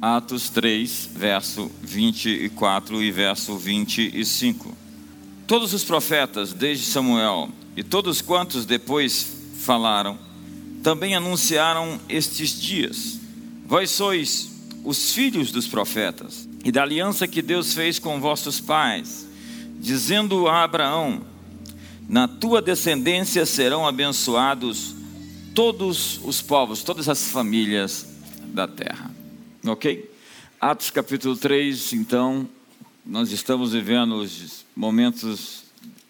Atos 0.00 0.48
3, 0.50 1.10
verso 1.12 1.68
24 1.82 3.02
e 3.02 3.10
verso 3.10 3.56
25. 3.56 4.72
Todos 5.44 5.74
os 5.74 5.82
profetas, 5.82 6.52
desde 6.52 6.84
Samuel, 6.86 7.48
e 7.76 7.82
todos 7.82 8.22
quantos 8.22 8.64
depois 8.64 9.26
falaram, 9.58 10.16
também 10.84 11.16
anunciaram 11.16 12.00
estes 12.08 12.60
dias. 12.60 13.18
Vós 13.66 13.90
sois 13.90 14.52
os 14.84 15.12
filhos 15.12 15.50
dos 15.50 15.66
profetas, 15.66 16.48
e 16.64 16.70
da 16.70 16.82
aliança 16.82 17.26
que 17.26 17.42
Deus 17.42 17.74
fez 17.74 17.98
com 17.98 18.20
vossos 18.20 18.60
pais, 18.60 19.26
dizendo 19.80 20.46
a 20.46 20.62
Abraão: 20.62 21.22
Na 22.08 22.28
tua 22.28 22.62
descendência 22.62 23.44
serão 23.44 23.84
abençoados 23.84 24.94
todos 25.56 26.20
os 26.22 26.40
povos, 26.40 26.84
todas 26.84 27.08
as 27.08 27.32
famílias 27.32 28.06
da 28.54 28.68
terra. 28.68 29.17
Ok? 29.64 30.08
Atos 30.60 30.90
capítulo 30.90 31.36
3, 31.36 31.92
então, 31.92 32.48
nós 33.04 33.32
estamos 33.32 33.72
vivendo 33.72 34.16
os 34.16 34.64
momentos 34.74 35.64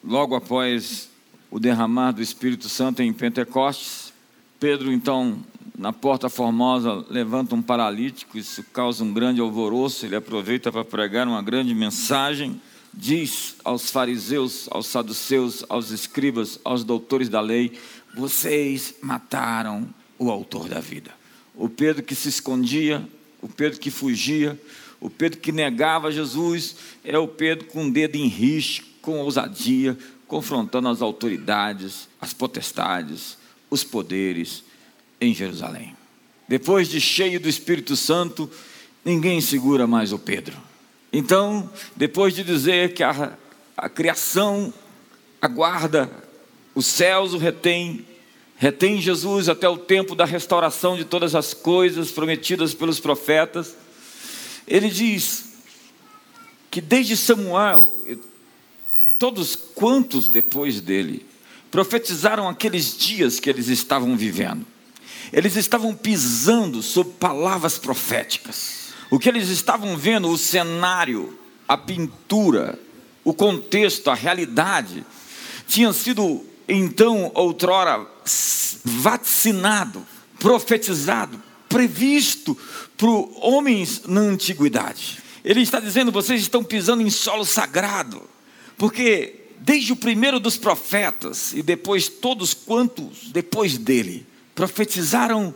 logo 0.04 0.34
após 0.34 1.08
o 1.50 1.58
derramar 1.58 2.12
do 2.12 2.22
Espírito 2.22 2.68
Santo 2.68 3.02
em 3.02 3.12
Pentecostes. 3.12 4.12
Pedro, 4.60 4.92
então, 4.92 5.38
na 5.78 5.92
porta 5.92 6.28
formosa, 6.28 7.04
levanta 7.08 7.54
um 7.54 7.62
paralítico, 7.62 8.36
isso 8.36 8.62
causa 8.64 9.02
um 9.02 9.14
grande 9.14 9.40
alvoroço. 9.40 10.04
Ele 10.04 10.16
aproveita 10.16 10.70
para 10.70 10.84
pregar 10.84 11.26
uma 11.26 11.40
grande 11.40 11.74
mensagem. 11.74 12.60
Diz 12.92 13.56
aos 13.64 13.90
fariseus, 13.90 14.68
aos 14.70 14.86
saduceus, 14.86 15.64
aos 15.68 15.90
escribas, 15.90 16.58
aos 16.64 16.84
doutores 16.84 17.28
da 17.28 17.40
lei: 17.40 17.78
Vocês 18.14 18.94
mataram 19.02 19.88
o 20.18 20.30
autor 20.30 20.68
da 20.68 20.80
vida. 20.80 21.12
O 21.54 21.68
Pedro 21.68 22.02
que 22.02 22.14
se 22.14 22.28
escondia, 22.28 23.06
o 23.42 23.48
Pedro 23.48 23.78
que 23.78 23.90
fugia, 23.90 24.58
o 25.00 25.08
Pedro 25.08 25.38
que 25.38 25.52
negava 25.52 26.10
Jesus, 26.10 26.76
é 27.04 27.16
o 27.18 27.28
Pedro 27.28 27.66
com 27.66 27.86
o 27.86 27.90
dedo 27.90 28.16
em 28.16 28.26
risco, 28.26 28.86
com 29.00 29.20
ousadia, 29.20 29.96
confrontando 30.26 30.88
as 30.88 31.00
autoridades, 31.00 32.08
as 32.20 32.32
potestades, 32.32 33.38
os 33.70 33.84
poderes 33.84 34.64
em 35.20 35.34
Jerusalém. 35.34 35.96
Depois 36.46 36.88
de 36.88 37.00
cheio 37.00 37.38
do 37.38 37.48
Espírito 37.48 37.96
Santo, 37.96 38.50
ninguém 39.04 39.40
segura 39.40 39.86
mais 39.86 40.12
o 40.12 40.18
Pedro. 40.18 40.56
Então, 41.12 41.70
depois 41.96 42.34
de 42.34 42.42
dizer 42.42 42.92
que 42.92 43.02
a, 43.02 43.32
a 43.76 43.88
criação 43.88 44.72
aguarda, 45.40 46.10
os 46.74 46.86
céus 46.86 47.32
o 47.32 47.38
retém, 47.38 48.04
retém 48.58 49.00
Jesus 49.00 49.48
até 49.48 49.68
o 49.68 49.78
tempo 49.78 50.16
da 50.16 50.24
restauração 50.24 50.96
de 50.96 51.04
todas 51.04 51.34
as 51.36 51.54
coisas 51.54 52.10
prometidas 52.10 52.74
pelos 52.74 52.98
profetas, 52.98 53.76
ele 54.66 54.90
diz 54.90 55.44
que 56.70 56.80
desde 56.80 57.16
Samuel, 57.16 57.88
todos 59.16 59.54
quantos 59.56 60.28
depois 60.28 60.80
dele 60.80 61.24
profetizaram 61.70 62.48
aqueles 62.48 62.96
dias 62.96 63.38
que 63.38 63.48
eles 63.48 63.68
estavam 63.68 64.16
vivendo. 64.16 64.66
Eles 65.32 65.54
estavam 65.56 65.94
pisando 65.94 66.82
sobre 66.82 67.12
palavras 67.14 67.78
proféticas. 67.78 68.88
O 69.10 69.18
que 69.18 69.28
eles 69.28 69.48
estavam 69.48 69.96
vendo, 69.96 70.28
o 70.28 70.38
cenário, 70.38 71.38
a 71.66 71.76
pintura, 71.76 72.78
o 73.22 73.32
contexto, 73.32 74.10
a 74.10 74.14
realidade, 74.14 75.04
tinha 75.66 75.92
sido 75.92 76.44
então 76.66 77.30
outrora 77.34 78.06
vacinado, 78.84 80.04
profetizado, 80.38 81.42
previsto 81.68 82.56
por 82.96 83.30
homens 83.36 84.02
na 84.06 84.20
antiguidade. 84.20 85.18
Ele 85.44 85.62
está 85.62 85.80
dizendo: 85.80 86.12
vocês 86.12 86.40
estão 86.40 86.62
pisando 86.64 87.02
em 87.02 87.10
solo 87.10 87.44
sagrado, 87.44 88.22
porque 88.76 89.34
desde 89.60 89.92
o 89.92 89.96
primeiro 89.96 90.38
dos 90.40 90.56
profetas 90.56 91.52
e 91.52 91.62
depois 91.62 92.08
todos 92.08 92.54
quantos 92.54 93.30
depois 93.32 93.76
dele 93.76 94.26
profetizaram 94.54 95.54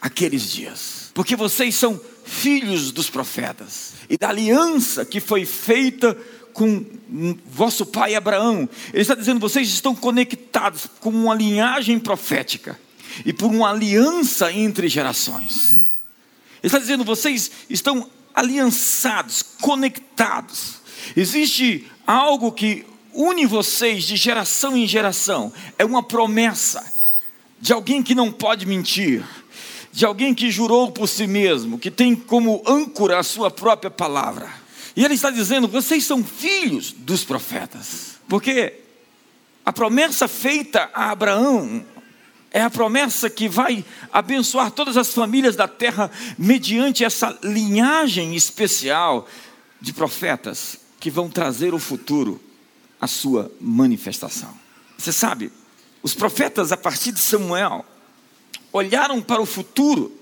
aqueles 0.00 0.50
dias, 0.50 1.10
porque 1.12 1.34
vocês 1.34 1.74
são 1.74 2.00
filhos 2.24 2.92
dos 2.92 3.08
profetas 3.08 3.94
e 4.08 4.16
da 4.16 4.28
aliança 4.28 5.04
que 5.04 5.20
foi 5.20 5.44
feita 5.44 6.16
com 6.58 6.84
vosso 7.46 7.86
pai 7.86 8.16
Abraão. 8.16 8.68
Ele 8.92 9.02
está 9.02 9.14
dizendo: 9.14 9.38
vocês 9.38 9.68
estão 9.68 9.94
conectados 9.94 10.88
com 11.00 11.10
uma 11.10 11.34
linhagem 11.34 11.98
profética 12.00 12.78
e 13.24 13.32
por 13.32 13.46
uma 13.46 13.70
aliança 13.70 14.52
entre 14.52 14.88
gerações. 14.88 15.74
Ele 15.74 16.64
está 16.64 16.80
dizendo: 16.80 17.04
vocês 17.04 17.50
estão 17.70 18.10
aliançados, 18.34 19.42
conectados. 19.60 20.78
Existe 21.16 21.86
algo 22.04 22.50
que 22.50 22.84
une 23.14 23.46
vocês 23.46 24.04
de 24.04 24.16
geração 24.16 24.76
em 24.76 24.86
geração, 24.86 25.52
é 25.78 25.84
uma 25.84 26.02
promessa 26.02 26.84
de 27.60 27.72
alguém 27.72 28.02
que 28.02 28.14
não 28.14 28.30
pode 28.30 28.66
mentir, 28.66 29.24
de 29.92 30.04
alguém 30.04 30.34
que 30.34 30.50
jurou 30.50 30.92
por 30.92 31.08
si 31.08 31.26
mesmo, 31.26 31.78
que 31.78 31.90
tem 31.90 32.14
como 32.14 32.62
âncora 32.66 33.18
a 33.18 33.22
sua 33.22 33.50
própria 33.50 33.90
palavra. 33.90 34.67
E 34.98 35.04
ele 35.04 35.14
está 35.14 35.30
dizendo: 35.30 35.68
vocês 35.68 36.04
são 36.04 36.24
filhos 36.24 36.90
dos 36.90 37.22
profetas, 37.22 38.16
porque 38.28 38.80
a 39.64 39.72
promessa 39.72 40.26
feita 40.26 40.90
a 40.92 41.12
Abraão 41.12 41.86
é 42.50 42.60
a 42.60 42.68
promessa 42.68 43.30
que 43.30 43.48
vai 43.48 43.84
abençoar 44.12 44.72
todas 44.72 44.96
as 44.96 45.14
famílias 45.14 45.54
da 45.54 45.68
terra 45.68 46.10
mediante 46.36 47.04
essa 47.04 47.38
linhagem 47.44 48.34
especial 48.34 49.28
de 49.80 49.92
profetas 49.92 50.80
que 50.98 51.12
vão 51.12 51.30
trazer 51.30 51.72
o 51.74 51.78
futuro 51.78 52.42
à 53.00 53.06
sua 53.06 53.52
manifestação. 53.60 54.52
Você 54.96 55.12
sabe, 55.12 55.52
os 56.02 56.12
profetas, 56.12 56.72
a 56.72 56.76
partir 56.76 57.12
de 57.12 57.20
Samuel, 57.20 57.86
olharam 58.72 59.22
para 59.22 59.40
o 59.40 59.46
futuro 59.46 60.12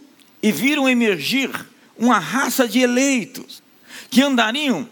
e 0.43 0.53
viram 0.53 0.87
emergir 0.87 1.51
uma 1.97 2.19
raça 2.19 2.69
de 2.69 2.81
eleitos 2.81 3.65
que 4.11 4.23
andariam, 4.23 4.89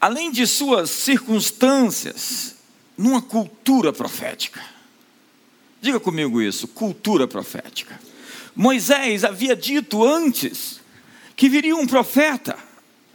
além 0.00 0.30
de 0.30 0.46
suas 0.46 0.90
circunstâncias, 0.90 2.56
numa 2.96 3.22
cultura 3.22 3.92
profética. 3.92 4.60
Diga 5.80 6.00
comigo 6.00 6.42
isso, 6.42 6.66
cultura 6.68 7.28
profética. 7.28 8.00
Moisés 8.54 9.24
havia 9.24 9.54
dito 9.54 10.04
antes 10.04 10.80
que 11.36 11.48
viria 11.48 11.76
um 11.76 11.86
profeta, 11.86 12.58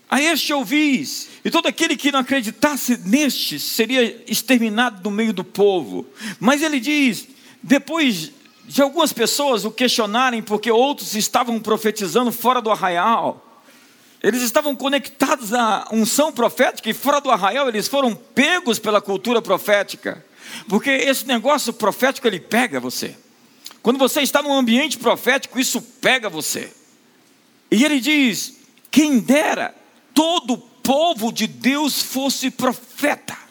a 0.09 0.21
este 0.21 0.53
ouvis, 0.53 1.27
e 1.43 1.49
todo 1.49 1.67
aquele 1.67 1.97
que 1.97 2.11
não 2.11 2.19
acreditasse 2.19 2.97
neste 3.05 3.59
seria 3.59 4.23
exterminado 4.27 5.01
do 5.01 5.11
meio 5.11 5.33
do 5.33 5.43
povo. 5.43 6.05
Mas 6.39 6.61
ele 6.61 6.79
diz, 6.79 7.27
depois 7.61 8.31
de 8.65 8.81
algumas 8.81 9.11
pessoas 9.11 9.65
o 9.65 9.71
questionarem 9.71 10.41
porque 10.41 10.71
outros 10.71 11.15
estavam 11.15 11.59
profetizando 11.59 12.31
fora 12.31 12.61
do 12.61 12.71
arraial, 12.71 13.52
eles 14.23 14.41
estavam 14.41 14.73
conectados 14.73 15.53
à 15.53 15.85
unção 15.91 16.31
profética 16.31 16.89
e 16.89 16.93
fora 16.93 17.19
do 17.19 17.29
arraial 17.29 17.67
eles 17.67 17.89
foram 17.89 18.15
pegos 18.15 18.79
pela 18.79 19.01
cultura 19.01 19.41
profética. 19.41 20.25
Porque 20.69 20.89
esse 20.89 21.27
negócio 21.27 21.73
profético 21.73 22.25
ele 22.25 22.39
pega 22.39 22.79
você. 22.79 23.17
Quando 23.81 23.99
você 23.99 24.21
está 24.21 24.41
num 24.41 24.53
ambiente 24.53 24.97
profético, 24.97 25.59
isso 25.59 25.81
pega 25.81 26.29
você. 26.29 26.71
E 27.69 27.83
ele 27.83 27.99
diz: 27.99 28.59
quem 28.89 29.19
dera 29.19 29.75
todo 30.13 30.57
povo 30.57 31.31
de 31.33 31.45
Deus 31.45 32.01
fosse 32.01 32.49
profeta. 32.49 33.42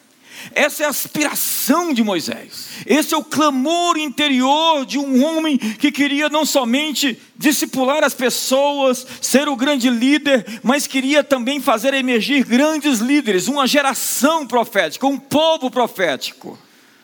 Essa 0.54 0.82
é 0.82 0.86
a 0.86 0.90
aspiração 0.90 1.92
de 1.92 2.02
Moisés. 2.02 2.68
Esse 2.86 3.14
é 3.14 3.16
o 3.16 3.24
clamor 3.24 3.96
interior 3.96 4.84
de 4.84 4.98
um 4.98 5.24
homem 5.24 5.56
que 5.56 5.92
queria 5.92 6.28
não 6.28 6.44
somente 6.44 7.18
discipular 7.36 8.02
as 8.04 8.14
pessoas, 8.14 9.06
ser 9.20 9.48
o 9.48 9.56
grande 9.56 9.88
líder, 9.88 10.60
mas 10.62 10.86
queria 10.86 11.22
também 11.22 11.60
fazer 11.60 11.94
emergir 11.94 12.44
grandes 12.44 12.98
líderes, 12.98 13.48
uma 13.48 13.66
geração 13.66 14.46
profética, 14.46 15.06
um 15.06 15.18
povo 15.18 15.70
profético. 15.70 16.58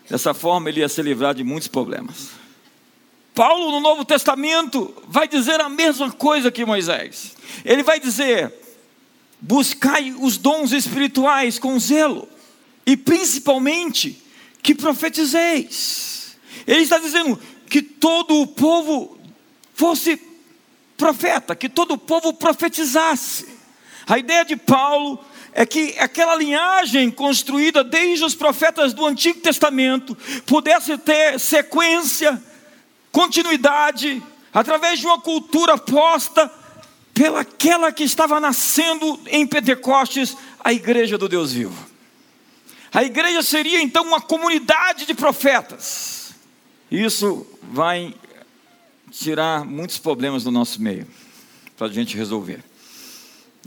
Dessa 0.09 0.33
forma, 0.33 0.69
ele 0.69 0.81
ia 0.81 0.89
se 0.89 1.03
livrar 1.03 1.35
de 1.35 1.45
muitos 1.45 1.69
problemas. 1.69 2.29
Paulo, 3.35 3.71
no 3.71 3.81
Novo 3.81 4.05
Testamento, 4.05 4.93
vai 5.07 5.29
dizer 5.29 5.61
a 5.61 5.69
mesma 5.69 6.11
coisa 6.11 6.51
que 6.51 6.65
Moisés. 6.65 7.37
Ele 7.65 7.85
vai 7.85 8.01
dizer: 8.01 8.53
buscai 9.41 10.13
os 10.19 10.37
dons 10.37 10.73
espirituais 10.73 11.59
com 11.59 11.79
zelo, 11.79 12.29
e 12.89 12.97
principalmente 12.97 14.19
que 14.63 14.75
profetizeis. 14.75 16.39
Ele 16.67 16.81
está 16.81 16.97
dizendo 16.99 17.39
que 17.69 17.83
todo 17.83 18.41
o 18.41 18.47
povo 18.47 19.19
fosse 19.75 20.19
profeta, 20.97 21.55
que 21.55 21.69
todo 21.69 21.93
o 21.93 21.99
povo 21.99 22.33
profetizasse. 22.33 23.47
A 24.07 24.19
ideia 24.19 24.43
de 24.43 24.57
Paulo 24.57 25.23
é 25.53 25.67
que 25.67 25.97
aquela 25.99 26.35
linhagem 26.35 27.11
construída 27.11 27.85
desde 27.85 28.25
os 28.25 28.35
profetas 28.35 28.95
do 28.95 29.05
Antigo 29.05 29.39
Testamento 29.41 30.17
pudesse 30.47 30.97
ter 30.97 31.39
sequência, 31.39 32.43
continuidade, 33.13 34.23
através 34.51 34.99
de 34.99 35.05
uma 35.05 35.21
cultura 35.21 35.77
posta 35.77 36.51
pelaquela 37.13 37.93
que 37.93 38.05
estava 38.05 38.41
nascendo 38.41 39.21
em 39.27 39.47
Pentecostes, 39.47 40.35
a 40.65 40.73
igreja 40.73 41.19
do 41.19 41.29
Deus 41.29 41.53
vivo. 41.53 41.88
A 42.93 43.05
igreja 43.05 43.43
seria 43.43 43.81
então 43.83 44.05
uma 44.05 44.21
comunidade 44.21 45.07
de 45.07 45.15
profetas. 45.15 46.33
Isso 46.91 47.47
vai 47.63 48.15
tirar 49.11 49.65
muitos 49.65 49.99
problemas 49.99 50.45
do 50.45 50.51
nosso 50.51 50.81
meio, 50.81 51.07
para 51.77 51.87
a 51.87 51.91
gente 51.93 52.17
resolver. 52.17 52.63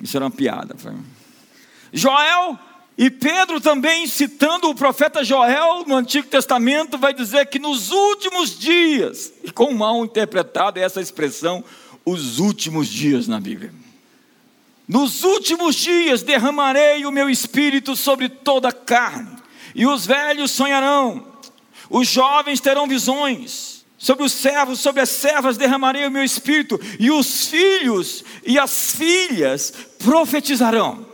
Isso 0.01 0.17
era 0.17 0.25
uma 0.25 0.31
piada. 0.31 0.75
Joel 1.93 2.57
e 2.97 3.09
Pedro 3.09 3.61
também, 3.61 4.07
citando 4.07 4.69
o 4.69 4.75
profeta 4.75 5.23
Joel 5.23 5.85
no 5.85 5.95
Antigo 5.95 6.27
Testamento, 6.27 6.97
vai 6.97 7.13
dizer 7.13 7.47
que 7.47 7.59
nos 7.59 7.91
últimos 7.91 8.57
dias, 8.57 9.33
e 9.43 9.51
com 9.51 9.73
mal 9.73 10.03
interpretado 10.03 10.79
é 10.79 10.83
essa 10.83 11.01
expressão, 11.01 11.63
os 12.05 12.39
últimos 12.39 12.87
dias 12.87 13.27
na 13.27 13.39
Bíblia. 13.39 13.73
Nos 14.87 15.23
últimos 15.23 15.75
dias 15.75 16.23
derramarei 16.23 17.05
o 17.05 17.11
meu 17.11 17.29
espírito 17.29 17.95
sobre 17.95 18.27
toda 18.27 18.69
a 18.69 18.73
carne, 18.73 19.37
e 19.73 19.85
os 19.85 20.05
velhos 20.05 20.51
sonharão, 20.51 21.25
os 21.89 22.07
jovens 22.07 22.59
terão 22.59 22.87
visões, 22.87 23.85
sobre 23.97 24.25
os 24.25 24.31
servos, 24.31 24.79
sobre 24.79 25.01
as 25.01 25.09
servas 25.09 25.57
derramarei 25.57 26.07
o 26.07 26.11
meu 26.11 26.23
espírito, 26.23 26.79
e 26.99 27.11
os 27.11 27.47
filhos 27.47 28.23
e 28.45 28.57
as 28.57 28.95
filhas 28.95 29.71
profetizarão. 29.99 31.05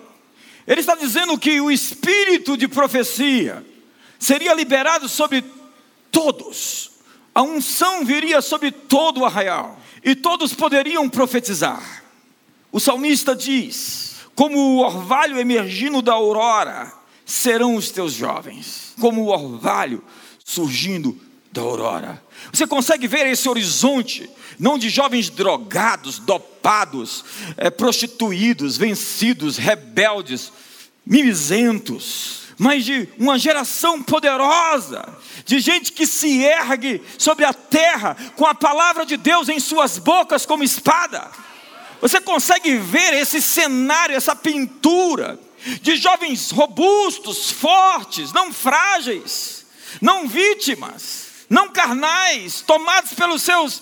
Ele 0.65 0.79
está 0.79 0.95
dizendo 0.95 1.37
que 1.37 1.59
o 1.59 1.69
espírito 1.69 2.55
de 2.55 2.67
profecia 2.67 3.65
seria 4.17 4.53
liberado 4.53 5.07
sobre 5.09 5.43
todos, 6.11 6.91
a 7.35 7.41
unção 7.41 8.03
viria 8.03 8.41
sobre 8.41 8.71
todo 8.71 9.21
o 9.21 9.25
arraial, 9.25 9.79
e 10.03 10.15
todos 10.15 10.53
poderiam 10.53 11.09
profetizar. 11.09 12.06
O 12.71 12.79
salmista 12.79 13.35
diz: 13.35 14.15
Como 14.35 14.57
o 14.57 14.79
orvalho 14.79 15.39
emergindo 15.39 16.01
da 16.01 16.13
aurora, 16.13 16.91
serão 17.25 17.75
os 17.75 17.91
teus 17.91 18.13
jovens, 18.13 18.93
como 18.99 19.23
o 19.23 19.27
orvalho 19.27 20.03
surgindo 20.43 21.19
da 21.51 21.61
aurora. 21.61 22.23
Você 22.51 22.65
consegue 22.65 23.07
ver 23.07 23.27
esse 23.27 23.49
horizonte, 23.49 24.29
não 24.57 24.77
de 24.77 24.89
jovens 24.89 25.29
drogados, 25.29 26.19
dopados, 26.19 27.25
é, 27.57 27.69
prostituídos, 27.69 28.77
vencidos, 28.77 29.57
rebeldes, 29.57 30.51
mimizentos, 31.05 32.43
mas 32.57 32.85
de 32.85 33.07
uma 33.19 33.37
geração 33.37 34.01
poderosa, 34.01 35.07
de 35.45 35.59
gente 35.59 35.91
que 35.91 36.07
se 36.07 36.43
ergue 36.43 37.01
sobre 37.17 37.45
a 37.45 37.53
terra 37.53 38.15
com 38.35 38.45
a 38.45 38.55
palavra 38.55 39.05
de 39.05 39.17
Deus 39.17 39.47
em 39.49 39.59
suas 39.59 39.97
bocas 39.97 40.45
como 40.45 40.63
espada. 40.63 41.29
Você 42.01 42.21
consegue 42.21 42.77
ver 42.77 43.13
esse 43.13 43.41
cenário, 43.41 44.15
essa 44.15 44.35
pintura 44.35 45.39
de 45.81 45.95
jovens 45.97 46.51
robustos, 46.51 47.51
fortes, 47.51 48.31
não 48.31 48.53
frágeis, 48.53 49.65
não 50.01 50.27
vítimas, 50.27 51.45
não 51.49 51.69
carnais, 51.69 52.61
tomados 52.61 53.13
pelos 53.13 53.41
seus 53.41 53.81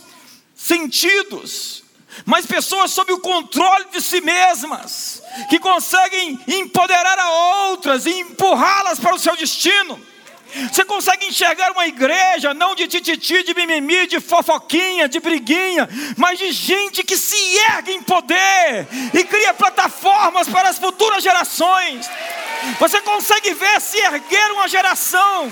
sentidos, 0.55 1.83
mas 2.25 2.45
pessoas 2.45 2.91
sob 2.91 3.11
o 3.11 3.19
controle 3.19 3.85
de 3.91 4.01
si 4.01 4.21
mesmas, 4.21 5.21
que 5.49 5.59
conseguem 5.59 6.39
empoderar 6.47 7.19
a 7.19 7.29
outras 7.67 8.05
e 8.05 8.11
empurrá-las 8.11 8.99
para 8.99 9.15
o 9.15 9.19
seu 9.19 9.35
destino. 9.35 9.99
Você 10.71 10.85
consegue 10.85 11.25
enxergar 11.25 11.71
uma 11.71 11.87
igreja 11.87 12.53
não 12.53 12.75
de 12.75 12.87
tititi, 12.87 13.43
de 13.43 13.53
mimimi, 13.53 14.07
de 14.07 14.19
fofoquinha, 14.19 15.09
de 15.09 15.19
briguinha, 15.19 15.89
mas 16.17 16.39
de 16.39 16.51
gente 16.51 17.03
que 17.03 17.17
se 17.17 17.57
ergue 17.57 17.91
em 17.91 18.01
poder 18.01 18.87
e 19.13 19.23
cria 19.23 19.53
plataformas 19.53 20.47
para 20.47 20.69
as 20.69 20.77
futuras 20.77 21.23
gerações. 21.23 22.09
Você 22.79 23.01
consegue 23.01 23.53
ver 23.53 23.81
se 23.81 23.97
erguer 23.97 24.51
uma 24.51 24.67
geração 24.67 25.51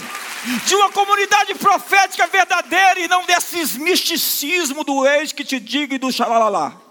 de 0.66 0.76
uma 0.76 0.90
comunidade 0.90 1.54
profética 1.56 2.28
verdadeira 2.28 3.00
e 3.00 3.08
não 3.08 3.26
desses 3.26 3.76
misticismo 3.78 4.84
do 4.84 5.06
ex 5.08 5.32
que 5.32 5.44
te 5.44 5.60
diga 5.60 5.96
e 5.96 5.98
do 5.98 6.12
xalalá. 6.12 6.83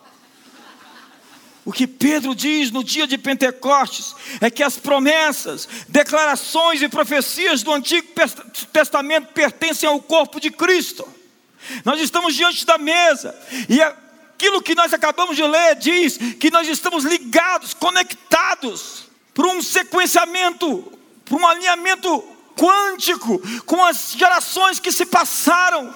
O 1.64 1.73
que 1.73 1.87
Pedro 1.87 2.35
diz 2.35 2.70
no 2.73 2.82
dia 2.82 3.06
de 3.06 3.17
Pentecostes 3.17 4.14
é 4.41 4.50
que 4.50 4.62
as 4.62 4.76
promessas, 4.76 5.69
declarações 5.88 6.82
e 6.82 6.88
profecias 6.88 7.62
do 7.62 7.73
Antigo 7.73 8.09
Testamento 8.73 9.29
pertencem 9.29 9.88
ao 9.88 10.00
corpo 10.00 10.41
de 10.41 10.50
Cristo. 10.50 11.06
Nós 11.85 12.00
estamos 12.00 12.35
diante 12.35 12.67
da 12.67 12.79
mesa 12.79 13.38
e 13.69 13.81
aquilo 13.81 14.61
que 14.61 14.75
nós 14.75 14.93
acabamos 14.93 15.37
de 15.37 15.44
ler 15.44 15.76
diz 15.76 16.19
que 16.41 16.50
nós 16.50 16.67
estamos 16.67 17.05
ligados, 17.05 17.75
conectados 17.75 19.05
por 19.32 19.47
um 19.47 19.62
sequenciamento, 19.62 20.93
por 21.25 21.41
um 21.41 21.47
alinhamento 21.47 22.25
quântico 22.56 23.41
com 23.64 23.85
as 23.85 24.12
gerações 24.12 24.81
que 24.81 24.91
se 24.91 25.06
passaram. 25.06 25.94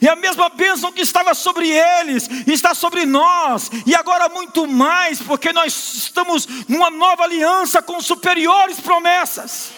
E 0.00 0.08
a 0.08 0.16
mesma 0.16 0.48
bênção 0.48 0.92
que 0.92 1.02
estava 1.02 1.34
sobre 1.34 1.68
eles 1.68 2.28
está 2.46 2.74
sobre 2.74 3.04
nós, 3.04 3.70
e 3.86 3.94
agora 3.94 4.28
muito 4.28 4.66
mais, 4.66 5.20
porque 5.20 5.52
nós 5.52 5.94
estamos 5.94 6.46
numa 6.68 6.90
nova 6.90 7.24
aliança 7.24 7.82
com 7.82 8.00
superiores 8.00 8.80
promessas. 8.80 9.70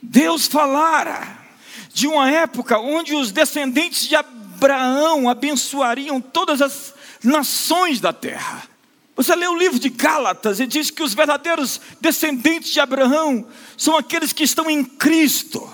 Deus 0.00 0.46
falara 0.46 1.38
de 1.92 2.06
uma 2.06 2.30
época 2.30 2.78
onde 2.78 3.14
os 3.14 3.32
descendentes 3.32 4.06
de 4.06 4.14
Abraão 4.14 5.28
abençoariam 5.28 6.20
todas 6.20 6.62
as 6.62 6.94
nações 7.22 8.00
da 8.00 8.12
terra. 8.12 8.62
Você 9.16 9.34
lê 9.34 9.48
o 9.48 9.58
livro 9.58 9.80
de 9.80 9.88
Gálatas 9.88 10.60
e 10.60 10.66
diz 10.66 10.92
que 10.92 11.02
os 11.02 11.12
verdadeiros 11.12 11.80
descendentes 12.00 12.70
de 12.70 12.78
Abraão 12.78 13.46
são 13.76 13.96
aqueles 13.96 14.32
que 14.32 14.44
estão 14.44 14.70
em 14.70 14.84
Cristo. 14.84 15.68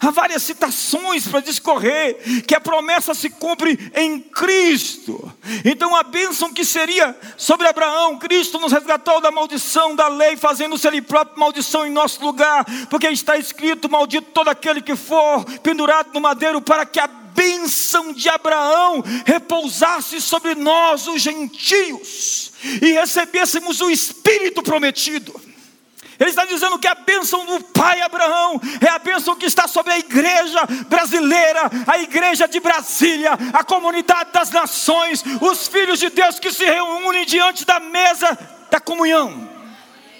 Há 0.00 0.10
várias 0.10 0.42
citações 0.42 1.26
para 1.26 1.40
discorrer 1.40 2.42
que 2.46 2.54
a 2.54 2.60
promessa 2.60 3.14
se 3.14 3.30
cumpre 3.30 3.90
em 3.94 4.20
Cristo. 4.20 5.32
Então 5.64 5.96
a 5.96 6.02
bênção 6.02 6.52
que 6.52 6.64
seria 6.64 7.16
sobre 7.36 7.66
Abraão, 7.66 8.18
Cristo 8.18 8.58
nos 8.58 8.72
resgatou 8.72 9.20
da 9.20 9.30
maldição 9.30 9.94
da 9.96 10.08
lei, 10.08 10.36
fazendo-se 10.36 10.86
ele 10.86 11.02
próprio 11.02 11.38
maldição 11.38 11.86
em 11.86 11.90
nosso 11.90 12.22
lugar, 12.24 12.64
porque 12.88 13.08
está 13.08 13.36
escrito: 13.36 13.90
maldito 13.90 14.30
todo 14.32 14.48
aquele 14.48 14.80
que 14.80 14.96
for 14.96 15.44
pendurado 15.60 16.10
no 16.12 16.20
madeiro, 16.20 16.60
para 16.60 16.86
que 16.86 17.00
a 17.00 17.06
bênção 17.06 18.12
de 18.12 18.28
Abraão 18.28 19.02
repousasse 19.24 20.20
sobre 20.20 20.54
nós, 20.54 21.06
os 21.06 21.22
gentios, 21.22 22.52
e 22.82 22.92
recebêssemos 22.92 23.80
o 23.80 23.90
Espírito 23.90 24.62
prometido. 24.62 25.49
Ele 26.20 26.28
está 26.28 26.44
dizendo 26.44 26.78
que 26.78 26.86
a 26.86 26.94
bênção 26.94 27.46
do 27.46 27.64
pai 27.64 28.02
Abraão 28.02 28.60
é 28.78 28.90
a 28.90 28.98
bênção 28.98 29.34
que 29.34 29.46
está 29.46 29.66
sobre 29.66 29.94
a 29.94 29.98
igreja 29.98 30.60
brasileira, 30.86 31.62
a 31.86 31.98
igreja 31.98 32.46
de 32.46 32.60
Brasília, 32.60 33.30
a 33.54 33.64
comunidade 33.64 34.30
das 34.30 34.50
nações, 34.50 35.24
os 35.40 35.66
filhos 35.66 35.98
de 35.98 36.10
Deus 36.10 36.38
que 36.38 36.52
se 36.52 36.62
reúnem 36.62 37.24
diante 37.24 37.64
da 37.64 37.80
mesa 37.80 38.38
da 38.70 38.78
comunhão. 38.78 39.48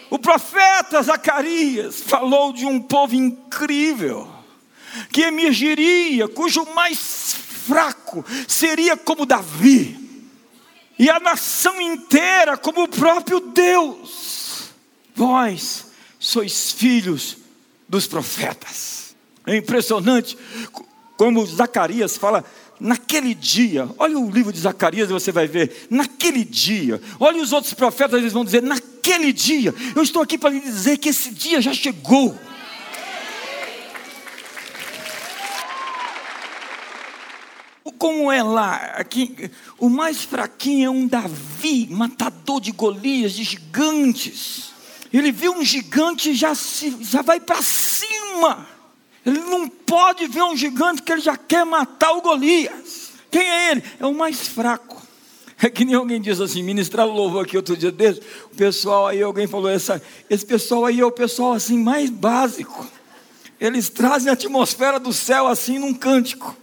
O 0.09 0.19
profeta 0.19 1.03
Zacarias 1.03 2.01
falou 2.01 2.51
de 2.51 2.65
um 2.65 2.81
povo 2.81 3.15
incrível, 3.15 4.27
que 5.13 5.21
emergiria, 5.21 6.27
cujo 6.29 6.65
mais 6.75 7.35
fraco 7.67 8.25
seria 8.49 8.97
como 8.97 9.27
Davi, 9.27 10.25
e 10.99 11.11
a 11.11 11.21
nação 11.21 11.79
inteira 11.79 12.57
como 12.57 12.85
o 12.85 12.89
próprio 12.89 13.39
Deus. 13.39 14.71
Vós 15.15 15.90
sois 16.21 16.71
filhos 16.71 17.39
dos 17.89 18.07
profetas. 18.07 19.17
É 19.47 19.57
impressionante 19.57 20.37
como 21.17 21.45
Zacarias 21.45 22.17
fala 22.17 22.45
naquele 22.79 23.35
dia. 23.35 23.89
Olha 23.99 24.19
o 24.19 24.31
livro 24.31 24.53
de 24.53 24.61
Zacarias 24.61 25.09
e 25.09 25.13
você 25.13 25.33
vai 25.33 25.49
ver. 25.49 25.89
Naquele 25.91 26.45
dia. 26.45 27.01
Olha 27.19 27.43
os 27.43 27.53
outros 27.53 27.73
profetas, 27.73 28.21
eles 28.21 28.33
vão 28.33 28.45
dizer: 28.45 28.63
naquele 28.63 29.33
dia. 29.33 29.75
Eu 29.97 30.03
estou 30.03 30.23
aqui 30.23 30.37
para 30.37 30.51
lhe 30.51 30.61
dizer 30.61 30.99
que 30.99 31.09
esse 31.09 31.33
dia 31.33 31.61
já 31.61 31.73
chegou. 31.73 32.39
Como 37.99 38.33
é 38.33 38.43
lá? 38.43 38.77
Aqui, 38.97 39.51
o 39.79 39.91
mais 39.91 40.23
fraquinho 40.23 40.87
é 40.87 40.91
um 40.91 41.07
Davi, 41.07 41.87
matador 41.91 42.59
de 42.59 42.73
Golias, 42.73 43.33
de 43.33 43.45
gigantes. 43.45 44.71
Ele 45.13 45.33
vê 45.33 45.49
um 45.49 45.65
gigante 45.65 46.31
e 46.31 46.35
já, 46.35 46.55
se, 46.55 46.97
já 47.01 47.23
vai 47.23 47.41
para 47.41 47.61
cima. 47.63 48.67
Ele 49.25 49.41
não 49.41 49.69
pode 49.69 50.27
ver 50.27 50.43
um 50.43 50.57
gigante 50.57 51.03
que 51.03 51.13
ele 51.13 51.21
já 51.21 51.37
quer 51.37 51.65
matar 51.65 52.13
o 52.13 52.23
Golias. 52.23 53.13
Quem 53.31 53.43
é 53.43 53.71
ele? 53.71 53.85
É 53.99 54.07
o 54.07 54.15
mais 54.15 54.49
fraco. 54.49 55.01
É 55.63 55.69
que 55.69 55.85
nem 55.85 55.95
alguém 55.95 56.21
diz 56.21 56.41
assim, 56.41 56.63
ministrar 56.63 57.07
louvor 57.07 57.45
aqui 57.45 57.57
outro 57.57 57.77
dia 57.77 57.93
desse, 57.93 58.23
o 58.47 58.57
pessoal 58.57 59.09
aí, 59.09 59.23
alguém 59.23 59.47
falou, 59.47 59.69
essa, 59.69 60.03
esse 60.31 60.47
pessoal 60.47 60.87
aí 60.87 61.01
é 61.01 61.05
o 61.05 61.13
pessoal 61.13 61.53
assim 61.53 61.79
mais 61.79 62.09
básico. 62.09 62.89
Eles 63.61 63.91
trazem 63.91 64.31
a 64.31 64.33
atmosfera 64.33 64.99
do 64.99 65.13
céu 65.13 65.47
assim 65.47 65.79
num 65.79 65.93
cântico. 65.93 66.57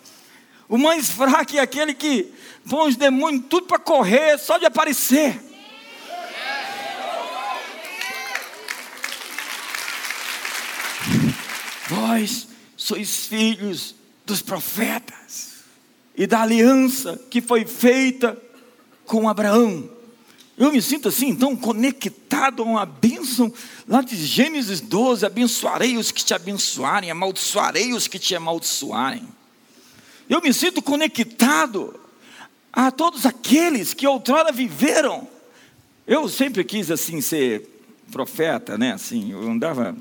O 0.68 0.80
mais 0.80 1.10
fraco 1.10 1.56
é 1.56 1.60
aquele 1.60 1.94
que 1.94 2.34
põe 2.68 2.89
os 2.89 2.96
demônios 2.96 3.46
tudo 3.48 3.68
para 3.68 3.77
correr, 3.77 4.39
só 4.39 4.58
de 4.58 4.66
aparecer. 4.66 5.39
Vós 11.88 12.48
sois 12.75 13.27
filhos 13.27 13.96
dos 14.25 14.41
profetas 14.41 15.63
e 16.15 16.27
da 16.27 16.41
aliança 16.41 17.20
que 17.29 17.41
foi 17.41 17.65
feita 17.65 18.38
com 19.06 19.29
Abraão. 19.29 19.89
Eu 20.58 20.72
me 20.72 20.82
sinto 20.82 21.08
assim, 21.08 21.36
tão 21.36 21.56
conectado 21.56 22.63
a 22.63 22.65
uma 22.65 22.86
bênção 22.86 23.53
lá 23.88 24.01
de 24.01 24.15
Gênesis 24.15 24.82
12: 24.82 25.25
abençoarei 25.25 25.98
os 25.98 26.12
que 26.12 26.25
te 26.25 26.34
abençoarem, 26.34 27.12
amaldiçoarei 27.12 27.94
os 27.94 28.08
que 28.08 28.17
te 28.17 28.36
amaldiçoarem. 28.36 29.27
Eu 30.27 30.41
me 30.41 30.53
sinto 30.53 30.82
conectado 30.82 31.98
a 32.74 32.91
todos 32.91 33.25
aqueles 33.25 33.94
que 33.94 34.06
outrora 34.06 34.51
viveram. 34.51 35.27
Eu 36.06 36.27
sempre 36.27 36.63
quis 36.63 36.89
assim 36.89 37.22
ser 37.22 37.67
profeta, 38.12 38.77
né? 38.77 38.94
Assim, 38.94 39.32
eu 39.32 39.50
andava 39.50 39.96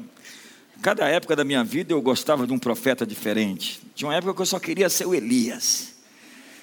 Cada 0.83 1.09
época 1.09 1.35
da 1.35 1.45
minha 1.45 1.65
vida 1.65 1.93
eu 1.93 2.01
gostava 2.01 2.47
de 2.47 2.53
um 2.53 2.59
profeta 2.59 3.07
diferente. 3.07 3.81
Tinha 3.95 4.09
uma 4.09 4.15
época 4.15 4.35
que 4.35 4.43
eu 4.43 4.47
só 4.47 4.59
queria 4.59 4.89
ser 4.89 5.07
o 5.07 5.15
Elias. 5.15 5.95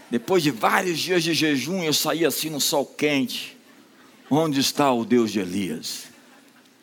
Depois 0.09 0.43
de 0.43 0.51
vários 0.51 0.99
dias 0.99 1.23
de 1.23 1.33
jejum, 1.33 1.83
eu 1.83 1.93
saía 1.93 2.27
assim 2.27 2.49
no 2.49 2.61
sol 2.61 2.85
quente. 2.85 3.57
Onde 4.29 4.59
está 4.59 4.91
o 4.91 5.03
Deus 5.03 5.31
de 5.31 5.39
Elias? 5.39 6.05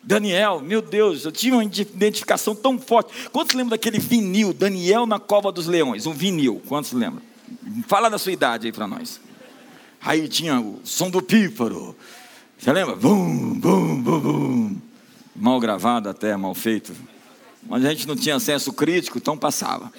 Daniel, 0.03 0.59
meu 0.61 0.81
Deus, 0.81 1.25
eu 1.25 1.31
tinha 1.31 1.53
uma 1.53 1.63
identificação 1.63 2.55
tão 2.55 2.79
forte. 2.79 3.13
Quantos 3.29 3.55
lembram 3.55 3.71
daquele 3.71 3.99
vinil, 3.99 4.51
Daniel 4.51 5.05
na 5.05 5.19
cova 5.19 5.51
dos 5.51 5.67
leões? 5.67 6.05
Um 6.05 6.13
vinil, 6.13 6.61
quantos 6.67 6.91
lembram? 6.91 7.21
Fala 7.87 8.09
da 8.09 8.17
sua 8.17 8.31
idade 8.31 8.67
aí 8.67 8.73
para 8.73 8.87
nós. 8.87 9.21
Aí 10.01 10.27
tinha 10.27 10.59
o 10.59 10.79
som 10.83 11.09
do 11.09 11.21
pífaro. 11.21 11.95
Você 12.57 12.71
lembra? 12.73 12.95
Bum, 12.95 13.53
bum, 13.59 14.01
bum, 14.01 14.19
bum. 14.19 14.77
Mal 15.35 15.59
gravado 15.59 16.09
até, 16.09 16.35
mal 16.35 16.53
feito 16.53 16.93
mas 17.63 17.85
a 17.85 17.89
gente 17.89 18.07
não 18.07 18.15
tinha 18.15 18.39
senso 18.39 18.73
crítico, 18.73 19.17
então 19.17 19.37
passava. 19.37 19.91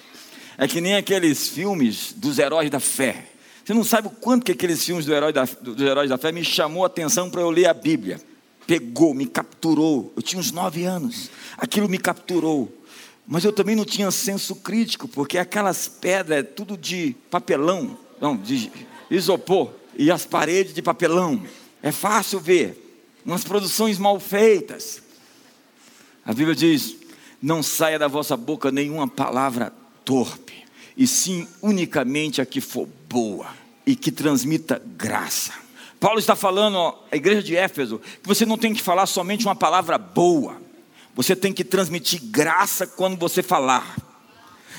É 0.58 0.68
que 0.68 0.80
nem 0.80 0.94
aqueles 0.94 1.48
filmes 1.48 2.12
dos 2.16 2.38
heróis 2.38 2.70
da 2.70 2.80
fé. 2.80 3.26
Você 3.64 3.72
não 3.72 3.84
sabe 3.84 4.08
o 4.08 4.10
quanto 4.10 4.44
que 4.44 4.52
aqueles 4.52 4.84
filmes 4.84 5.06
do 5.06 5.14
herói 5.14 5.32
da, 5.32 5.44
dos 5.44 5.80
heróis 5.80 6.10
da 6.10 6.18
fé 6.18 6.32
me 6.32 6.44
chamou 6.44 6.84
a 6.84 6.88
atenção 6.88 7.30
para 7.30 7.40
eu 7.40 7.50
ler 7.50 7.66
a 7.66 7.74
Bíblia. 7.74 8.20
Pegou, 8.66 9.14
me 9.14 9.26
capturou. 9.26 10.12
Eu 10.16 10.22
tinha 10.22 10.40
uns 10.40 10.50
nove 10.50 10.84
anos. 10.84 11.30
Aquilo 11.56 11.88
me 11.88 11.98
capturou. 11.98 12.72
Mas 13.26 13.44
eu 13.44 13.52
também 13.52 13.76
não 13.76 13.84
tinha 13.84 14.10
senso 14.10 14.56
crítico, 14.56 15.06
porque 15.06 15.38
aquelas 15.38 15.86
pedras 15.86 16.38
é 16.38 16.42
tudo 16.42 16.76
de 16.76 17.14
papelão, 17.30 17.96
não, 18.20 18.36
de 18.36 18.70
isopor, 19.10 19.70
e 19.96 20.10
as 20.10 20.26
paredes 20.26 20.74
de 20.74 20.82
papelão. 20.82 21.42
É 21.82 21.92
fácil 21.92 22.40
ver. 22.40 22.78
Umas 23.24 23.44
produções 23.44 23.98
mal 23.98 24.18
feitas. 24.18 25.02
A 26.24 26.32
Bíblia 26.32 26.54
diz: 26.54 26.96
não 27.42 27.62
saia 27.62 27.98
da 27.98 28.06
vossa 28.06 28.36
boca 28.36 28.70
nenhuma 28.70 29.08
palavra 29.08 29.72
torpe, 30.04 30.64
e 30.96 31.06
sim 31.06 31.48
unicamente 31.60 32.40
a 32.40 32.46
que 32.46 32.60
for 32.60 32.88
boa 33.08 33.48
e 33.84 33.96
que 33.96 34.12
transmita 34.12 34.80
graça. 34.96 35.52
Paulo 35.98 36.18
está 36.18 36.36
falando 36.36 36.94
à 37.10 37.16
igreja 37.16 37.42
de 37.42 37.56
Éfeso 37.56 38.00
que 38.22 38.28
você 38.28 38.46
não 38.46 38.56
tem 38.56 38.72
que 38.72 38.82
falar 38.82 39.06
somente 39.06 39.44
uma 39.44 39.56
palavra 39.56 39.98
boa, 39.98 40.60
você 41.14 41.34
tem 41.34 41.52
que 41.52 41.64
transmitir 41.64 42.20
graça 42.24 42.86
quando 42.86 43.16
você 43.18 43.42
falar. 43.42 43.96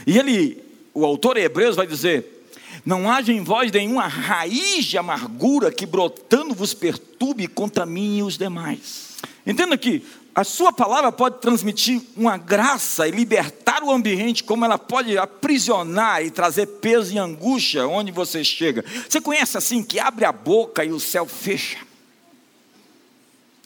E 0.08 0.17
ele, 0.17 0.63
o 0.93 1.05
autor 1.05 1.38
Hebreus, 1.38 1.75
vai 1.75 1.86
dizer: 1.86 2.48
Não 2.86 3.12
haja 3.12 3.32
em 3.32 3.43
vós 3.43 3.72
nenhuma 3.72 4.08
raiz 4.08 4.86
de 4.86 4.98
amargura 4.98 5.72
que 5.72 5.86
brotando 5.86 6.53
vos 6.53 6.74
perturbe 6.74 7.50
e 7.96 8.24
os 8.24 8.38
demais. 8.38 9.12
Entenda 9.46 9.77
que 9.77 10.06
a 10.36 10.44
sua 10.44 10.74
palavra 10.74 11.12
pode 11.12 11.39
transmitir 11.39 12.01
uma 12.18 12.38
graça 12.38 13.08
e 13.08 13.12
libertar 13.12 13.84
o 13.84 13.92
ambiente, 13.92 14.44
como 14.44 14.65
ela 14.65 14.80
pode 14.80 15.15
aprisionar 15.18 16.24
e 16.24 16.32
trazer 16.32 16.65
peso 16.65 17.13
e 17.13 17.20
angústia 17.20 17.88
onde 17.88 18.12
você 18.12 18.44
chega. 18.44 18.84
Você 19.08 19.22
conhece 19.22 19.58
assim 19.58 19.84
que 19.84 20.00
abre 20.00 20.25
a 20.25 20.32
boca 20.32 20.84
e 20.84 20.92
o 20.92 21.00
céu 21.00 21.27
fecha? 21.27 21.77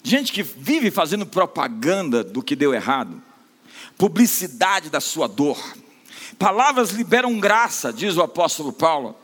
Gente 0.02 0.30
que 0.30 0.42
vive 0.42 0.90
fazendo 0.90 1.24
propaganda 1.24 2.22
do 2.22 2.42
que 2.42 2.54
deu 2.54 2.74
errado, 2.74 3.22
publicidade 3.96 4.90
da 4.90 5.00
sua 5.00 5.26
dor. 5.26 5.58
Palavras 6.38 6.90
liberam 6.90 7.40
graça, 7.40 7.92
diz 7.92 8.16
o 8.16 8.22
apóstolo 8.22 8.72
Paulo. 8.72 9.16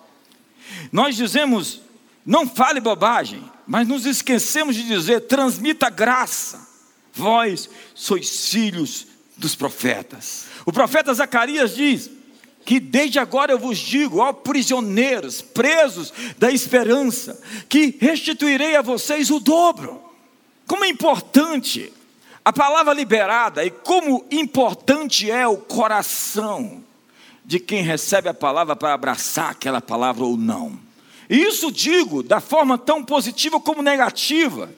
Nós 0.90 1.14
dizemos, 1.14 1.80
não 2.24 2.48
fale 2.48 2.80
bobagem, 2.80 3.44
mas 3.66 3.86
nos 3.88 4.06
esquecemos 4.06 4.74
de 4.74 4.82
dizer, 4.82 5.22
transmita 5.22 5.88
graça 5.90 6.74
vós 7.14 7.70
sois 7.94 8.48
filhos 8.50 9.06
dos 9.36 9.54
profetas. 9.54 10.46
O 10.66 10.72
profeta 10.72 11.14
Zacarias 11.14 11.74
diz: 11.74 12.10
que 12.64 12.80
desde 12.80 13.18
agora 13.18 13.52
eu 13.52 13.58
vos 13.58 13.78
digo, 13.78 14.18
ó 14.18 14.32
prisioneiros, 14.32 15.40
presos 15.40 16.12
da 16.38 16.50
esperança, 16.50 17.40
que 17.68 17.96
restituirei 18.00 18.74
a 18.74 18.82
vocês 18.82 19.30
o 19.30 19.38
dobro. 19.38 20.02
Como 20.66 20.84
é 20.84 20.88
importante 20.88 21.92
a 22.44 22.52
palavra 22.52 22.92
liberada 22.94 23.64
e 23.64 23.70
como 23.70 24.24
importante 24.30 25.30
é 25.30 25.46
o 25.46 25.58
coração 25.58 26.82
de 27.44 27.60
quem 27.60 27.82
recebe 27.82 28.28
a 28.28 28.34
palavra 28.34 28.74
para 28.74 28.94
abraçar 28.94 29.50
aquela 29.50 29.80
palavra 29.80 30.24
ou 30.24 30.36
não. 30.36 30.78
E 31.28 31.36
isso 31.42 31.70
digo 31.72 32.22
da 32.22 32.40
forma 32.40 32.76
tão 32.76 33.04
positiva 33.04 33.60
como 33.60 33.82
negativa, 33.82 34.70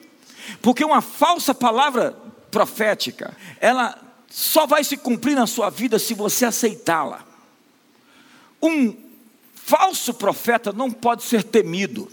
porque 0.61 0.83
uma 0.83 1.01
falsa 1.01 1.53
palavra 1.53 2.17
profética, 2.49 3.35
ela 3.59 3.97
só 4.29 4.65
vai 4.65 4.83
se 4.83 4.97
cumprir 4.97 5.35
na 5.35 5.47
sua 5.47 5.69
vida 5.69 5.99
se 5.99 6.13
você 6.13 6.45
aceitá-la. 6.45 7.25
Um 8.61 8.95
falso 9.55 10.13
profeta 10.13 10.71
não 10.71 10.91
pode 10.91 11.23
ser 11.23 11.43
temido. 11.43 12.09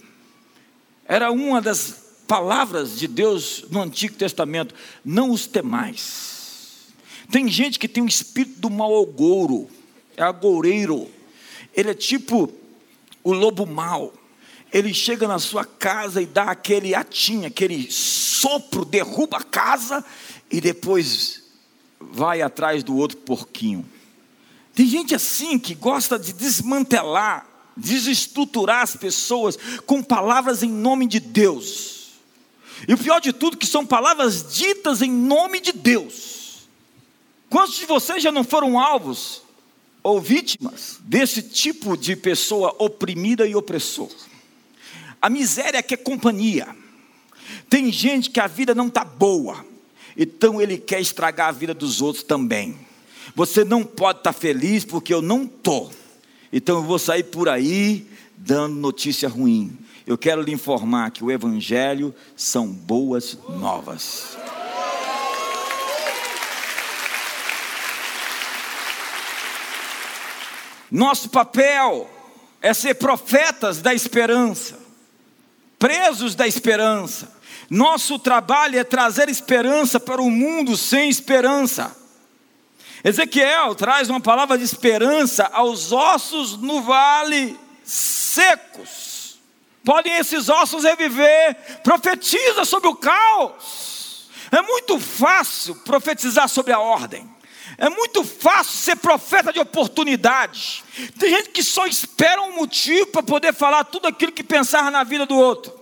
Era 1.07 1.31
uma 1.31 1.61
das 1.61 2.05
palavras 2.27 2.99
de 2.99 3.07
Deus 3.07 3.65
no 3.71 3.83
Antigo 3.83 4.17
Testamento: 4.17 4.75
não 5.05 5.31
os 5.31 5.47
temais. 5.47 6.93
Tem 7.31 7.49
gente 7.49 7.79
que 7.79 7.89
tem 7.89 8.03
o 8.03 8.07
um 8.07 8.09
espírito 8.09 8.61
do 8.61 8.71
mau 8.71 9.03
agouro, 9.03 9.69
é 10.17 10.23
agoureiro. 10.23 11.09
Ele 11.75 11.91
é 11.91 11.95
tipo 11.95 12.53
o 13.23 13.33
lobo 13.33 13.67
mau. 13.67 14.13
Ele 14.75 14.93
chega 14.93 15.29
na 15.29 15.39
sua 15.39 15.65
casa 15.65 16.21
e 16.21 16.27
dá 16.27 16.51
aquele 16.51 16.97
atinho, 16.97 17.47
aquele 17.47 17.89
sopro, 17.93 18.85
derruba 18.85 19.37
a 19.37 19.43
casa 19.45 20.05
e 20.51 20.61
depois 20.61 21.45
vai 22.01 22.43
atrás 22.43 22.83
do 22.83 22.97
outro 22.97 23.19
porquinho. 23.19 23.89
Tem 24.75 24.85
gente 24.85 25.15
assim 25.15 25.61
que 25.61 25.77
gosta 25.77 26.19
de 26.19 26.33
desmantelar, 26.33 27.47
desestruturar 27.77 28.83
as 28.83 28.97
pessoas 28.97 29.57
com 29.87 30.03
palavras 30.03 30.65
em 30.65 30.73
nome 30.73 31.07
de 31.07 31.21
Deus. 31.21 32.15
E 32.89 32.95
o 32.95 32.99
pior 32.99 33.21
de 33.21 33.33
tudo 33.33 33.57
que 33.57 33.67
são 33.67 33.87
palavras 33.87 34.57
ditas 34.57 35.01
em 35.03 35.11
nome 35.11 35.61
de 35.61 35.71
Deus. 35.71 36.67
Quantos 37.49 37.77
de 37.77 37.87
vocês 37.87 38.21
já 38.21 38.33
não 38.33 38.43
foram 38.43 38.77
alvos 38.77 39.41
ou 40.03 40.21
vítimas 40.21 40.99
desse 41.03 41.43
tipo 41.43 41.97
de 41.97 42.17
pessoa 42.17 42.75
oprimida 42.81 43.47
e 43.47 43.55
opressor? 43.55 44.11
A 45.25 45.31
miséria 45.31 45.83
que 45.83 45.95
é 45.95 45.97
companhia. 45.97 46.69
Tem 47.71 47.91
gente 47.91 48.29
que 48.29 48.41
a 48.41 48.47
vida 48.47 48.75
não 48.75 48.89
está 48.89 49.05
boa 49.05 49.65
então 50.17 50.61
ele 50.61 50.79
quer 50.79 51.01
estragar 51.01 51.49
a 51.49 51.53
vida 51.53 51.75
dos 51.75 52.01
outros 52.01 52.25
também. 52.25 52.79
Você 53.35 53.65
não 53.65 53.83
pode 53.83 54.19
estar 54.19 54.33
feliz 54.33 54.85
porque 54.85 55.13
eu 55.13 55.21
não 55.21 55.45
estou. 55.45 55.91
Então 56.53 56.77
eu 56.77 56.83
vou 56.83 56.99
sair 56.99 57.25
por 57.25 57.49
aí 57.49 58.07
dando 58.37 58.77
notícia 58.77 59.29
ruim. 59.29 59.77
Eu 60.07 60.17
quero 60.17 60.43
lhe 60.43 60.53
informar 60.53 61.11
que 61.11 61.25
o 61.25 61.31
Evangelho 61.31 62.15
são 62.37 62.69
boas 62.69 63.39
novas. 63.49 64.37
Nosso 70.91 71.29
papel 71.29 72.09
é 72.63 72.73
ser 72.73 72.95
profetas 72.95 73.83
da 73.83 73.93
esperança, 73.93 74.79
presos 75.85 76.35
da 76.35 76.49
esperança, 76.49 77.31
nosso 77.69 78.19
trabalho 78.19 78.79
é 78.79 78.83
trazer 78.83 79.29
esperança 79.29 80.01
para 80.01 80.23
um 80.23 80.31
mundo 80.31 80.79
sem 80.79 81.11
esperança. 81.11 81.95
Ezequiel 83.05 83.75
traz 83.75 84.09
uma 84.09 84.19
palavra 84.19 84.57
de 84.57 84.65
esperança 84.65 85.45
aos 85.53 85.93
ossos 85.93 86.57
no 86.57 86.81
vale 86.81 87.55
secos. 87.85 89.39
Podem 89.85 90.15
esses 90.15 90.49
ossos 90.49 90.85
reviver? 90.85 91.55
Profetiza 91.83 92.65
sobre 92.65 92.89
o 92.89 92.97
caos. 92.97 94.31
É 94.51 94.63
muito 94.63 94.99
fácil 94.99 95.75
profetizar 95.75 96.49
sobre 96.49 96.73
a 96.73 96.81
ordem. 96.81 97.29
É 97.77 97.89
muito 97.89 98.25
fácil 98.25 98.73
ser 98.73 98.97
profeta 98.97 99.53
de 99.53 99.59
oportunidade. 99.59 100.85
Tem 101.19 101.31
gente 101.31 101.51
que 101.51 101.63
só 101.63 101.87
espera 101.87 102.43
um 102.43 102.57
motivo 102.57 103.07
para 103.07 103.23
poder 103.23 103.53
falar 103.53 103.85
tudo 103.85 104.07
aquilo 104.07 104.33
que 104.33 104.45
pensava 104.45 104.91
na 104.91 105.05
vida 105.05 105.27
do 105.27 105.37
outro. 105.37 105.73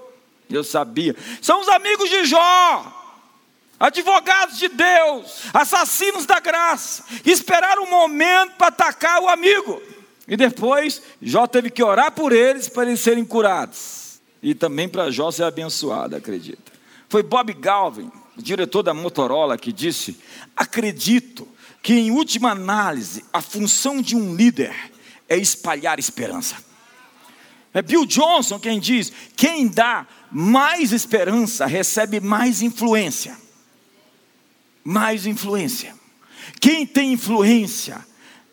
Eu 0.48 0.64
sabia. 0.64 1.14
São 1.40 1.60
os 1.60 1.68
amigos 1.68 2.08
de 2.08 2.24
Jó 2.24 2.98
advogados 3.82 4.58
de 4.58 4.68
Deus, 4.68 5.42
assassinos 5.52 6.24
da 6.24 6.38
graça, 6.38 7.04
esperaram 7.24 7.82
um 7.82 7.90
momento 7.90 8.52
para 8.52 8.68
atacar 8.68 9.20
o 9.20 9.28
amigo. 9.28 9.82
E 10.28 10.36
depois, 10.36 11.02
Jó 11.20 11.48
teve 11.48 11.68
que 11.68 11.82
orar 11.82 12.12
por 12.12 12.32
eles 12.32 12.68
para 12.68 12.84
eles 12.84 13.00
serem 13.00 13.24
curados. 13.24 14.20
E 14.40 14.54
também 14.54 14.88
para 14.88 15.10
Jó 15.10 15.32
ser 15.32 15.42
abençoado, 15.42 16.14
acredita. 16.14 16.70
Foi 17.08 17.24
Bob 17.24 17.52
Galvin, 17.54 18.08
o 18.38 18.40
diretor 18.40 18.84
da 18.84 18.94
Motorola, 18.94 19.58
que 19.58 19.72
disse: 19.72 20.16
Acredito 20.56 21.48
que, 21.82 21.94
em 21.94 22.10
última 22.10 22.52
análise, 22.52 23.24
a 23.32 23.42
função 23.42 24.00
de 24.00 24.14
um 24.14 24.34
líder 24.34 24.74
é 25.28 25.36
espalhar 25.36 25.98
esperança. 25.98 26.56
É 27.74 27.82
Bill 27.82 28.06
Johnson 28.06 28.58
quem 28.58 28.78
diz: 28.78 29.12
quem 29.36 29.66
dá 29.66 30.06
mais 30.30 30.92
esperança 30.92 31.66
recebe 31.66 32.20
mais 32.20 32.62
influência 32.62 33.42
mais 34.84 35.26
influência. 35.26 35.94
Quem 36.60 36.86
tem 36.86 37.12
influência 37.12 38.04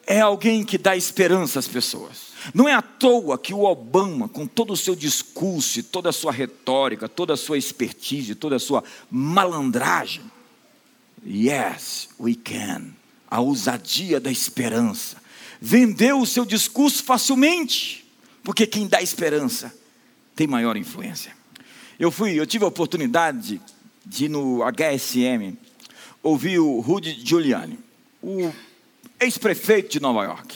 é 0.05 0.21
alguém 0.21 0.63
que 0.63 0.77
dá 0.77 0.95
esperança 0.95 1.59
às 1.59 1.67
pessoas. 1.67 2.29
Não 2.53 2.67
é 2.67 2.74
à 2.74 2.81
toa 2.81 3.38
que 3.38 3.53
o 3.53 3.63
Obama, 3.63 4.27
com 4.27 4.48
todo 4.48 4.74
o 4.74 4.77
seu 4.77 4.95
discurso, 4.95 5.83
toda 5.83 6.09
a 6.09 6.13
sua 6.13 6.31
retórica, 6.31 7.07
toda 7.09 7.33
a 7.33 7.38
sua 7.38 7.57
expertise, 7.57 8.36
toda 8.36 8.55
a 8.55 8.59
sua 8.59 8.83
malandragem, 9.09 10.24
yes, 11.25 12.09
we 12.19 12.33
can, 12.36 12.93
a 13.29 13.39
ousadia 13.39 14.19
da 14.19 14.31
esperança, 14.31 15.17
vendeu 15.62 16.19
o 16.19 16.25
seu 16.25 16.45
discurso 16.45 17.03
facilmente, 17.03 18.05
porque 18.43 18.65
quem 18.65 18.88
dá 18.88 19.01
esperança 19.01 19.74
tem 20.36 20.48
maior 20.48 20.75
influência. 20.77 21.38
Eu 22.00 22.12
fui, 22.12 22.39
eu 22.39 22.48
tive 22.48 22.63
a 22.63 22.67
oportunidade 22.67 23.62
de 24.05 24.25
ir 24.25 24.29
no 24.29 24.62
HSM 24.63 25.57
ouvi 26.24 26.59
o 26.59 26.79
Rudy 26.79 27.19
Giuliani, 27.24 27.79
o 28.21 28.51
ex-prefeito 29.19 29.89
de 29.89 30.00
Nova 30.00 30.24
York. 30.24 30.55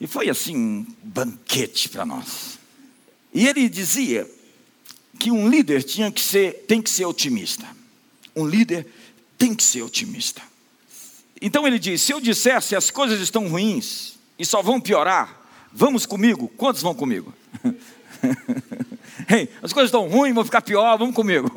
E 0.00 0.06
foi 0.06 0.28
assim 0.28 0.56
um 0.56 0.86
banquete 1.02 1.88
para 1.88 2.04
nós. 2.04 2.58
E 3.32 3.46
ele 3.46 3.68
dizia 3.68 4.28
que 5.18 5.30
um 5.30 5.48
líder 5.48 5.82
tinha 5.82 6.10
que 6.10 6.20
ser, 6.20 6.64
tem 6.66 6.82
que 6.82 6.90
ser 6.90 7.04
otimista. 7.04 7.66
Um 8.34 8.46
líder 8.46 8.86
tem 9.38 9.54
que 9.54 9.62
ser 9.62 9.82
otimista. 9.82 10.42
Então 11.42 11.66
ele 11.66 11.78
disse: 11.78 12.06
se 12.06 12.12
eu 12.12 12.20
dissesse 12.20 12.76
as 12.76 12.88
coisas 12.88 13.20
estão 13.20 13.48
ruins 13.48 14.14
e 14.38 14.46
só 14.46 14.62
vão 14.62 14.80
piorar, 14.80 15.42
vamos 15.72 16.06
comigo? 16.06 16.46
Quantos 16.56 16.80
vão 16.80 16.94
comigo? 16.94 17.34
as 19.60 19.72
coisas 19.72 19.88
estão 19.88 20.08
ruins, 20.08 20.34
vão 20.34 20.44
ficar 20.44 20.62
pior, 20.62 20.96
vamos 20.96 21.16
comigo. 21.16 21.50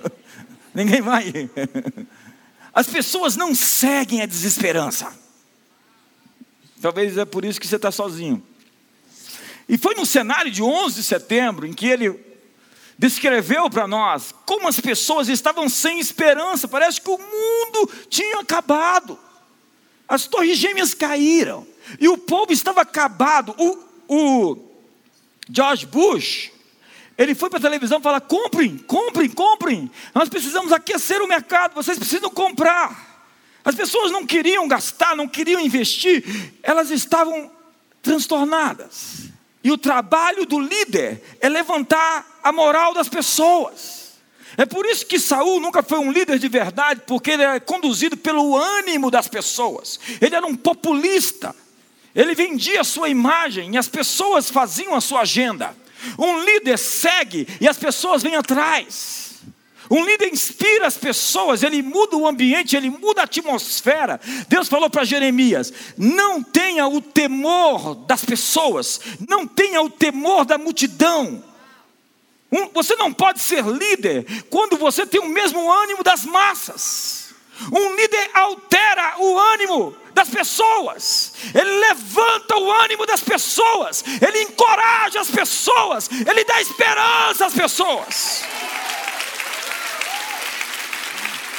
Ninguém 0.74 1.00
vai. 1.00 1.50
As 2.74 2.86
pessoas 2.86 3.36
não 3.36 3.54
seguem 3.54 4.20
a 4.20 4.26
desesperança. 4.26 5.10
Talvez 6.82 7.16
é 7.16 7.24
por 7.24 7.42
isso 7.42 7.58
que 7.58 7.66
você 7.66 7.76
está 7.76 7.90
sozinho. 7.90 8.42
E 9.66 9.78
foi 9.78 9.94
no 9.94 10.04
cenário 10.04 10.50
de 10.50 10.62
11 10.62 10.96
de 10.96 11.02
setembro 11.02 11.66
em 11.66 11.72
que 11.72 11.86
ele 11.86 12.25
descreveu 12.98 13.68
para 13.68 13.86
nós 13.86 14.34
como 14.44 14.68
as 14.68 14.80
pessoas 14.80 15.28
estavam 15.28 15.68
sem 15.68 16.00
esperança. 16.00 16.68
Parece 16.68 17.00
que 17.00 17.10
o 17.10 17.18
mundo 17.18 17.90
tinha 18.08 18.40
acabado. 18.40 19.18
As 20.08 20.26
torres 20.26 20.58
gêmeas 20.58 20.94
caíram 20.94 21.66
e 22.00 22.08
o 22.08 22.16
povo 22.16 22.52
estava 22.52 22.80
acabado. 22.80 23.54
O, 23.58 23.78
o 24.08 24.58
George 25.50 25.86
Bush 25.86 26.52
ele 27.18 27.34
foi 27.34 27.48
para 27.48 27.58
a 27.58 27.62
televisão 27.62 28.00
falou: 28.00 28.20
comprem, 28.20 28.76
comprem, 28.76 29.28
comprem. 29.30 29.90
Nós 30.14 30.28
precisamos 30.28 30.72
aquecer 30.72 31.22
o 31.22 31.28
mercado, 31.28 31.74
vocês 31.74 31.98
precisam 31.98 32.30
comprar. 32.30 33.16
As 33.64 33.74
pessoas 33.74 34.12
não 34.12 34.24
queriam 34.26 34.68
gastar, 34.68 35.16
não 35.16 35.26
queriam 35.26 35.60
investir, 35.60 36.24
elas 36.62 36.90
estavam 36.90 37.50
transtornadas. 38.00 39.30
E 39.66 39.72
o 39.72 39.76
trabalho 39.76 40.46
do 40.46 40.60
líder 40.60 41.20
é 41.40 41.48
levantar 41.48 42.38
a 42.40 42.52
moral 42.52 42.94
das 42.94 43.08
pessoas. 43.08 44.12
É 44.56 44.64
por 44.64 44.86
isso 44.86 45.04
que 45.04 45.18
Saul 45.18 45.58
nunca 45.58 45.82
foi 45.82 45.98
um 45.98 46.12
líder 46.12 46.38
de 46.38 46.46
verdade, 46.48 47.02
porque 47.04 47.32
ele 47.32 47.42
é 47.42 47.58
conduzido 47.58 48.16
pelo 48.16 48.56
ânimo 48.56 49.10
das 49.10 49.26
pessoas. 49.26 49.98
Ele 50.20 50.36
era 50.36 50.46
um 50.46 50.54
populista. 50.54 51.52
Ele 52.14 52.32
vendia 52.32 52.82
a 52.82 52.84
sua 52.84 53.08
imagem 53.08 53.74
e 53.74 53.76
as 53.76 53.88
pessoas 53.88 54.48
faziam 54.48 54.94
a 54.94 55.00
sua 55.00 55.22
agenda. 55.22 55.76
Um 56.16 56.44
líder 56.44 56.78
segue 56.78 57.48
e 57.60 57.66
as 57.66 57.76
pessoas 57.76 58.22
vêm 58.22 58.36
atrás. 58.36 59.25
Um 59.90 60.04
líder 60.04 60.32
inspira 60.32 60.86
as 60.86 60.96
pessoas, 60.96 61.62
ele 61.62 61.82
muda 61.82 62.16
o 62.16 62.26
ambiente, 62.26 62.76
ele 62.76 62.90
muda 62.90 63.20
a 63.20 63.24
atmosfera. 63.24 64.20
Deus 64.48 64.68
falou 64.68 64.90
para 64.90 65.04
Jeremias: 65.04 65.72
não 65.96 66.42
tenha 66.42 66.86
o 66.86 67.00
temor 67.00 67.94
das 68.06 68.24
pessoas, 68.24 69.00
não 69.28 69.46
tenha 69.46 69.80
o 69.82 69.90
temor 69.90 70.44
da 70.44 70.58
multidão. 70.58 71.42
Um, 72.50 72.68
você 72.68 72.94
não 72.96 73.12
pode 73.12 73.40
ser 73.40 73.64
líder 73.64 74.44
quando 74.50 74.76
você 74.76 75.04
tem 75.06 75.20
o 75.20 75.28
mesmo 75.28 75.70
ânimo 75.70 76.02
das 76.02 76.24
massas. 76.24 77.26
Um 77.72 77.94
líder 77.94 78.30
altera 78.34 79.14
o 79.18 79.38
ânimo 79.38 79.96
das 80.12 80.28
pessoas, 80.28 81.32
ele 81.54 81.70
levanta 81.78 82.56
o 82.56 82.70
ânimo 82.70 83.06
das 83.06 83.20
pessoas, 83.20 84.04
ele 84.20 84.42
encoraja 84.42 85.20
as 85.20 85.30
pessoas, 85.30 86.08
ele 86.10 86.44
dá 86.44 86.60
esperança 86.60 87.46
às 87.46 87.54
pessoas. 87.54 88.42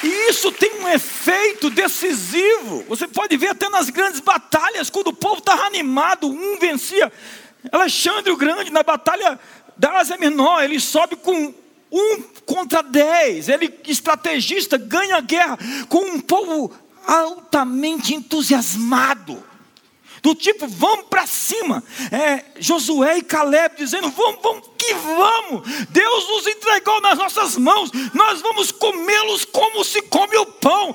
E 0.04 0.30
isso 0.30 0.52
tem 0.52 0.80
um 0.82 0.88
efeito 0.88 1.70
decisivo. 1.70 2.84
Você 2.88 3.08
pode 3.08 3.36
ver 3.38 3.50
até 3.50 3.68
nas 3.70 3.90
grandes 3.90 4.20
batalhas, 4.20 4.90
quando 4.90 5.08
o 5.08 5.16
povo 5.16 5.40
estava 5.40 5.64
animado, 5.64 6.28
um 6.28 6.58
vencia. 6.60 7.12
Alexandre 7.72 8.32
o 8.32 8.38
Grande, 8.38 8.72
na 8.72 8.84
batalha 8.84 9.40
da 9.76 9.98
Ásia 9.98 10.18
Menor, 10.18 10.64
ele 10.64 10.80
sobe 10.80 11.16
com 11.16 11.54
um 11.92 12.22
contra 12.46 12.82
dez. 12.82 13.50
Ele, 13.50 13.74
estrategista, 13.88 14.78
ganha 14.78 15.18
a 15.18 15.22
guerra 15.22 15.58
com 15.90 16.00
um 16.00 16.20
povo 16.20 16.72
altamente 17.06 18.14
entusiasmado. 18.14 19.44
Do 20.22 20.36
tipo, 20.36 20.68
vamos 20.68 21.06
para 21.08 21.26
cima. 21.26 21.84
É, 22.12 22.44
Josué 22.60 23.18
e 23.18 23.22
Caleb 23.24 23.76
dizendo: 23.78 24.10
vamos, 24.10 24.42
vamos 24.42 24.70
que 24.78 24.94
vamos. 24.94 25.86
Deus 25.90 26.30
nos 26.30 26.48
entregou 26.78 27.02
nas 27.02 27.18
nossas 27.18 27.58
mãos. 27.58 27.92
Nós 28.14 28.42
vamos 28.42 28.72
comê-los 28.72 29.46
como 29.46 29.84
se 29.84 30.02
come 30.04 30.38
o 30.38 30.46
pão. 30.46 30.94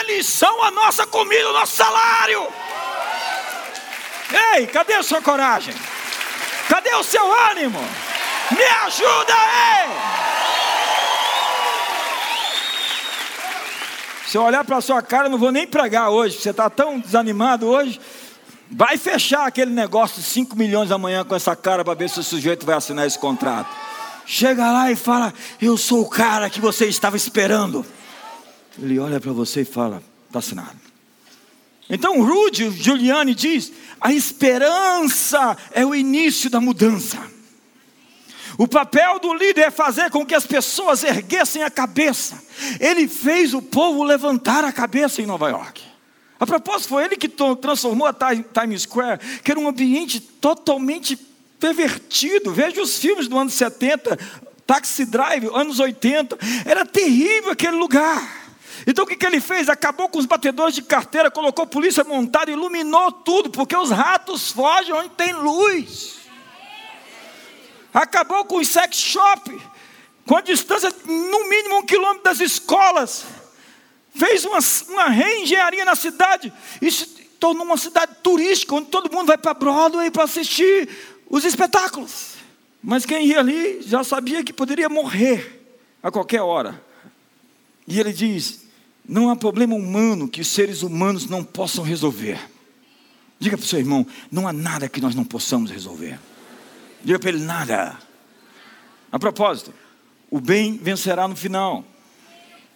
Eles 0.00 0.26
são 0.26 0.62
a 0.62 0.70
nossa 0.70 1.06
comida, 1.06 1.50
o 1.50 1.52
nosso 1.52 1.76
salário. 1.76 2.46
Ei, 4.54 4.66
cadê 4.66 4.94
a 4.94 5.02
sua 5.02 5.20
coragem? 5.20 5.74
Cadê 6.68 6.94
o 6.94 7.02
seu 7.02 7.32
ânimo? 7.50 7.78
Me 8.50 8.64
ajuda 8.64 9.34
aí! 9.34 10.14
Se 14.26 14.38
eu 14.38 14.42
olhar 14.42 14.64
para 14.64 14.78
a 14.78 14.80
sua 14.80 15.00
cara, 15.00 15.26
eu 15.26 15.30
não 15.30 15.38
vou 15.38 15.52
nem 15.52 15.66
pregar 15.66 16.10
hoje. 16.10 16.38
Você 16.38 16.50
está 16.50 16.68
tão 16.68 16.98
desanimado 16.98 17.68
hoje. 17.68 18.00
Vai 18.70 18.96
fechar 18.96 19.46
aquele 19.46 19.70
negócio 19.70 20.20
de 20.20 20.26
5 20.26 20.56
milhões 20.56 20.90
amanhã 20.90 21.24
com 21.24 21.36
essa 21.36 21.54
cara 21.54 21.84
para 21.84 21.94
ver 21.94 22.08
se 22.08 22.18
o 22.18 22.24
sujeito 22.24 22.66
vai 22.66 22.74
assinar 22.74 23.06
esse 23.06 23.18
contrato. 23.18 23.93
Chega 24.26 24.70
lá 24.70 24.90
e 24.90 24.96
fala: 24.96 25.32
Eu 25.60 25.76
sou 25.76 26.02
o 26.02 26.08
cara 26.08 26.48
que 26.48 26.60
você 26.60 26.86
estava 26.86 27.16
esperando. 27.16 27.84
Ele 28.80 28.98
olha 28.98 29.20
para 29.20 29.32
você 29.32 29.62
e 29.62 29.64
fala: 29.64 30.02
Está 30.26 30.38
assinado. 30.38 30.76
Então 31.88 32.22
Rudy 32.22 32.70
Giuliani 32.70 33.34
diz: 33.34 33.72
A 34.00 34.12
esperança 34.12 35.56
é 35.72 35.84
o 35.84 35.94
início 35.94 36.48
da 36.48 36.60
mudança. 36.60 37.34
O 38.56 38.68
papel 38.68 39.18
do 39.18 39.34
líder 39.34 39.62
é 39.62 39.70
fazer 39.70 40.10
com 40.10 40.24
que 40.24 40.34
as 40.34 40.46
pessoas 40.46 41.02
erguessem 41.02 41.62
a 41.62 41.70
cabeça. 41.70 42.40
Ele 42.78 43.08
fez 43.08 43.52
o 43.52 43.60
povo 43.60 44.04
levantar 44.04 44.64
a 44.64 44.72
cabeça 44.72 45.20
em 45.20 45.26
Nova 45.26 45.48
York. 45.50 45.82
A 46.38 46.46
propósito, 46.46 46.90
foi 46.90 47.04
ele 47.04 47.16
que 47.16 47.28
transformou 47.28 48.06
a 48.06 48.14
Times 48.14 48.82
Square, 48.82 49.20
que 49.42 49.50
era 49.50 49.58
um 49.58 49.68
ambiente 49.68 50.20
totalmente 50.20 51.16
pervertido. 51.58 52.52
Veja 52.52 52.80
os 52.80 52.98
filmes 52.98 53.28
do 53.28 53.38
ano 53.38 53.50
70, 53.50 54.18
Taxi 54.66 55.04
Drive, 55.04 55.46
anos 55.54 55.80
80. 55.80 56.38
Era 56.64 56.84
terrível 56.84 57.50
aquele 57.50 57.76
lugar. 57.76 58.44
Então 58.86 59.04
o 59.04 59.06
que, 59.06 59.16
que 59.16 59.24
ele 59.24 59.40
fez? 59.40 59.68
Acabou 59.68 60.08
com 60.08 60.18
os 60.18 60.26
batedores 60.26 60.74
de 60.74 60.82
carteira, 60.82 61.30
colocou 61.30 61.66
polícia 61.66 62.04
montada, 62.04 62.50
iluminou 62.50 63.10
tudo, 63.10 63.50
porque 63.50 63.76
os 63.76 63.90
ratos 63.90 64.50
fogem 64.50 64.92
onde 64.92 65.10
tem 65.10 65.32
luz 65.32 66.24
acabou 67.94 68.44
com 68.44 68.56
os 68.56 68.66
sex 68.66 68.96
shop, 68.96 69.56
com 70.26 70.36
a 70.36 70.40
distância 70.40 70.92
no 71.06 71.48
mínimo 71.48 71.78
um 71.78 71.86
quilômetro 71.86 72.24
das 72.24 72.40
escolas, 72.40 73.24
fez 74.12 74.44
uma, 74.44 74.58
uma 74.88 75.08
reengenharia 75.08 75.84
na 75.84 75.94
cidade 75.94 76.52
se 76.90 77.06
tornou 77.38 77.64
uma 77.64 77.76
cidade 77.76 78.16
turística, 78.22 78.74
onde 78.74 78.88
todo 78.88 79.12
mundo 79.12 79.26
vai 79.26 79.38
para 79.38 79.54
Broadway 79.54 80.10
para 80.10 80.24
assistir 80.24 80.88
os 81.28 81.44
espetáculos. 81.44 82.34
Mas 82.82 83.06
quem 83.06 83.26
ia 83.26 83.40
ali 83.40 83.82
já 83.82 84.04
sabia 84.04 84.44
que 84.44 84.52
poderia 84.52 84.88
morrer 84.88 85.62
a 86.02 86.10
qualquer 86.10 86.42
hora. 86.42 86.82
E 87.88 87.98
ele 87.98 88.12
diz: 88.12 88.64
não 89.08 89.30
há 89.30 89.36
problema 89.36 89.74
humano 89.74 90.28
que 90.28 90.40
os 90.40 90.48
seres 90.48 90.82
humanos 90.82 91.26
não 91.26 91.42
possam 91.44 91.84
resolver. 91.84 92.38
Diga 93.38 93.56
para 93.56 93.64
o 93.64 93.66
seu 93.66 93.78
irmão: 93.78 94.06
não 94.30 94.46
há 94.46 94.52
nada 94.52 94.88
que 94.88 95.00
nós 95.00 95.14
não 95.14 95.24
possamos 95.24 95.70
resolver. 95.70 96.18
Diga 97.02 97.18
para 97.18 97.30
ele: 97.30 97.44
nada. 97.44 97.98
A 99.10 99.18
propósito, 99.18 99.72
o 100.30 100.40
bem 100.40 100.76
vencerá 100.76 101.28
no 101.28 101.36
final. 101.36 101.84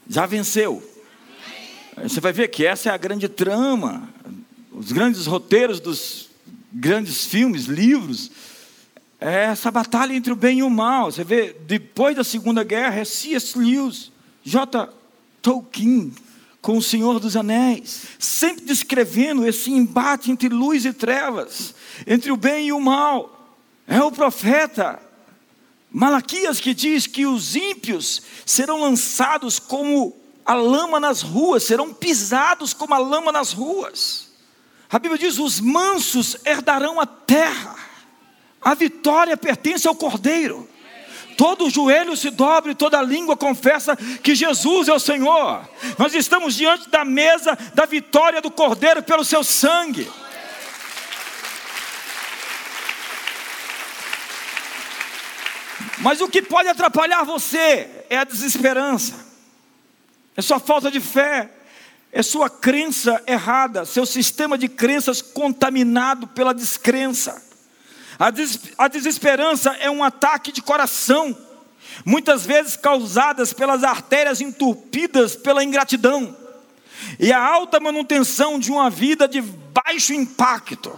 Já 0.08 0.26
venceu. 0.26 0.82
Você 2.02 2.20
vai 2.20 2.32
ver 2.32 2.48
que 2.48 2.64
essa 2.64 2.90
é 2.90 2.92
a 2.92 2.96
grande 2.96 3.28
trama, 3.28 4.08
os 4.70 4.92
grandes 4.92 5.26
roteiros 5.26 5.80
dos 5.80 6.27
grandes 6.72 7.24
filmes, 7.24 7.64
livros, 7.64 8.30
é 9.20 9.44
essa 9.44 9.70
batalha 9.70 10.14
entre 10.14 10.32
o 10.32 10.36
bem 10.36 10.60
e 10.60 10.62
o 10.62 10.70
mal. 10.70 11.10
Você 11.10 11.24
vê, 11.24 11.56
depois 11.66 12.16
da 12.16 12.22
Segunda 12.22 12.62
Guerra, 12.62 13.00
é 13.00 13.04
C.S. 13.04 13.58
Lewis, 13.58 14.12
J. 14.44 14.88
Tolkien, 15.42 16.12
com 16.60 16.76
o 16.76 16.82
Senhor 16.82 17.18
dos 17.18 17.36
Anéis, 17.36 18.02
sempre 18.18 18.64
descrevendo 18.64 19.46
esse 19.46 19.70
embate 19.70 20.30
entre 20.30 20.48
luz 20.48 20.84
e 20.84 20.92
trevas, 20.92 21.74
entre 22.06 22.30
o 22.30 22.36
bem 22.36 22.68
e 22.68 22.72
o 22.72 22.80
mal. 22.80 23.56
É 23.86 24.02
o 24.02 24.12
profeta 24.12 25.00
Malaquias 25.90 26.60
que 26.60 26.74
diz 26.74 27.06
que 27.06 27.26
os 27.26 27.56
ímpios 27.56 28.22
serão 28.44 28.80
lançados 28.80 29.58
como 29.58 30.14
a 30.44 30.54
lama 30.54 31.00
nas 31.00 31.22
ruas, 31.22 31.64
serão 31.64 31.92
pisados 31.92 32.72
como 32.74 32.94
a 32.94 32.98
lama 32.98 33.32
nas 33.32 33.52
ruas. 33.52 34.27
A 34.90 34.98
Bíblia 34.98 35.18
diz: 35.18 35.38
os 35.38 35.60
mansos 35.60 36.36
herdarão 36.44 37.00
a 37.00 37.06
terra, 37.06 37.76
a 38.60 38.74
vitória 38.74 39.36
pertence 39.36 39.86
ao 39.86 39.94
cordeiro. 39.94 40.68
Todo 41.36 41.70
joelho 41.70 42.16
se 42.16 42.30
dobre, 42.30 42.74
toda 42.74 43.00
língua 43.00 43.36
confessa 43.36 43.94
que 43.96 44.34
Jesus 44.34 44.88
é 44.88 44.92
o 44.92 44.98
Senhor. 44.98 45.68
Nós 45.96 46.12
estamos 46.12 46.56
diante 46.56 46.88
da 46.90 47.04
mesa 47.04 47.56
da 47.74 47.86
vitória 47.86 48.40
do 48.40 48.50
cordeiro 48.50 49.02
pelo 49.04 49.24
seu 49.24 49.44
sangue. 49.44 50.10
Mas 56.00 56.20
o 56.20 56.28
que 56.28 56.42
pode 56.42 56.68
atrapalhar 56.68 57.24
você 57.24 58.04
é 58.08 58.18
a 58.18 58.24
desesperança, 58.24 59.14
é 60.36 60.42
sua 60.42 60.58
falta 60.58 60.90
de 60.90 61.00
fé, 61.00 61.50
é 62.18 62.22
sua 62.24 62.50
crença 62.50 63.22
errada, 63.28 63.84
seu 63.84 64.04
sistema 64.04 64.58
de 64.58 64.66
crenças 64.66 65.22
contaminado 65.22 66.26
pela 66.26 66.52
descrença. 66.52 67.40
A, 68.18 68.28
des 68.28 68.58
a 68.76 68.88
desesperança 68.88 69.70
é 69.78 69.88
um 69.88 70.02
ataque 70.02 70.50
de 70.50 70.60
coração, 70.60 71.38
muitas 72.04 72.44
vezes 72.44 72.76
causadas 72.76 73.52
pelas 73.52 73.84
artérias 73.84 74.40
entupidas 74.40 75.36
pela 75.36 75.62
ingratidão 75.62 76.36
e 77.20 77.30
a 77.30 77.40
alta 77.40 77.78
manutenção 77.78 78.58
de 78.58 78.72
uma 78.72 78.90
vida 78.90 79.28
de 79.28 79.40
baixo 79.40 80.12
impacto. 80.12 80.92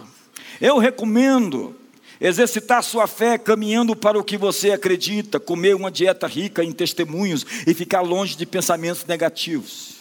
Eu 0.59 0.79
recomendo 0.79 1.75
exercitar 2.19 2.81
sua 2.81 3.05
fé 3.05 3.37
caminhando 3.37 3.95
para 3.95 4.17
o 4.17 4.23
que 4.23 4.37
você 4.37 4.71
acredita, 4.71 5.39
comer 5.39 5.75
uma 5.75 5.91
dieta 5.91 6.25
rica 6.25 6.63
em 6.63 6.71
testemunhos 6.71 7.45
e 7.67 7.75
ficar 7.75 8.01
longe 8.01 8.35
de 8.35 8.47
pensamentos 8.47 9.05
negativos. 9.05 10.00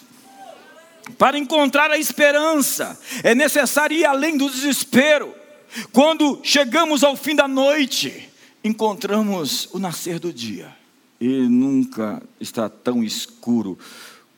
Para 1.18 1.38
encontrar 1.38 1.90
a 1.90 1.98
esperança, 1.98 2.98
é 3.22 3.34
necessário 3.34 3.96
ir 3.96 4.04
além 4.04 4.36
do 4.36 4.48
desespero. 4.48 5.34
Quando 5.92 6.40
chegamos 6.42 7.04
ao 7.04 7.16
fim 7.16 7.34
da 7.34 7.46
noite, 7.46 8.28
encontramos 8.62 9.68
o 9.72 9.78
nascer 9.78 10.18
do 10.18 10.32
dia. 10.32 10.74
E 11.20 11.26
nunca 11.26 12.22
está 12.40 12.68
tão 12.68 13.04
escuro 13.04 13.78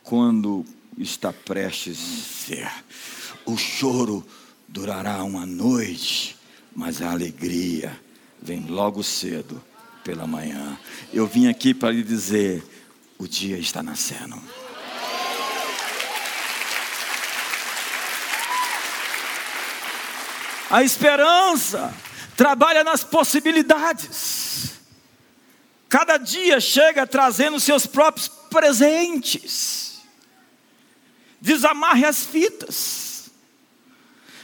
quando 0.03 0.65
está 0.99 1.33
prestes 1.33 1.99
a 1.99 2.47
ser. 2.47 2.73
O 3.45 3.57
choro 3.57 4.27
durará 4.69 5.23
uma 5.23 5.47
noite, 5.47 6.37
mas 6.75 7.01
a 7.01 7.11
alegria 7.11 7.99
vem 8.41 8.67
logo 8.67 9.03
cedo 9.03 9.63
pela 10.05 10.27
manhã. 10.27 10.79
Eu 11.13 11.27
vim 11.27 11.47
aqui 11.47 11.73
para 11.73 11.93
lhe 11.93 12.03
dizer: 12.03 12.63
o 13.19 13.29
dia 13.29 13.59
está 13.59 13.83
nascendo. 13.83 14.37
A 20.73 20.83
esperança 20.83 21.95
trabalha 22.35 22.83
nas 22.83 23.05
possibilidades. 23.05 24.73
Cada 25.87 26.17
dia 26.17 26.59
chega 26.61 27.07
trazendo 27.07 27.61
seus 27.61 27.87
próprios 27.87 28.27
presentes. 28.27 30.01
Desamarre 31.39 32.07
as 32.07 32.25
fitas. 32.25 33.31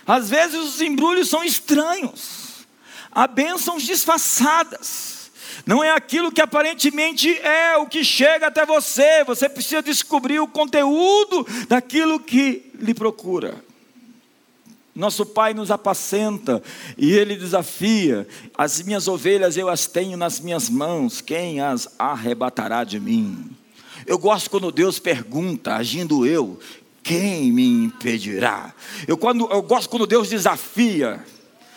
Às 0.06 0.28
vezes 0.28 0.56
os 0.56 0.82
embrulhos 0.82 1.30
são 1.30 1.42
estranhos, 1.42 2.66
há 3.10 3.26
bênçãos 3.26 3.82
disfarçadas. 3.82 5.30
Não 5.64 5.82
é 5.82 5.90
aquilo 5.90 6.30
que 6.30 6.42
aparentemente 6.42 7.38
é 7.40 7.78
o 7.78 7.86
que 7.86 8.04
chega 8.04 8.48
até 8.48 8.66
você. 8.66 9.24
Você 9.24 9.48
precisa 9.48 9.82
descobrir 9.82 10.40
o 10.40 10.48
conteúdo 10.48 11.46
daquilo 11.68 12.20
que 12.20 12.70
lhe 12.74 12.92
procura. 12.92 13.66
Nosso 14.98 15.24
Pai 15.24 15.54
nos 15.54 15.70
apacenta 15.70 16.60
e 16.96 17.12
Ele 17.12 17.36
desafia: 17.36 18.26
as 18.56 18.82
minhas 18.82 19.06
ovelhas 19.06 19.56
eu 19.56 19.68
as 19.68 19.86
tenho 19.86 20.16
nas 20.16 20.40
minhas 20.40 20.68
mãos, 20.68 21.20
quem 21.20 21.60
as 21.60 21.88
arrebatará 21.96 22.82
de 22.82 22.98
mim? 22.98 23.48
Eu 24.04 24.18
gosto 24.18 24.50
quando 24.50 24.72
Deus 24.72 24.98
pergunta, 24.98 25.76
agindo 25.76 26.26
eu, 26.26 26.58
quem 27.00 27.52
me 27.52 27.84
impedirá? 27.84 28.74
Eu, 29.06 29.16
quando, 29.16 29.48
eu 29.52 29.62
gosto 29.62 29.88
quando 29.88 30.04
Deus 30.04 30.28
desafia. 30.28 31.24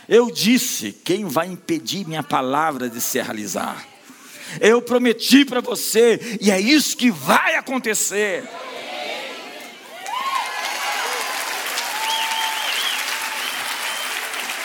Eu 0.09 0.31
disse: 0.31 0.91
quem 0.91 1.25
vai 1.25 1.45
impedir 1.45 2.07
minha 2.07 2.23
palavra 2.23 2.89
de 2.89 2.99
se 2.99 3.21
realizar? 3.21 3.85
Eu 4.59 4.81
prometi 4.81 5.45
para 5.45 5.61
você, 5.61 6.39
e 6.41 6.49
é 6.49 6.59
isso 6.59 6.97
que 6.97 7.11
vai 7.11 7.55
acontecer. 7.55 8.43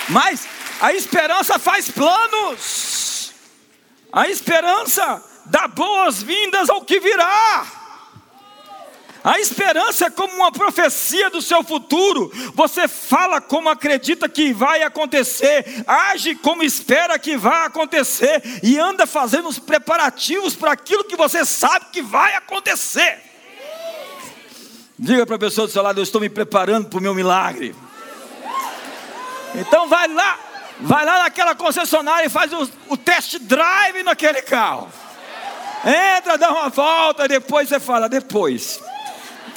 Mas 0.09 0.47
a 0.81 0.92
esperança 0.92 1.59
faz 1.59 1.90
planos, 1.90 3.33
a 4.12 4.29
esperança 4.29 5.23
dá 5.47 5.69
boas-vindas 5.69 6.69
ao 6.69 6.83
que 6.83 7.01
virá. 7.01 7.66
A 9.27 9.40
esperança 9.40 10.07
é 10.07 10.11
como 10.11 10.37
uma 10.37 10.53
profecia 10.53 11.29
do 11.31 11.42
seu 11.42 11.64
futuro. 11.64 12.31
Você 12.55 12.87
fala 12.87 13.40
como 13.40 13.69
acredita 13.69 14.29
que 14.29 14.53
vai 14.53 14.85
acontecer, 14.85 15.85
age 15.85 16.37
como 16.37 16.62
espera 16.62 17.19
que 17.19 17.37
vai 17.37 17.66
acontecer 17.66 18.40
e 18.62 18.79
anda 18.79 19.05
fazendo 19.05 19.49
os 19.49 19.59
preparativos 19.59 20.55
para 20.55 20.71
aquilo 20.71 21.03
que 21.03 21.16
você 21.16 21.45
sabe 21.45 21.87
que 21.92 22.03
vai 22.03 22.37
acontecer. 22.37 23.19
Diga 24.97 25.27
para 25.27 25.35
a 25.35 25.40
pessoa 25.40 25.66
do 25.66 25.73
seu 25.73 25.83
lado: 25.83 25.99
Eu 25.99 26.05
estou 26.05 26.21
me 26.21 26.29
preparando 26.29 26.88
para 26.88 26.99
o 27.01 27.03
meu 27.03 27.12
milagre. 27.12 27.75
Então 29.57 29.88
vai 29.88 30.07
lá, 30.09 30.38
vai 30.81 31.05
lá 31.05 31.23
naquela 31.25 31.55
concessionária 31.55 32.27
e 32.27 32.31
faz 32.31 32.53
o, 32.53 32.71
o 32.88 32.97
test 32.97 33.38
drive 33.40 34.03
naquele 34.03 34.42
carro. 34.42 34.90
Entra, 35.85 36.37
dá 36.37 36.51
uma 36.51 36.69
volta, 36.69 37.29
depois 37.29 37.69
você 37.69 37.81
fala, 37.81 38.09
depois. 38.09 38.81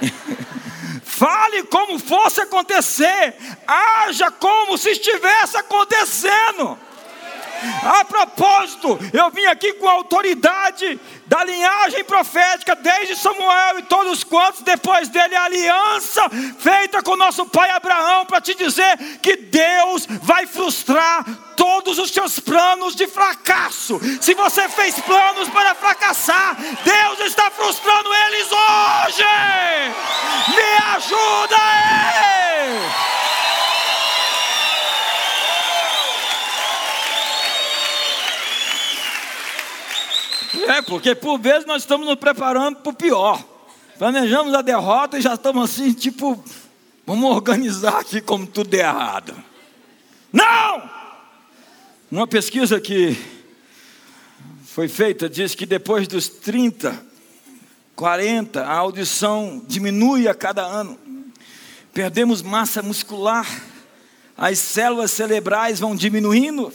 Fale 1.04 1.64
como 1.64 2.00
fosse 2.00 2.40
acontecer, 2.40 3.36
haja 3.68 4.32
como 4.32 4.78
se 4.78 4.92
estivesse 4.92 5.58
acontecendo. 5.58 6.80
A 7.84 8.06
propósito, 8.06 9.00
eu 9.14 9.30
vim 9.32 9.46
aqui 9.46 9.74
com 9.74 9.88
a 9.88 9.94
autoridade 9.94 11.00
da 11.26 11.44
linhagem 11.44 12.04
profética, 12.04 12.76
desde 12.76 13.16
Samuel 13.16 13.80
e 13.80 13.84
todos 13.84 14.24
quantos, 14.24 14.62
depois 14.62 15.10
dele, 15.10 15.36
a 15.36 15.44
aliança 15.44 16.24
feita 16.60 17.02
com 17.02 17.16
nosso 17.16 17.46
pai 17.46 17.70
Abraão, 17.72 18.26
para 18.26 18.42
te 18.42 18.56
dizer 18.56 18.98
que 19.22 19.36
Deus 19.36 20.08
vai 20.22 20.48
frustrar 20.48 21.26
todos 21.56 22.00
os 22.00 22.12
seus 22.12 22.40
planos 22.40 22.96
de 22.96 23.06
fracasso. 23.08 24.00
Se 24.22 24.34
você 24.34 24.70
fez 24.70 24.96
planos 25.02 25.50
para 25.50 25.76
fracassar, 25.76 26.56
Deus 26.84 27.20
está 27.20 27.52
frustrando 27.52 28.10
eles 28.14 28.48
hoje. 28.52 29.24
Me 30.56 30.96
ajuda 30.96 31.58
aí. 31.58 33.19
É, 40.80 40.82
porque 40.82 41.14
por 41.14 41.38
vezes 41.38 41.66
nós 41.66 41.82
estamos 41.82 42.08
nos 42.08 42.16
preparando 42.16 42.78
para 42.78 42.90
o 42.90 42.96
pior. 42.96 43.44
Planejamos 43.98 44.54
a 44.54 44.62
derrota 44.62 45.20
e 45.20 45.22
já 45.22 45.34
estamos 45.34 45.70
assim, 45.70 45.92
tipo, 45.92 46.42
vamos 47.06 47.30
organizar 47.30 48.00
aqui 48.00 48.22
como 48.22 48.48
tudo 48.48 48.74
é 48.74 48.80
errado. 48.80 49.36
Não! 50.32 50.90
Uma 52.10 52.26
pesquisa 52.26 52.80
que 52.80 53.18
foi 54.64 54.88
feita 54.88 55.30
diz 55.30 55.54
que 55.54 55.66
depois 55.66 56.08
dos 56.08 56.30
30, 56.30 56.98
40, 57.94 58.64
a 58.64 58.74
audição 58.74 59.62
diminui 59.68 60.30
a 60.30 60.34
cada 60.34 60.62
ano. 60.62 60.98
Perdemos 61.94 62.42
massa 62.42 62.82
muscular, 62.82 63.46
as 64.38 64.58
células 64.60 65.12
cerebrais 65.12 65.78
vão 65.78 65.94
diminuindo. 65.94 66.72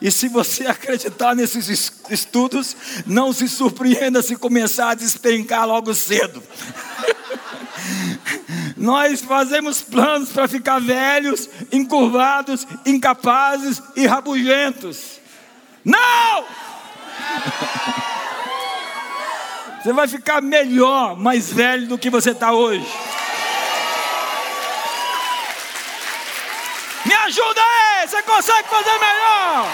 E 0.00 0.10
se 0.10 0.28
você 0.28 0.66
acreditar 0.66 1.34
nesses 1.34 1.92
estudos, 2.10 2.76
não 3.06 3.32
se 3.32 3.48
surpreenda 3.48 4.22
se 4.22 4.36
começar 4.36 4.90
a 4.90 4.94
despencar 4.94 5.66
logo 5.66 5.94
cedo. 5.94 6.42
Nós 8.76 9.22
fazemos 9.22 9.80
planos 9.80 10.30
para 10.30 10.46
ficar 10.46 10.80
velhos, 10.80 11.48
encurvados, 11.72 12.66
incapazes 12.84 13.80
e 13.94 14.06
rabugentos. 14.06 15.20
Não! 15.84 16.44
Você 19.82 19.92
vai 19.92 20.08
ficar 20.08 20.42
melhor, 20.42 21.16
mais 21.16 21.52
velho 21.52 21.86
do 21.86 21.96
que 21.96 22.10
você 22.10 22.32
está 22.32 22.50
hoje. 22.50 22.84
Me 27.04 27.14
ajuda 27.14 27.60
você 28.08 28.22
consegue 28.22 28.68
fazer 28.68 28.98
melhor. 28.98 29.66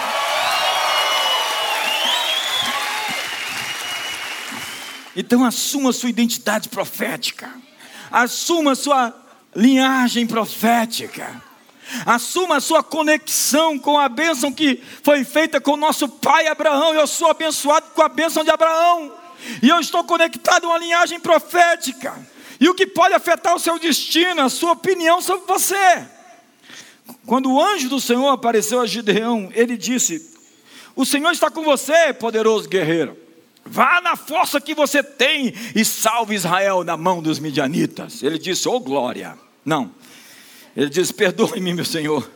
Então 5.15 5.45
assuma 5.45 5.93
sua 5.93 6.09
identidade 6.09 6.69
profética. 6.69 7.53
Assuma 8.11 8.75
sua 8.75 9.15
linhagem 9.55 10.27
profética. 10.27 11.43
Assuma 12.07 12.57
a 12.57 12.61
sua 12.61 12.83
conexão 12.83 13.79
com 13.79 13.99
a 13.99 14.09
bênção 14.09 14.51
que 14.51 14.83
foi 15.03 15.25
feita 15.25 15.61
com 15.61 15.77
nosso 15.77 16.09
pai 16.09 16.47
Abraão. 16.47 16.95
Eu 16.95 17.07
sou 17.07 17.29
abençoado 17.29 17.91
com 17.95 18.01
a 18.01 18.09
bênção 18.09 18.43
de 18.43 18.51
Abraão. 18.51 19.13
E 19.63 19.69
eu 19.69 19.79
estou 19.79 20.03
conectado 20.05 20.65
a 20.65 20.69
uma 20.69 20.79
linhagem 20.79 21.21
profética. 21.21 22.15
E 22.59 22.69
o 22.69 22.75
que 22.75 22.87
pode 22.87 23.13
afetar 23.13 23.55
o 23.55 23.59
seu 23.59 23.79
destino, 23.79 24.41
a 24.41 24.49
sua 24.49 24.73
opinião 24.73 25.21
sobre 25.21 25.47
você. 25.47 26.07
Quando 27.27 27.53
o 27.53 27.63
anjo 27.63 27.89
do 27.89 28.01
Senhor 28.01 28.29
apareceu 28.29 28.81
a 28.81 28.87
Gideão, 28.87 29.51
ele 29.55 29.77
disse: 29.77 30.31
O 30.95 31.05
Senhor 31.05 31.31
está 31.31 31.51
com 31.51 31.63
você, 31.63 32.13
poderoso 32.13 32.69
guerreiro. 32.69 33.17
Vá 33.65 34.01
na 34.01 34.17
força 34.17 34.61
que 34.61 34.75
você 34.75 35.03
tem 35.03 35.55
e 35.75 35.85
salve 35.85 36.35
Israel 36.35 36.83
da 36.83 36.97
mão 36.97 37.23
dos 37.23 37.39
midianitas. 37.39 38.23
Ele 38.23 38.39
disse: 38.39 38.69
Oh 38.69 38.81
glória. 38.81 39.39
Não. 39.65 39.91
Ele 40.77 40.89
disse: 40.89 41.15
Perdoe-me, 41.15 41.73
meu 41.75 41.85
Senhor. 41.85 42.29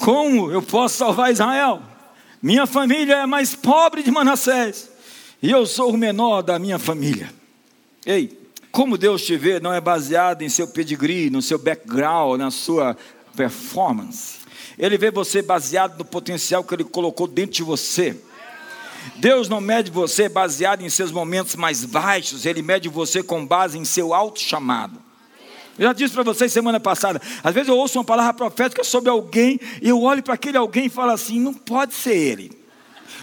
Como 0.00 0.50
eu 0.50 0.62
posso 0.62 0.96
salvar 0.96 1.32
Israel? 1.32 1.82
Minha 2.40 2.66
família 2.66 3.16
é 3.16 3.26
mais 3.26 3.54
pobre 3.54 4.02
de 4.02 4.10
Manassés 4.10 4.90
e 5.42 5.50
eu 5.50 5.66
sou 5.66 5.92
o 5.92 5.98
menor 5.98 6.42
da 6.42 6.58
minha 6.58 6.78
família. 6.78 7.32
Ei, 8.06 8.38
como 8.70 8.96
Deus 8.96 9.22
te 9.24 9.36
vê 9.36 9.60
não 9.60 9.72
é 9.72 9.80
baseado 9.80 10.42
em 10.42 10.48
seu 10.48 10.68
pedigree, 10.68 11.30
no 11.30 11.42
seu 11.42 11.58
background, 11.58 12.40
na 12.40 12.50
sua 12.50 12.96
performance. 13.36 14.40
Ele 14.78 14.96
vê 14.96 15.10
você 15.10 15.42
baseado 15.42 15.98
no 15.98 16.04
potencial 16.04 16.64
que 16.64 16.74
ele 16.74 16.84
colocou 16.84 17.26
dentro 17.26 17.52
de 17.52 17.62
você. 17.62 18.16
Deus 19.16 19.48
não 19.48 19.60
mede 19.60 19.90
você 19.90 20.28
baseado 20.28 20.82
em 20.82 20.88
seus 20.88 21.10
momentos 21.10 21.56
mais 21.56 21.84
baixos, 21.84 22.46
Ele 22.46 22.62
mede 22.62 22.88
você 22.88 23.22
com 23.22 23.44
base 23.44 23.78
em 23.78 23.84
seu 23.84 24.14
alto 24.14 24.40
chamado. 24.40 25.00
Eu 25.78 25.86
já 25.86 25.92
disse 25.92 26.14
para 26.14 26.22
vocês 26.22 26.52
semana 26.52 26.78
passada, 26.78 27.20
às 27.42 27.54
vezes 27.54 27.68
eu 27.68 27.76
ouço 27.76 27.98
uma 27.98 28.04
palavra 28.04 28.34
profética 28.34 28.84
sobre 28.84 29.10
alguém, 29.10 29.58
e 29.80 29.88
eu 29.88 30.02
olho 30.02 30.22
para 30.22 30.34
aquele 30.34 30.56
alguém 30.56 30.86
e 30.86 30.90
falo 30.90 31.10
assim: 31.10 31.40
não 31.40 31.54
pode 31.54 31.94
ser 31.94 32.14
ele. 32.14 32.62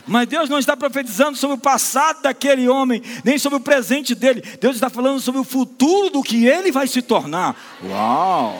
Mas 0.07 0.27
Deus 0.27 0.49
não 0.49 0.57
está 0.57 0.75
profetizando 0.75 1.37
sobre 1.37 1.55
o 1.55 1.59
passado 1.59 2.23
daquele 2.23 2.67
homem, 2.67 3.01
nem 3.23 3.37
sobre 3.37 3.57
o 3.57 3.61
presente 3.61 4.15
dele. 4.15 4.41
Deus 4.59 4.75
está 4.75 4.89
falando 4.89 5.19
sobre 5.19 5.39
o 5.39 5.43
futuro 5.43 6.09
do 6.09 6.23
que 6.23 6.47
ele 6.47 6.71
vai 6.71 6.87
se 6.87 7.01
tornar. 7.01 7.55
Uau! 7.83 8.59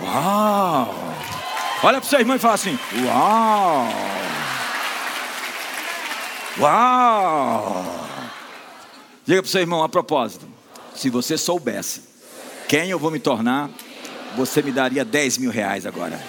Uau! 0.00 0.94
Olha 1.82 2.00
para 2.00 2.06
o 2.06 2.08
seu 2.08 2.20
irmão 2.20 2.36
e 2.36 2.38
fala 2.38 2.54
assim: 2.54 2.78
Uau! 3.04 3.88
Uau! 6.58 7.84
Diga 9.24 9.42
para 9.42 9.48
o 9.48 9.50
seu 9.50 9.60
irmão 9.60 9.82
a 9.82 9.88
propósito: 9.88 10.46
se 10.94 11.08
você 11.08 11.38
soubesse 11.38 12.02
quem 12.68 12.90
eu 12.90 12.98
vou 12.98 13.10
me 13.10 13.18
tornar, 13.18 13.70
você 14.36 14.60
me 14.62 14.72
daria 14.72 15.04
10 15.04 15.38
mil 15.38 15.50
reais 15.50 15.86
agora. 15.86 16.20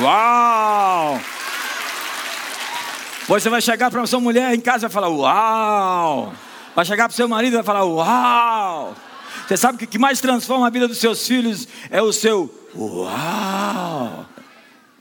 Uau! 0.00 1.20
Pois 3.26 3.42
você 3.42 3.50
vai 3.50 3.60
chegar 3.60 3.90
para 3.90 4.06
sua 4.06 4.20
mulher 4.20 4.52
em 4.54 4.60
casa 4.60 4.86
e 4.86 4.88
vai 4.88 4.90
falar: 4.90 5.08
Uau! 5.08 6.32
Vai 6.74 6.84
chegar 6.84 7.04
para 7.04 7.12
o 7.12 7.16
seu 7.16 7.28
marido 7.28 7.54
e 7.54 7.56
vai 7.56 7.64
falar: 7.64 7.84
Uau! 7.84 8.96
Você 9.50 9.56
sabe 9.56 9.78
que 9.78 9.84
o 9.84 9.88
que 9.88 9.98
mais 9.98 10.20
transforma 10.20 10.68
a 10.68 10.70
vida 10.70 10.86
dos 10.86 10.98
seus 10.98 11.26
filhos 11.26 11.66
é 11.90 12.00
o 12.00 12.12
seu 12.12 12.48
uau. 12.72 14.24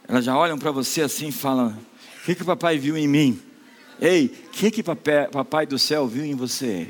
Elas 0.07 0.25
já 0.25 0.35
olham 0.35 0.57
para 0.57 0.71
você 0.71 1.03
assim 1.03 1.27
e 1.27 1.31
falam: 1.31 1.67
O 1.67 2.25
que, 2.25 2.33
que 2.33 2.43
papai 2.43 2.79
viu 2.79 2.97
em 2.97 3.07
mim? 3.07 3.39
Ei, 4.01 4.25
o 4.25 4.49
que, 4.49 4.71
que 4.71 4.81
papai, 4.81 5.27
papai 5.27 5.67
do 5.67 5.77
céu 5.77 6.07
viu 6.07 6.25
em 6.25 6.33
você? 6.33 6.87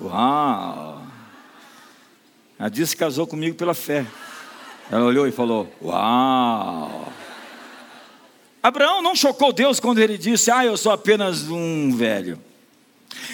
Uau! 0.00 1.06
A 2.58 2.68
disse 2.68 2.96
casou 2.96 3.28
comigo 3.28 3.54
pela 3.54 3.74
fé. 3.74 4.04
Ela 4.90 5.04
olhou 5.04 5.28
e 5.28 5.30
falou: 5.30 5.72
Uau! 5.80 7.12
Abraão 8.60 9.00
não 9.00 9.14
chocou 9.14 9.52
Deus 9.52 9.78
quando 9.78 10.00
ele 10.00 10.18
disse: 10.18 10.50
Ah, 10.50 10.64
eu 10.64 10.76
sou 10.76 10.90
apenas 10.90 11.48
um 11.48 11.96
velho. 11.96 12.42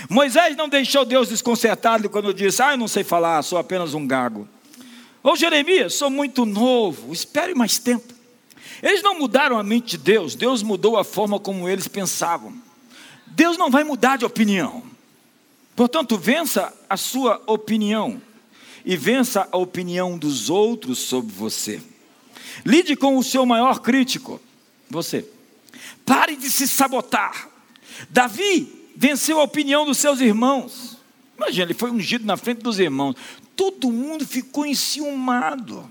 Moisés 0.09 0.57
não 0.57 0.69
deixou 0.69 1.05
Deus 1.05 1.29
desconcertado 1.29 2.09
quando 2.09 2.33
disse: 2.35 2.63
Ah, 2.63 2.73
eu 2.73 2.79
não 2.79 2.89
sei 2.89 3.05
falar, 3.05 3.43
sou 3.43 3.59
apenas 3.59 3.95
um 3.95 4.07
gago. 4.07 4.49
Ou 5.23 5.37
Jeremias, 5.37 5.95
sou 5.95 6.11
muito 6.11 6.45
novo, 6.45 7.13
espere 7.13 7.55
mais 7.55 7.79
tempo. 7.79 8.13
Eles 8.83 9.03
não 9.03 9.19
mudaram 9.19 9.59
a 9.59 9.63
mente 9.63 9.93
de 9.93 9.99
Deus, 9.99 10.35
Deus 10.35 10.63
mudou 10.63 10.99
a 10.99 11.05
forma 11.05 11.41
como 11.41 11.69
eles 11.69 11.89
pensavam. 11.89 12.55
Deus 13.27 13.57
não 13.57 13.71
vai 13.71 13.83
mudar 13.83 14.19
de 14.19 14.25
opinião. 14.25 14.83
Portanto, 15.75 16.19
vença 16.19 16.73
a 16.89 16.97
sua 16.97 17.43
opinião 17.47 18.21
e 18.85 18.97
vença 18.97 19.49
a 19.51 19.57
opinião 19.57 20.19
dos 20.19 20.51
outros 20.51 20.99
sobre 20.99 21.33
você. 21.33 21.81
Lide 22.65 22.95
com 22.95 23.17
o 23.17 23.25
seu 23.25 23.45
maior 23.47 23.81
crítico, 23.81 24.41
você. 24.89 25.27
Pare 26.05 26.37
de 26.37 26.51
se 26.51 26.69
sabotar. 26.69 27.49
Davi 28.11 28.84
venceu 28.97 29.41
a 29.41 29.45
opinião 29.45 29.85
dos 29.85 29.99
seus 29.99 30.21
irmãos. 30.21 30.97
Imagina, 31.37 31.67
ele 31.67 31.75
foi 31.75 31.91
ungido 31.91 32.25
na 32.25 32.37
frente 32.37 32.63
dos 32.63 32.79
irmãos. 32.79 33.17
Todo 33.57 33.91
mundo 33.91 34.27
ficou 34.27 34.65
enciumado. 34.67 35.89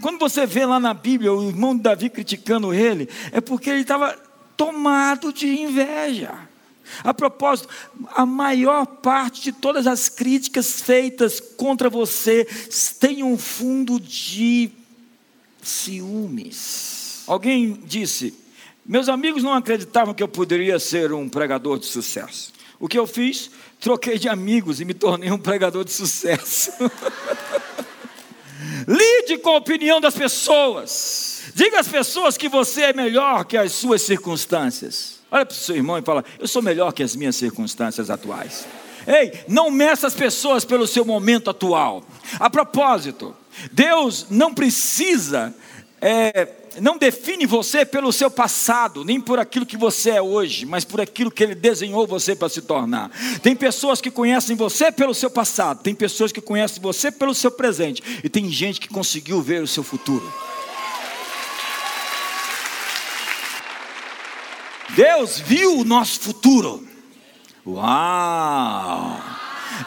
Quando 0.00 0.18
você 0.18 0.46
vê 0.46 0.66
lá 0.66 0.78
na 0.78 0.92
Bíblia 0.92 1.32
o 1.32 1.48
irmão 1.48 1.74
de 1.74 1.82
Davi 1.82 2.10
criticando 2.10 2.72
ele, 2.72 3.08
é 3.32 3.40
porque 3.40 3.70
ele 3.70 3.80
estava 3.80 4.12
tomado 4.56 5.32
de 5.32 5.48
inveja. 5.48 6.34
A 7.02 7.12
propósito, 7.12 7.68
a 8.14 8.24
maior 8.24 8.86
parte 8.86 9.42
de 9.42 9.52
todas 9.52 9.86
as 9.86 10.08
críticas 10.08 10.80
feitas 10.80 11.40
contra 11.40 11.90
você 11.90 12.46
tem 13.00 13.22
um 13.22 13.36
fundo 13.36 13.98
de 13.98 14.70
ciúmes. 15.62 17.24
Alguém 17.26 17.72
disse: 17.84 18.34
meus 18.88 19.08
amigos 19.08 19.42
não 19.42 19.52
acreditavam 19.52 20.14
que 20.14 20.22
eu 20.22 20.28
poderia 20.28 20.78
ser 20.78 21.12
um 21.12 21.28
pregador 21.28 21.78
de 21.78 21.86
sucesso. 21.86 22.52
O 22.78 22.88
que 22.88 22.98
eu 22.98 23.06
fiz? 23.06 23.50
Troquei 23.80 24.18
de 24.18 24.28
amigos 24.28 24.80
e 24.80 24.84
me 24.84 24.94
tornei 24.94 25.30
um 25.30 25.38
pregador 25.38 25.84
de 25.84 25.92
sucesso. 25.92 26.70
Lide 28.86 29.38
com 29.38 29.50
a 29.50 29.56
opinião 29.56 30.00
das 30.00 30.14
pessoas. 30.14 31.52
Diga 31.54 31.80
às 31.80 31.88
pessoas 31.88 32.36
que 32.36 32.48
você 32.48 32.82
é 32.82 32.92
melhor 32.92 33.44
que 33.44 33.56
as 33.56 33.72
suas 33.72 34.02
circunstâncias. 34.02 35.20
Olha 35.30 35.44
para 35.44 35.54
o 35.54 35.56
seu 35.56 35.76
irmão 35.76 35.98
e 35.98 36.02
fala: 36.02 36.24
Eu 36.38 36.46
sou 36.46 36.62
melhor 36.62 36.92
que 36.92 37.02
as 37.02 37.16
minhas 37.16 37.36
circunstâncias 37.36 38.10
atuais. 38.10 38.66
Ei, 39.06 39.44
não 39.48 39.70
meça 39.70 40.06
as 40.06 40.14
pessoas 40.14 40.64
pelo 40.64 40.86
seu 40.86 41.04
momento 41.04 41.50
atual. 41.50 42.04
A 42.40 42.50
propósito, 42.50 43.34
Deus 43.72 44.26
não 44.30 44.52
precisa 44.52 45.54
é, 46.00 46.44
não 46.80 46.98
define 46.98 47.46
você 47.46 47.84
pelo 47.84 48.12
seu 48.12 48.30
passado, 48.30 49.04
nem 49.04 49.20
por 49.20 49.38
aquilo 49.38 49.66
que 49.66 49.76
você 49.76 50.10
é 50.10 50.22
hoje, 50.22 50.66
mas 50.66 50.84
por 50.84 51.00
aquilo 51.00 51.30
que 51.30 51.42
Ele 51.42 51.54
desenhou 51.54 52.06
você 52.06 52.34
para 52.34 52.48
se 52.48 52.62
tornar. 52.62 53.10
Tem 53.42 53.54
pessoas 53.54 54.00
que 54.00 54.10
conhecem 54.10 54.56
você 54.56 54.92
pelo 54.92 55.14
seu 55.14 55.30
passado, 55.30 55.82
tem 55.82 55.94
pessoas 55.94 56.32
que 56.32 56.40
conhecem 56.40 56.82
você 56.82 57.10
pelo 57.10 57.34
seu 57.34 57.50
presente, 57.50 58.02
e 58.22 58.28
tem 58.28 58.50
gente 58.50 58.80
que 58.80 58.88
conseguiu 58.88 59.40
ver 59.40 59.62
o 59.62 59.66
seu 59.66 59.82
futuro. 59.82 60.32
Deus 64.90 65.38
viu 65.38 65.80
o 65.80 65.84
nosso 65.84 66.20
futuro. 66.20 66.86
Uau! 67.66 69.20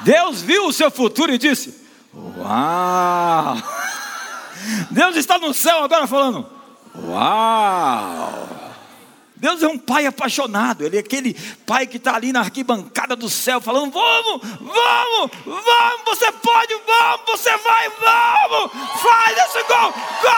Deus 0.02 0.41
viu 0.41 0.67
o 0.67 0.73
seu 0.73 0.91
futuro 0.91 1.34
e 1.34 1.38
disse: 1.38 1.73
Uau! 2.13 3.58
Deus 4.91 5.15
está 5.15 5.39
no 5.39 5.54
céu 5.54 5.84
agora 5.84 6.06
falando: 6.06 6.59
Uau! 6.95 8.60
Deus 9.39 9.63
é 9.63 9.67
um 9.67 9.78
pai 9.78 10.06
apaixonado, 10.06 10.84
Ele 10.84 10.97
é 10.97 10.99
aquele 10.99 11.34
pai 11.65 11.88
que 11.88 11.95
está 11.95 12.15
ali 12.15 12.34
na 12.34 12.41
arquibancada 12.41 13.15
do 13.15 13.30
céu, 13.30 13.62
falando: 13.62 13.91
Vamos, 13.91 14.41
vamos, 14.60 15.32
vamos, 15.45 16.02
você 16.06 16.30
pode, 16.34 16.75
vamos, 16.86 17.21
você 17.25 17.56
vai, 17.58 17.89
vamos, 17.89 18.71
faz 19.02 19.38
esse 19.38 19.63
gol, 19.63 19.93
gol! 20.21 20.34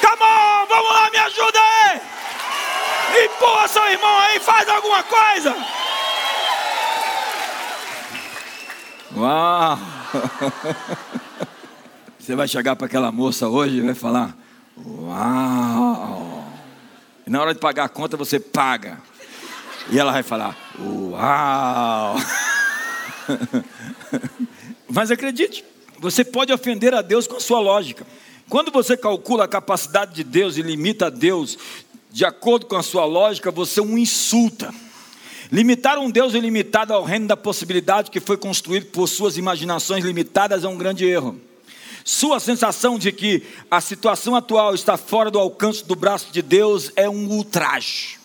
Come 0.00 0.22
on, 0.22 0.66
vamos 0.66 0.92
lá, 0.92 1.10
me 1.10 1.18
ajuda 1.18 1.60
aí! 1.60 2.00
Empurra 3.26 3.68
seu 3.68 3.86
irmão 3.86 4.18
aí, 4.18 4.40
faz 4.40 4.66
alguma 4.66 5.02
coisa! 5.02 5.54
Uau! 9.14 9.78
Você 12.30 12.36
vai 12.36 12.46
chegar 12.46 12.76
para 12.76 12.86
aquela 12.86 13.10
moça 13.10 13.48
hoje 13.48 13.78
e 13.78 13.80
vai 13.80 13.92
falar: 13.92 14.38
Uau! 14.86 16.46
E 17.26 17.30
na 17.30 17.40
hora 17.42 17.52
de 17.52 17.58
pagar 17.58 17.86
a 17.86 17.88
conta 17.88 18.16
você 18.16 18.38
paga. 18.38 19.02
E 19.90 19.98
ela 19.98 20.12
vai 20.12 20.22
falar: 20.22 20.56
Uau! 20.78 22.14
Mas 24.88 25.10
acredite, 25.10 25.64
você 25.98 26.24
pode 26.24 26.52
ofender 26.52 26.94
a 26.94 27.02
Deus 27.02 27.26
com 27.26 27.38
a 27.38 27.40
sua 27.40 27.58
lógica. 27.58 28.06
Quando 28.48 28.70
você 28.70 28.96
calcula 28.96 29.42
a 29.42 29.48
capacidade 29.48 30.14
de 30.14 30.22
Deus 30.22 30.56
e 30.56 30.62
limita 30.62 31.06
a 31.06 31.10
Deus 31.10 31.58
de 32.12 32.24
acordo 32.24 32.66
com 32.66 32.76
a 32.76 32.82
sua 32.84 33.04
lógica, 33.06 33.50
você 33.50 33.80
o 33.80 33.98
insulta. 33.98 34.72
Limitar 35.50 35.98
um 35.98 36.08
Deus 36.08 36.34
ilimitado 36.34 36.94
ao 36.94 37.02
reino 37.02 37.26
da 37.26 37.36
possibilidade 37.36 38.08
que 38.08 38.20
foi 38.20 38.36
construído 38.36 38.86
por 38.92 39.08
suas 39.08 39.36
imaginações 39.36 40.04
limitadas 40.04 40.62
é 40.62 40.68
um 40.68 40.78
grande 40.78 41.04
erro. 41.04 41.49
Sua 42.04 42.40
sensação 42.40 42.98
de 42.98 43.12
que 43.12 43.42
a 43.70 43.80
situação 43.80 44.34
atual 44.34 44.74
está 44.74 44.96
fora 44.96 45.30
do 45.30 45.38
alcance 45.38 45.84
do 45.84 45.94
braço 45.94 46.32
de 46.32 46.42
Deus 46.42 46.90
é 46.96 47.08
um 47.08 47.28
ultraje. 47.28 48.18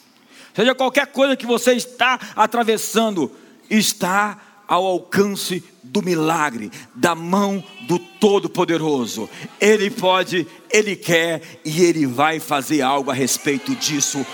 Seja 0.56 0.74
qualquer 0.74 1.08
coisa 1.08 1.36
que 1.36 1.46
você 1.46 1.74
está 1.74 2.20
atravessando, 2.36 3.32
está 3.70 4.40
ao 4.68 4.86
alcance 4.86 5.64
do 5.84 6.02
milagre, 6.02 6.72
da 6.94 7.14
mão 7.14 7.64
do 7.82 8.00
Todo-Poderoso. 8.00 9.30
Ele 9.60 9.90
pode, 9.90 10.48
Ele 10.70 10.96
quer 10.96 11.42
e 11.64 11.84
Ele 11.84 12.06
vai 12.06 12.40
fazer 12.40 12.82
algo 12.82 13.12
a 13.12 13.14
respeito 13.14 13.76
disso 13.76 14.26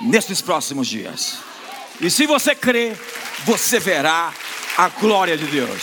nesses 0.00 0.40
próximos 0.40 0.88
dias. 0.88 1.38
E 2.00 2.10
se 2.10 2.26
você 2.26 2.54
crer, 2.54 2.98
você 3.44 3.78
verá 3.78 4.32
a 4.76 4.88
glória 4.88 5.36
de 5.36 5.46
Deus. 5.46 5.82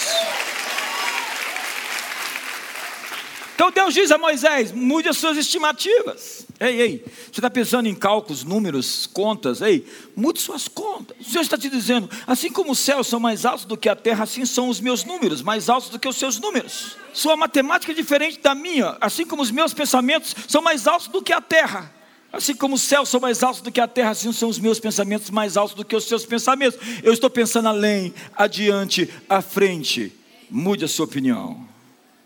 Então 3.56 3.72
Deus 3.72 3.94
diz 3.94 4.12
a 4.12 4.18
Moisés: 4.18 4.72
mude 4.72 5.10
as 5.10 5.18
suas 5.18 5.38
estimativas. 5.38 6.46
Ei, 6.60 6.82
ei, 6.82 7.06
você 7.32 7.40
está 7.40 7.50
pensando 7.50 7.88
em 7.88 7.96
cálculos, 7.96 8.44
números, 8.44 9.08
contas? 9.08 9.62
Ei, 9.62 9.86
mude 10.16 10.40
suas 10.40 10.68
contas. 10.68 11.18
O 11.20 11.24
Senhor 11.24 11.42
está 11.42 11.58
te 11.58 11.70
dizendo: 11.70 12.10
assim 12.28 12.52
como 12.52 12.72
os 12.72 12.80
céus 12.80 13.08
são 13.08 13.20
mais 13.20 13.46
altos 13.46 13.66
do 13.66 13.78
que 13.78 13.90
a 13.90 13.96
terra, 13.96 14.24
assim 14.24 14.46
são 14.46 14.70
os 14.70 14.80
meus 14.80 15.04
números, 15.04 15.42
mais 15.42 15.70
altos 15.70 15.90
do 15.90 16.00
que 16.00 16.08
os 16.08 16.18
seus 16.18 16.40
números. 16.40 16.98
Sua 17.14 17.36
matemática 17.36 17.92
é 17.92 17.96
diferente 17.96 18.40
da 18.40 18.54
minha, 18.54 18.98
assim 19.02 19.26
como 19.26 19.42
os 19.42 19.52
meus 19.52 19.74
pensamentos 19.74 20.36
são 20.48 20.62
mais 20.62 20.88
altos 20.88 21.08
do 21.08 21.22
que 21.22 21.34
a 21.34 21.42
terra. 21.42 21.94
Assim 22.34 22.56
como 22.56 22.76
os 22.76 22.82
céus 22.82 23.10
são 23.10 23.20
mais 23.20 23.44
altos 23.44 23.62
do 23.62 23.72
que 23.72 23.82
a 23.82 23.88
terra, 23.88 24.12
assim 24.12 24.32
são 24.32 24.48
os 24.48 24.58
meus 24.58 24.80
pensamentos 24.80 25.30
mais 25.30 25.58
altos 25.58 25.76
do 25.76 25.84
que 25.84 25.96
os 25.96 26.06
seus 26.06 26.26
pensamentos. 26.26 26.80
Eu 27.04 27.12
estou 27.12 27.30
pensando 27.30 27.68
além, 27.68 28.14
adiante, 28.38 29.10
à 29.28 29.42
frente. 29.42 30.14
Mude 30.50 30.86
a 30.86 30.88
sua 30.88 31.06
opinião. 31.06 31.71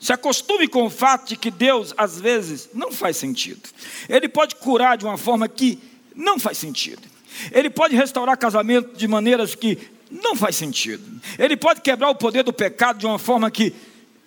Se 0.05 0.13
acostume 0.13 0.67
com 0.67 0.83
o 0.83 0.89
fato 0.91 1.29
de 1.29 1.35
que 1.35 1.49
Deus, 1.49 1.91
às 1.97 2.21
vezes, 2.21 2.69
não 2.75 2.91
faz 2.91 3.17
sentido. 3.17 3.67
Ele 4.07 4.29
pode 4.29 4.53
curar 4.53 4.99
de 4.99 5.03
uma 5.03 5.17
forma 5.17 5.47
que 5.47 5.79
não 6.15 6.37
faz 6.37 6.59
sentido. 6.59 7.01
Ele 7.51 7.71
pode 7.71 7.95
restaurar 7.95 8.37
casamento 8.37 8.95
de 8.95 9.07
maneiras 9.07 9.55
que 9.55 9.79
não 10.11 10.35
faz 10.35 10.57
sentido. 10.57 11.03
Ele 11.39 11.57
pode 11.57 11.81
quebrar 11.81 12.11
o 12.11 12.13
poder 12.13 12.43
do 12.43 12.53
pecado 12.53 12.99
de 12.99 13.07
uma 13.07 13.17
forma 13.17 13.49
que 13.49 13.73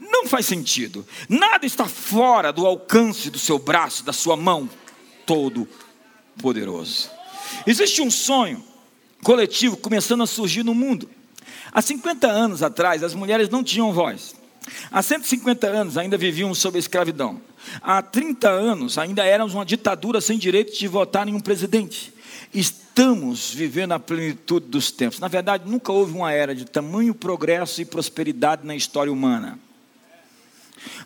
não 0.00 0.26
faz 0.26 0.46
sentido. 0.46 1.06
Nada 1.28 1.64
está 1.64 1.84
fora 1.84 2.52
do 2.52 2.66
alcance 2.66 3.30
do 3.30 3.38
seu 3.38 3.56
braço, 3.56 4.02
da 4.02 4.12
sua 4.12 4.36
mão, 4.36 4.68
todo 5.24 5.68
poderoso. 6.42 7.08
Existe 7.64 8.02
um 8.02 8.10
sonho 8.10 8.64
coletivo 9.22 9.76
começando 9.76 10.24
a 10.24 10.26
surgir 10.26 10.64
no 10.64 10.74
mundo. 10.74 11.08
Há 11.70 11.80
50 11.80 12.26
anos 12.26 12.64
atrás, 12.64 13.04
as 13.04 13.14
mulheres 13.14 13.48
não 13.48 13.62
tinham 13.62 13.92
voz. 13.92 14.34
Há 14.90 15.02
150 15.02 15.66
anos 15.66 15.98
ainda 15.98 16.16
viviam 16.16 16.54
sob 16.54 16.76
a 16.76 16.80
escravidão. 16.80 17.40
Há 17.82 18.02
30 18.02 18.48
anos 18.48 18.98
ainda 18.98 19.24
éramos 19.24 19.54
uma 19.54 19.64
ditadura 19.64 20.20
sem 20.20 20.38
direito 20.38 20.76
de 20.76 20.88
votar 20.88 21.28
em 21.28 21.34
um 21.34 21.40
presidente. 21.40 22.12
Estamos 22.52 23.52
vivendo 23.52 23.92
a 23.92 23.98
plenitude 23.98 24.66
dos 24.66 24.90
tempos. 24.90 25.20
Na 25.20 25.28
verdade, 25.28 25.68
nunca 25.68 25.92
houve 25.92 26.14
uma 26.14 26.32
era 26.32 26.54
de 26.54 26.64
tamanho 26.64 27.14
progresso 27.14 27.80
e 27.80 27.84
prosperidade 27.84 28.66
na 28.66 28.74
história 28.74 29.12
humana. 29.12 29.58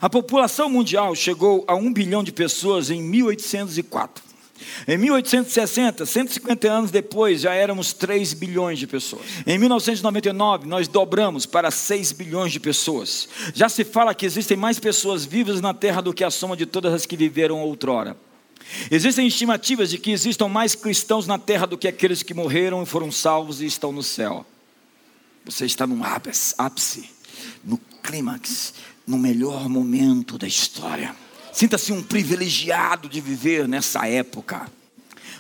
A 0.01 0.09
população 0.09 0.69
mundial 0.69 1.15
chegou 1.15 1.65
a 1.67 1.75
um 1.75 1.93
bilhão 1.93 2.23
de 2.23 2.33
pessoas 2.33 2.91
em 2.91 3.03
1804. 3.03 4.32
Em 4.87 4.97
1860, 4.97 6.05
150 6.07 6.71
anos 6.71 6.91
depois, 6.91 7.41
já 7.41 7.55
éramos 7.55 7.93
3 7.93 8.33
bilhões 8.35 8.79
de 8.79 8.87
pessoas. 8.87 9.23
Em 9.47 9.59
1999, 9.59 10.67
nós 10.67 10.89
dobramos 10.89 11.47
para 11.47 11.71
6 11.71 12.13
bilhões 12.13 12.53
de 12.53 12.61
pessoas. 12.61 13.29
Já 13.55 13.69
se 13.69 13.85
fala 13.85 14.15
que 14.15 14.27
existem 14.27 14.57
mais 14.57 14.79
pessoas 14.79 15.25
vivas 15.25 15.61
na 15.61 15.73
Terra 15.73 16.01
do 16.01 16.13
que 16.13 16.25
a 16.25 16.31
soma 16.31 16.57
de 16.57 16.67
todas 16.67 16.93
as 16.93 17.07
que 17.07 17.17
viveram 17.17 17.61
outrora. 17.61 18.17
Existem 18.91 19.27
estimativas 19.27 19.91
de 19.91 19.99
que 19.99 20.11
existam 20.11 20.49
mais 20.49 20.75
cristãos 20.75 21.27
na 21.27 21.39
Terra 21.39 21.67
do 21.67 21.77
que 21.77 21.89
aqueles 21.89 22.23
que 22.23 22.35
morreram 22.35 22.83
e 22.83 22.87
foram 22.87 23.11
salvos 23.11 23.61
e 23.61 23.67
estão 23.67 23.93
no 23.93 24.03
céu. 24.03 24.47
Você 25.45 25.67
está 25.67 25.87
no 25.87 26.01
ápice, 26.05 27.11
no 27.65 27.79
clímax, 28.03 28.75
no 29.07 29.19
melhor 29.19 29.69
momento 29.69 30.39
da 30.39 30.47
história. 30.47 31.15
Sinta-se 31.53 31.93
um 31.93 32.03
privilegiado 32.03 33.09
de 33.09 33.21
viver 33.21 33.69
nessa 33.69 34.09
época. 34.09 34.67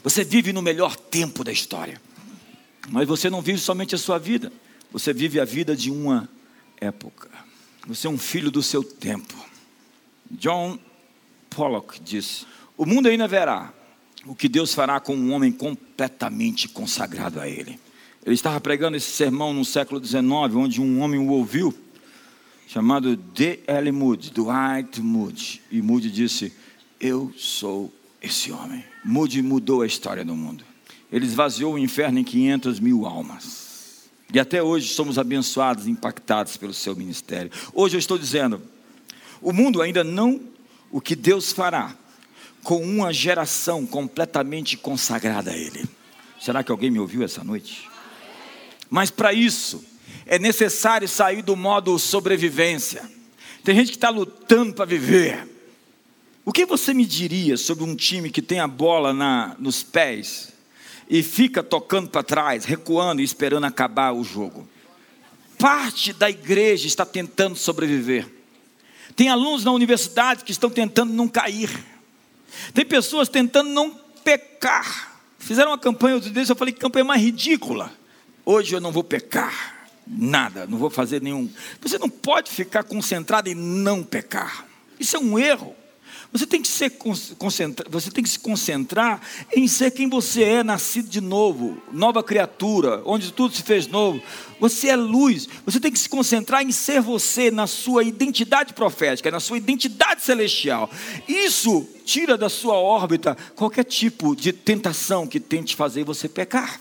Você 0.05 0.22
vive 0.22 0.53
no 0.53 0.61
melhor 0.61 0.94
tempo 0.94 1.42
da 1.42 1.51
história. 1.51 2.01
Mas 2.90 3.09
você 3.09 3.31
não 3.31 3.40
vive 3.40 3.59
somente 3.59 3.94
a 3.94 3.98
sua 3.98 4.18
vida, 4.18 4.53
você 4.90 5.12
vive 5.12 5.40
a 5.40 5.44
vida 5.44 5.75
de 5.75 5.90
uma 5.90 6.29
época. 6.81 7.31
Você 7.87 8.07
é 8.07 8.11
um 8.11 8.18
filho 8.18 8.51
do 8.51 8.62
seu 8.62 8.85
tempo. 8.85 9.35
John 10.31 10.79
Pollock 11.48 12.01
disse: 12.01 12.44
O 12.77 12.85
mundo 12.85 13.09
ainda 13.09 13.27
verá 13.27 13.72
o 14.27 14.35
que 14.35 14.48
Deus 14.48 14.75
fará 14.75 15.01
com 15.01 15.14
um 15.14 15.33
homem 15.33 15.51
completamente 15.51 16.68
consagrado 16.68 17.40
a 17.40 17.48
Ele. 17.48 17.79
Ele 18.25 18.35
estava 18.35 18.61
pregando 18.61 18.96
esse 18.96 19.11
sermão 19.11 19.53
no 19.53 19.64
século 19.64 20.05
XIX, 20.05 20.22
onde 20.55 20.81
um 20.81 21.01
homem 21.01 21.18
o 21.18 21.29
ouviu 21.29 21.75
chamado 22.66 23.16
D.L. 23.16 23.92
Moody, 23.92 24.31
Dwight 24.31 25.01
Moody. 25.01 25.61
E 25.70 25.83
Moody 25.83 26.11
disse: 26.11 26.53
Eu 27.01 27.33
sou 27.37 27.92
esse 28.20 28.51
homem. 28.53 28.85
Moody 29.05 29.42
mudou 29.42 29.83
a 29.83 29.87
história 29.87 30.25
do 30.25 30.35
mundo. 30.35 30.64
Ele 31.11 31.27
esvaziou 31.27 31.75
o 31.75 31.79
inferno 31.79 32.18
em 32.18 32.25
500 32.25 32.81
mil 32.81 33.05
almas. 33.05 34.11
E 34.33 34.40
até 34.40 34.62
hoje 34.62 34.88
somos 34.88 35.18
abençoados, 35.18 35.87
impactados 35.87 36.57
pelo 36.57 36.72
seu 36.72 36.96
ministério. 36.96 37.51
Hoje 37.75 37.96
eu 37.96 37.98
estou 37.98 38.18
dizendo: 38.18 38.62
o 39.40 39.53
mundo 39.53 39.83
ainda 39.83 40.03
não 40.03 40.40
o 40.90 41.01
que 41.01 41.14
Deus 41.14 41.53
fará 41.53 41.94
com 42.62 42.83
uma 42.83 43.12
geração 43.12 43.85
completamente 43.85 44.77
consagrada 44.77 45.51
a 45.51 45.57
Ele. 45.57 45.85
Será 46.40 46.62
que 46.62 46.72
alguém 46.72 46.90
me 46.90 46.98
ouviu 46.98 47.22
essa 47.22 47.42
noite? 47.44 47.88
Mas 48.88 49.11
para 49.11 49.33
isso, 49.33 49.85
é 50.27 50.39
necessário 50.39 51.09
sair 51.09 51.43
do 51.43 51.57
modo 51.57 51.99
sobrevivência. 51.99 53.03
Tem 53.65 53.75
gente 53.75 53.91
que 53.91 53.97
está 53.97 54.09
lutando 54.09 54.75
para 54.75 54.85
viver. 54.85 55.49
O 56.45 56.53
que 56.53 56.66
você 56.66 56.93
me 56.93 57.05
diria 57.05 57.57
sobre 57.57 57.85
um 57.85 57.95
time 57.95 58.31
que 58.31 58.43
tem 58.43 58.59
a 58.59 58.66
bola 58.66 59.12
na, 59.12 59.55
nos 59.59 59.83
pés 59.83 60.53
e 61.09 61.23
fica 61.23 61.62
tocando 61.62 62.09
para 62.09 62.23
trás, 62.23 62.64
recuando 62.64 63.20
e 63.20 63.25
esperando 63.25 63.64
acabar 63.64 64.12
o 64.12 64.25
jogo? 64.25 64.68
Parte 65.59 66.12
da 66.12 66.29
igreja 66.29 66.89
está 66.89 67.07
tentando 67.07 67.55
sobreviver. 67.55 68.27
Tem 69.14 69.29
alunos 69.29 69.62
na 69.62 69.70
universidade 69.70 70.43
que 70.43 70.51
estão 70.51 70.70
tentando 70.70 71.12
não 71.12 71.29
cair. 71.29 71.70
Tem 72.75 72.85
pessoas 72.85 73.29
tentando 73.29 73.70
não 73.70 73.91
pecar. 74.25 75.20
Fizeram 75.39 75.70
uma 75.70 75.79
campanha 75.79 76.16
outro 76.16 76.31
dia, 76.31 76.45
eu 76.49 76.57
falei 76.57 76.73
que 76.73 76.81
campanha 76.81 77.05
mais 77.05 77.23
ridícula. 77.23 77.93
Hoje 78.45 78.75
eu 78.75 78.81
não 78.81 78.91
vou 78.91 79.05
pecar 79.05 79.82
nada, 80.07 80.66
não 80.66 80.78
vou 80.78 80.90
fazer 80.90 81.22
nenhum. 81.22 81.50
Você 81.80 81.98
não 81.98 82.09
pode 82.09 82.50
ficar 82.50 82.84
concentrado 82.84 83.48
em 83.48 83.55
não 83.55 84.03
pecar. 84.03 84.66
Isso 84.98 85.16
é 85.16 85.18
um 85.18 85.38
erro. 85.38 85.74
Você 86.32 86.46
tem 86.46 86.62
que 86.62 86.68
ser 86.68 86.90
concentrar, 87.38 87.90
você 87.90 88.11
tem 88.11 88.24
que 88.24 88.30
se 88.30 88.38
concentrar 88.38 89.20
em 89.55 89.68
ser 89.68 89.90
quem 89.90 90.09
você 90.09 90.42
é, 90.42 90.64
nascido 90.64 91.07
de 91.07 91.20
novo, 91.20 91.76
nova 91.92 92.22
criatura, 92.22 93.03
onde 93.05 93.30
tudo 93.34 93.55
se 93.55 93.62
fez 93.62 93.86
novo. 93.86 94.22
Você 94.59 94.88
é 94.88 94.96
luz. 94.96 95.46
Você 95.66 95.78
tem 95.78 95.92
que 95.92 95.98
se 95.98 96.09
concentrar 96.09 96.62
em 96.62 96.72
ser 96.72 97.03
você 97.03 97.50
na 97.50 97.66
sua 97.66 98.03
identidade 98.03 98.72
profética, 98.72 99.30
na 99.30 99.40
sua 99.40 99.59
identidade 99.59 100.22
celestial. 100.22 100.90
Isso 101.28 101.86
tira 102.07 102.38
da 102.38 102.48
sua 102.48 102.76
órbita 102.76 103.36
qualquer 103.55 103.84
tipo 103.84 104.34
de 104.34 104.55
tentação 104.55 105.26
que 105.26 105.38
tente 105.38 105.76
fazer 105.76 106.03
você 106.03 106.30
pecar. 106.30 106.80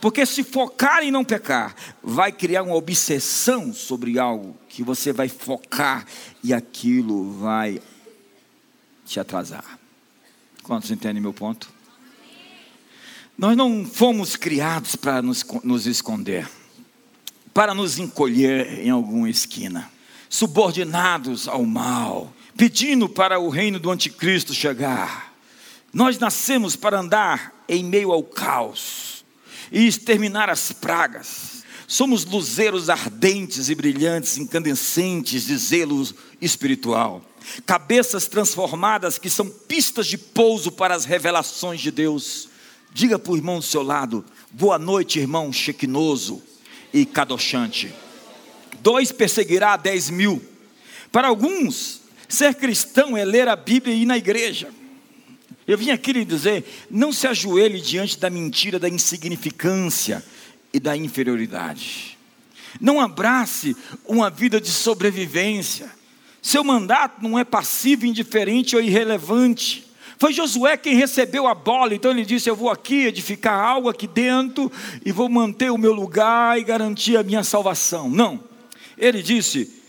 Porque 0.00 0.24
se 0.26 0.42
focar 0.42 1.02
em 1.02 1.10
não 1.10 1.24
pecar, 1.24 1.74
vai 2.02 2.32
criar 2.32 2.62
uma 2.62 2.74
obsessão 2.74 3.72
sobre 3.72 4.18
algo 4.18 4.56
que 4.68 4.82
você 4.82 5.12
vai 5.12 5.28
focar 5.28 6.06
e 6.42 6.52
aquilo 6.52 7.32
vai 7.38 7.80
te 9.04 9.20
atrasar. 9.20 9.78
Quantos 10.62 10.90
entendem 10.90 11.22
meu 11.22 11.32
ponto? 11.32 11.70
Nós 13.38 13.56
não 13.56 13.84
fomos 13.84 14.34
criados 14.34 14.96
para 14.96 15.20
nos, 15.20 15.44
nos 15.62 15.86
esconder, 15.86 16.48
para 17.52 17.74
nos 17.74 17.98
encolher 17.98 18.80
em 18.80 18.90
alguma 18.90 19.28
esquina, 19.28 19.90
subordinados 20.28 21.46
ao 21.46 21.64
mal, 21.64 22.32
pedindo 22.56 23.08
para 23.08 23.38
o 23.38 23.48
reino 23.48 23.78
do 23.78 23.90
anticristo 23.90 24.54
chegar. 24.54 25.34
Nós 25.92 26.18
nascemos 26.18 26.76
para 26.76 26.98
andar 26.98 27.54
em 27.68 27.84
meio 27.84 28.10
ao 28.10 28.22
caos 28.22 29.15
e 29.70 29.86
exterminar 29.86 30.50
as 30.50 30.72
pragas. 30.72 31.64
Somos 31.86 32.24
luzeiros 32.24 32.90
ardentes 32.90 33.68
e 33.68 33.74
brilhantes, 33.74 34.38
incandescentes 34.38 35.46
de 35.46 35.56
zelo 35.56 36.06
espiritual 36.40 37.22
cabeças 37.64 38.26
transformadas 38.26 39.18
que 39.18 39.30
são 39.30 39.48
pistas 39.48 40.06
de 40.06 40.18
pouso 40.18 40.72
para 40.72 40.94
as 40.94 41.04
revelações 41.04 41.80
de 41.80 41.90
Deus. 41.90 42.48
Diga 42.92 43.18
para 43.18 43.32
o 43.32 43.36
irmão 43.36 43.58
do 43.58 43.64
seu 43.64 43.82
lado: 43.82 44.24
boa 44.50 44.78
noite, 44.78 45.18
irmão 45.18 45.52
chequinoso 45.52 46.42
e 46.92 47.04
cadochante. 47.04 47.92
Dois 48.80 49.12
perseguirá 49.12 49.76
dez 49.76 50.10
mil. 50.10 50.42
Para 51.12 51.28
alguns, 51.28 52.02
ser 52.28 52.54
cristão 52.54 53.16
é 53.16 53.24
ler 53.24 53.48
a 53.48 53.56
Bíblia 53.56 53.94
e 53.94 54.02
ir 54.02 54.06
na 54.06 54.18
igreja. 54.18 54.68
Eu 55.66 55.76
vim 55.76 55.90
aqui 55.90 56.12
lhe 56.12 56.24
dizer: 56.24 56.64
não 56.90 57.12
se 57.12 57.26
ajoelhe 57.26 57.80
diante 57.80 58.18
da 58.18 58.30
mentira, 58.30 58.78
da 58.78 58.88
insignificância 58.88 60.24
e 60.72 60.78
da 60.78 60.96
inferioridade. 60.96 62.16
Não 62.80 63.00
abrace 63.00 63.76
uma 64.04 64.30
vida 64.30 64.60
de 64.60 64.70
sobrevivência. 64.70 65.90
Seu 66.42 66.62
mandato 66.62 67.22
não 67.22 67.38
é 67.38 67.44
passivo, 67.44 68.06
indiferente 68.06 68.76
ou 68.76 68.82
irrelevante. 68.82 69.84
Foi 70.18 70.32
Josué 70.32 70.76
quem 70.76 70.94
recebeu 70.94 71.46
a 71.46 71.54
bola, 71.54 71.94
então 71.94 72.10
ele 72.10 72.24
disse: 72.24 72.48
Eu 72.48 72.56
vou 72.56 72.70
aqui 72.70 73.06
edificar 73.06 73.58
algo 73.58 73.88
aqui 73.88 74.06
dentro 74.06 74.70
e 75.04 75.12
vou 75.12 75.28
manter 75.28 75.70
o 75.70 75.78
meu 75.78 75.92
lugar 75.92 76.58
e 76.58 76.64
garantir 76.64 77.16
a 77.16 77.22
minha 77.22 77.42
salvação. 77.42 78.08
Não. 78.08 78.42
Ele 78.96 79.22
disse: 79.22 79.82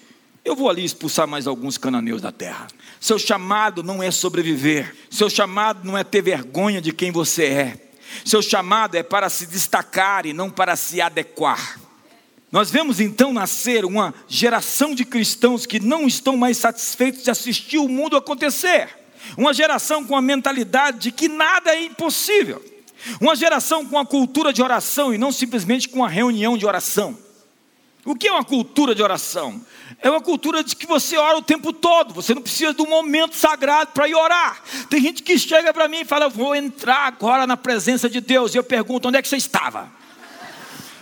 Eu 0.44 0.56
vou 0.56 0.70
ali 0.70 0.84
expulsar 0.84 1.28
mais 1.28 1.48
alguns 1.48 1.78
cananeus 1.78 2.22
da 2.22 2.32
terra. 2.32 2.68
Seu 3.00 3.20
chamado 3.20 3.84
não 3.84 4.02
é 4.02 4.10
sobreviver, 4.10 4.96
seu 5.10 5.30
chamado 5.30 5.86
não 5.86 5.98
é 5.98 6.04
ter 6.04 6.22
vergonha 6.22 6.82
de 6.82 6.92
quem 6.92 7.12
você 7.12 7.46
é, 7.46 7.88
seu 8.26 8.42
chamado 8.42 8.96
é 8.96 9.04
para 9.04 9.30
se 9.30 9.46
destacar 9.46 10.26
e 10.26 10.34
não 10.34 10.50
para 10.50 10.76
se 10.76 11.02
adequar. 11.02 11.80
Nós 12.52 12.72
vemos 12.72 13.00
então 13.00 13.34
nascer 13.34 13.84
uma 13.84 14.14
geração 14.28 14.96
de 14.96 15.04
cristãos 15.04 15.66
que 15.66 15.80
não 15.80 16.08
estão 16.08 16.38
mais 16.38 16.58
satisfeitos 16.58 17.24
de 17.24 17.30
assistir 17.30 17.78
o 17.78 17.90
mundo 17.90 18.16
acontecer. 18.16 18.90
Uma 19.38 19.54
geração 19.54 20.06
com 20.06 20.16
a 20.16 20.22
mentalidade 20.22 21.00
de 21.00 21.12
que 21.12 21.28
nada 21.28 21.76
é 21.76 21.84
impossível. 21.84 22.64
Uma 23.20 23.36
geração 23.36 23.86
com 23.86 24.00
a 24.00 24.06
cultura 24.06 24.54
de 24.54 24.62
oração 24.62 25.14
e 25.14 25.18
não 25.18 25.32
simplesmente 25.32 25.90
com 25.90 26.04
a 26.04 26.08
reunião 26.08 26.58
de 26.58 26.66
oração. 26.66 27.18
O 28.08 28.16
que 28.16 28.30
é 28.30 28.32
uma 28.32 28.44
cultura 28.44 28.96
de 28.96 29.04
oração? 29.04 29.62
É 30.02 30.10
uma 30.10 30.22
cultura 30.22 30.64
de 30.64 30.74
que 30.78 30.88
você 30.88 31.18
ora 31.18 31.38
o 31.38 31.42
tempo 31.42 31.74
todo, 31.74 32.14
você 32.14 32.34
não 32.34 32.42
precisa 32.42 32.74
de 32.74 32.82
um 32.82 32.88
momento 32.88 33.36
sagrado 33.36 33.92
para 33.92 34.08
ir 34.08 34.16
orar. 34.16 34.64
Tem 34.90 35.02
gente 35.02 35.22
que 35.22 35.38
chega 35.38 35.74
para 35.74 35.90
mim 35.90 35.98
e 35.98 36.06
fala: 36.06 36.30
Vou 36.30 36.56
entrar 36.56 37.06
agora 37.06 37.46
na 37.46 37.58
presença 37.58 38.10
de 38.10 38.22
Deus. 38.22 38.56
E 38.56 38.58
eu 38.58 38.64
pergunto: 38.64 39.10
Onde 39.10 39.18
é 39.18 39.22
que 39.22 39.28
você 39.28 39.36
estava? 39.36 39.92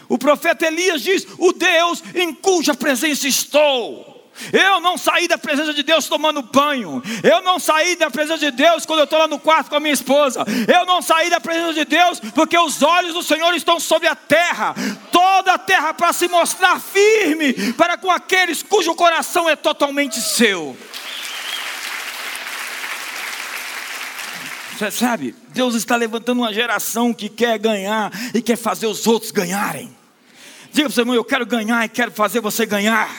O 0.10 0.18
profeta 0.18 0.66
Elias 0.66 1.04
diz: 1.04 1.28
O 1.38 1.54
Deus 1.54 2.04
em 2.16 2.34
cuja 2.34 2.74
presença 2.74 3.28
estou. 3.28 4.15
Eu 4.52 4.80
não 4.80 4.98
saí 4.98 5.28
da 5.28 5.38
presença 5.38 5.74
de 5.74 5.84
Deus 5.84 6.08
tomando 6.08 6.42
banho. 6.42 7.02
Eu 7.24 7.42
não 7.42 7.60
saí 7.60 7.96
da 7.96 8.10
presença 8.10 8.40
de 8.40 8.52
Deus 8.52 8.86
quando 8.86 9.00
eu 9.00 9.06
estou 9.06 9.20
lá 9.20 9.28
no 9.28 9.40
quarto 9.40 9.70
com 9.70 9.76
a 9.76 9.80
minha 9.80 9.94
esposa. 9.94 10.46
Eu 10.68 10.86
não 10.86 11.02
saí 11.02 11.30
da 11.30 11.40
presença 11.40 11.74
de 11.74 11.86
Deus 11.86 12.20
porque 12.34 12.58
os 12.58 12.82
olhos 12.82 13.14
do 13.14 13.24
Senhor 13.24 13.54
estão 13.56 13.80
sobre 13.80 14.08
a 14.08 14.16
terra 14.16 14.76
toda 15.12 15.54
a 15.54 15.58
terra 15.58 15.94
para 15.94 16.12
se 16.12 16.28
mostrar 16.28 16.80
firme 16.80 17.54
para 17.74 17.98
com 17.98 18.12
aqueles 18.12 18.62
cujo 18.62 18.94
coração 18.96 19.50
é 19.50 19.56
totalmente 19.56 20.20
seu. 20.20 20.76
Você 24.78 24.92
sabe, 24.92 25.34
Deus 25.50 25.74
está 25.74 25.96
levantando 25.96 26.42
uma 26.42 26.54
geração 26.54 27.14
que 27.14 27.30
quer 27.30 27.58
ganhar 27.58 28.12
e 28.34 28.42
quer 28.42 28.58
fazer 28.58 28.88
os 28.88 29.08
outros 29.08 29.32
ganharem. 29.32 29.96
Diga 30.72 30.90
para 30.90 30.92
o 30.92 30.94
seu 30.94 31.04
irmão, 31.04 31.16
eu 31.16 31.24
quero 31.24 31.46
ganhar 31.46 31.86
e 31.86 31.90
quero 31.90 32.12
fazer 32.12 32.42
você 32.42 32.66
ganhar. 32.66 33.10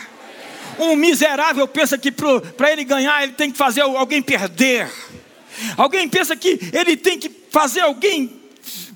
Um 0.78 0.96
miserável 0.96 1.66
pensa 1.66 1.96
que 1.96 2.10
para 2.10 2.72
ele 2.72 2.84
ganhar 2.84 3.22
ele 3.22 3.32
tem 3.32 3.50
que 3.50 3.58
fazer 3.58 3.80
alguém 3.80 4.22
perder. 4.22 4.90
Alguém 5.76 6.08
pensa 6.08 6.36
que 6.36 6.58
ele 6.72 6.96
tem 6.96 7.18
que 7.18 7.30
fazer 7.50 7.80
alguém 7.80 8.46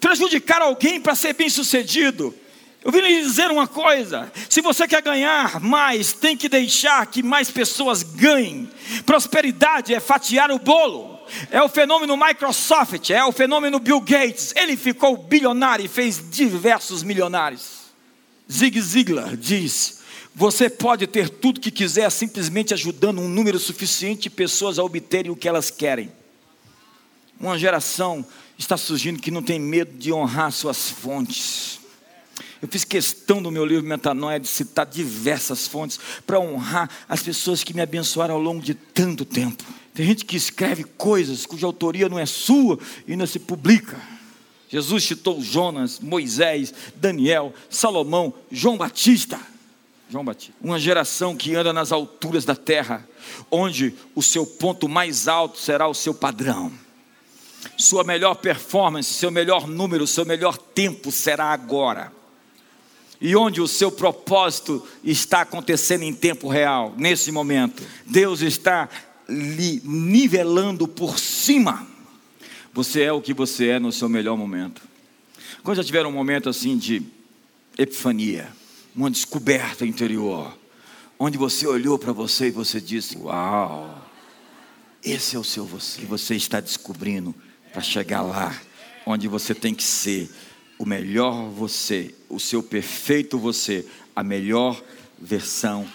prejudicar 0.00 0.62
alguém 0.62 1.00
para 1.00 1.14
ser 1.14 1.34
bem 1.34 1.48
sucedido. 1.48 2.34
Eu 2.82 2.90
vim 2.90 3.00
lhe 3.00 3.20
dizer 3.20 3.50
uma 3.50 3.68
coisa: 3.68 4.32
se 4.48 4.60
você 4.60 4.88
quer 4.88 5.02
ganhar 5.02 5.60
mais, 5.60 6.12
tem 6.12 6.36
que 6.36 6.48
deixar 6.48 7.06
que 7.06 7.22
mais 7.22 7.50
pessoas 7.50 8.02
ganhem. 8.02 8.68
Prosperidade 9.04 9.94
é 9.94 10.00
fatiar 10.00 10.50
o 10.50 10.58
bolo. 10.58 11.20
É 11.50 11.62
o 11.62 11.68
fenômeno 11.68 12.16
Microsoft, 12.16 13.10
é 13.10 13.24
o 13.24 13.30
fenômeno 13.30 13.78
Bill 13.78 14.00
Gates. 14.00 14.52
Ele 14.56 14.76
ficou 14.76 15.16
bilionário 15.16 15.84
e 15.84 15.88
fez 15.88 16.20
diversos 16.30 17.04
milionários. 17.04 17.80
Zig 18.50 18.80
Ziglar 18.80 19.36
diz: 19.36 19.99
você 20.34 20.70
pode 20.70 21.06
ter 21.06 21.28
tudo 21.28 21.60
que 21.60 21.70
quiser 21.70 22.10
simplesmente 22.10 22.72
ajudando 22.72 23.20
um 23.20 23.28
número 23.28 23.58
suficiente 23.58 24.22
de 24.22 24.30
pessoas 24.30 24.78
a 24.78 24.84
obterem 24.84 25.30
o 25.30 25.36
que 25.36 25.48
elas 25.48 25.70
querem. 25.70 26.10
Uma 27.38 27.58
geração 27.58 28.24
está 28.58 28.76
surgindo 28.76 29.20
que 29.20 29.30
não 29.30 29.42
tem 29.42 29.58
medo 29.58 29.96
de 29.96 30.12
honrar 30.12 30.52
suas 30.52 30.90
fontes. 30.90 31.80
Eu 32.62 32.68
fiz 32.68 32.84
questão 32.84 33.40
no 33.40 33.50
meu 33.50 33.64
livro 33.64 33.86
Metanoia 33.86 34.38
de 34.38 34.46
citar 34.46 34.84
diversas 34.84 35.66
fontes 35.66 35.98
para 36.26 36.38
honrar 36.38 36.90
as 37.08 37.22
pessoas 37.22 37.64
que 37.64 37.72
me 37.72 37.80
abençoaram 37.80 38.34
ao 38.34 38.40
longo 38.40 38.62
de 38.62 38.74
tanto 38.74 39.24
tempo. 39.24 39.64
Tem 39.94 40.06
gente 40.06 40.24
que 40.24 40.36
escreve 40.36 40.84
coisas 40.84 41.46
cuja 41.46 41.66
autoria 41.66 42.08
não 42.08 42.18
é 42.18 42.26
sua 42.26 42.78
e 43.06 43.12
ainda 43.12 43.26
se 43.26 43.38
publica. 43.38 43.98
Jesus 44.68 45.04
citou 45.04 45.42
Jonas, 45.42 45.98
Moisés, 45.98 46.72
Daniel, 46.94 47.52
Salomão, 47.68 48.32
João 48.52 48.76
Batista. 48.76 49.40
João 50.10 50.24
Batista. 50.24 50.54
Uma 50.60 50.78
geração 50.78 51.36
que 51.36 51.54
anda 51.54 51.72
nas 51.72 51.92
alturas 51.92 52.44
da 52.44 52.56
terra, 52.56 53.06
onde 53.50 53.94
o 54.14 54.22
seu 54.22 54.44
ponto 54.44 54.88
mais 54.88 55.28
alto 55.28 55.58
será 55.58 55.86
o 55.86 55.94
seu 55.94 56.12
padrão. 56.12 56.72
Sua 57.76 58.02
melhor 58.02 58.36
performance, 58.36 59.12
seu 59.12 59.30
melhor 59.30 59.68
número, 59.68 60.06
seu 60.06 60.24
melhor 60.24 60.56
tempo 60.56 61.12
será 61.12 61.52
agora 61.52 62.12
e 63.20 63.36
onde 63.36 63.60
o 63.60 63.68
seu 63.68 63.92
propósito 63.92 64.82
está 65.04 65.42
acontecendo 65.42 66.02
em 66.02 66.14
tempo 66.14 66.48
real, 66.48 66.94
nesse 66.96 67.30
momento. 67.30 67.82
Deus 68.06 68.40
está 68.40 68.88
lhe 69.28 69.82
nivelando 69.84 70.88
por 70.88 71.18
cima. 71.18 71.86
Você 72.72 73.02
é 73.02 73.12
o 73.12 73.20
que 73.20 73.34
você 73.34 73.68
é 73.68 73.78
no 73.78 73.92
seu 73.92 74.08
melhor 74.08 74.36
momento. 74.36 74.80
Quando 75.62 75.76
já 75.76 75.84
tiveram 75.84 76.08
um 76.08 76.12
momento 76.12 76.48
assim 76.48 76.78
de 76.78 77.02
epifania, 77.76 78.48
uma 78.94 79.10
descoberta 79.10 79.86
interior, 79.86 80.56
onde 81.18 81.38
você 81.38 81.66
olhou 81.66 81.98
para 81.98 82.12
você 82.12 82.48
e 82.48 82.50
você 82.50 82.80
disse: 82.80 83.16
Uau, 83.18 84.06
esse 85.04 85.36
é 85.36 85.38
o 85.38 85.44
seu 85.44 85.64
você, 85.64 86.00
que 86.00 86.06
você 86.06 86.34
está 86.34 86.60
descobrindo 86.60 87.34
para 87.72 87.82
chegar 87.82 88.22
lá 88.22 88.54
onde 89.06 89.28
você 89.28 89.54
tem 89.54 89.74
que 89.74 89.82
ser 89.82 90.30
o 90.78 90.86
melhor 90.86 91.50
você, 91.50 92.14
o 92.28 92.38
seu 92.38 92.62
perfeito 92.62 93.38
você, 93.38 93.86
a 94.14 94.22
melhor 94.22 94.80
versão. 95.18 95.86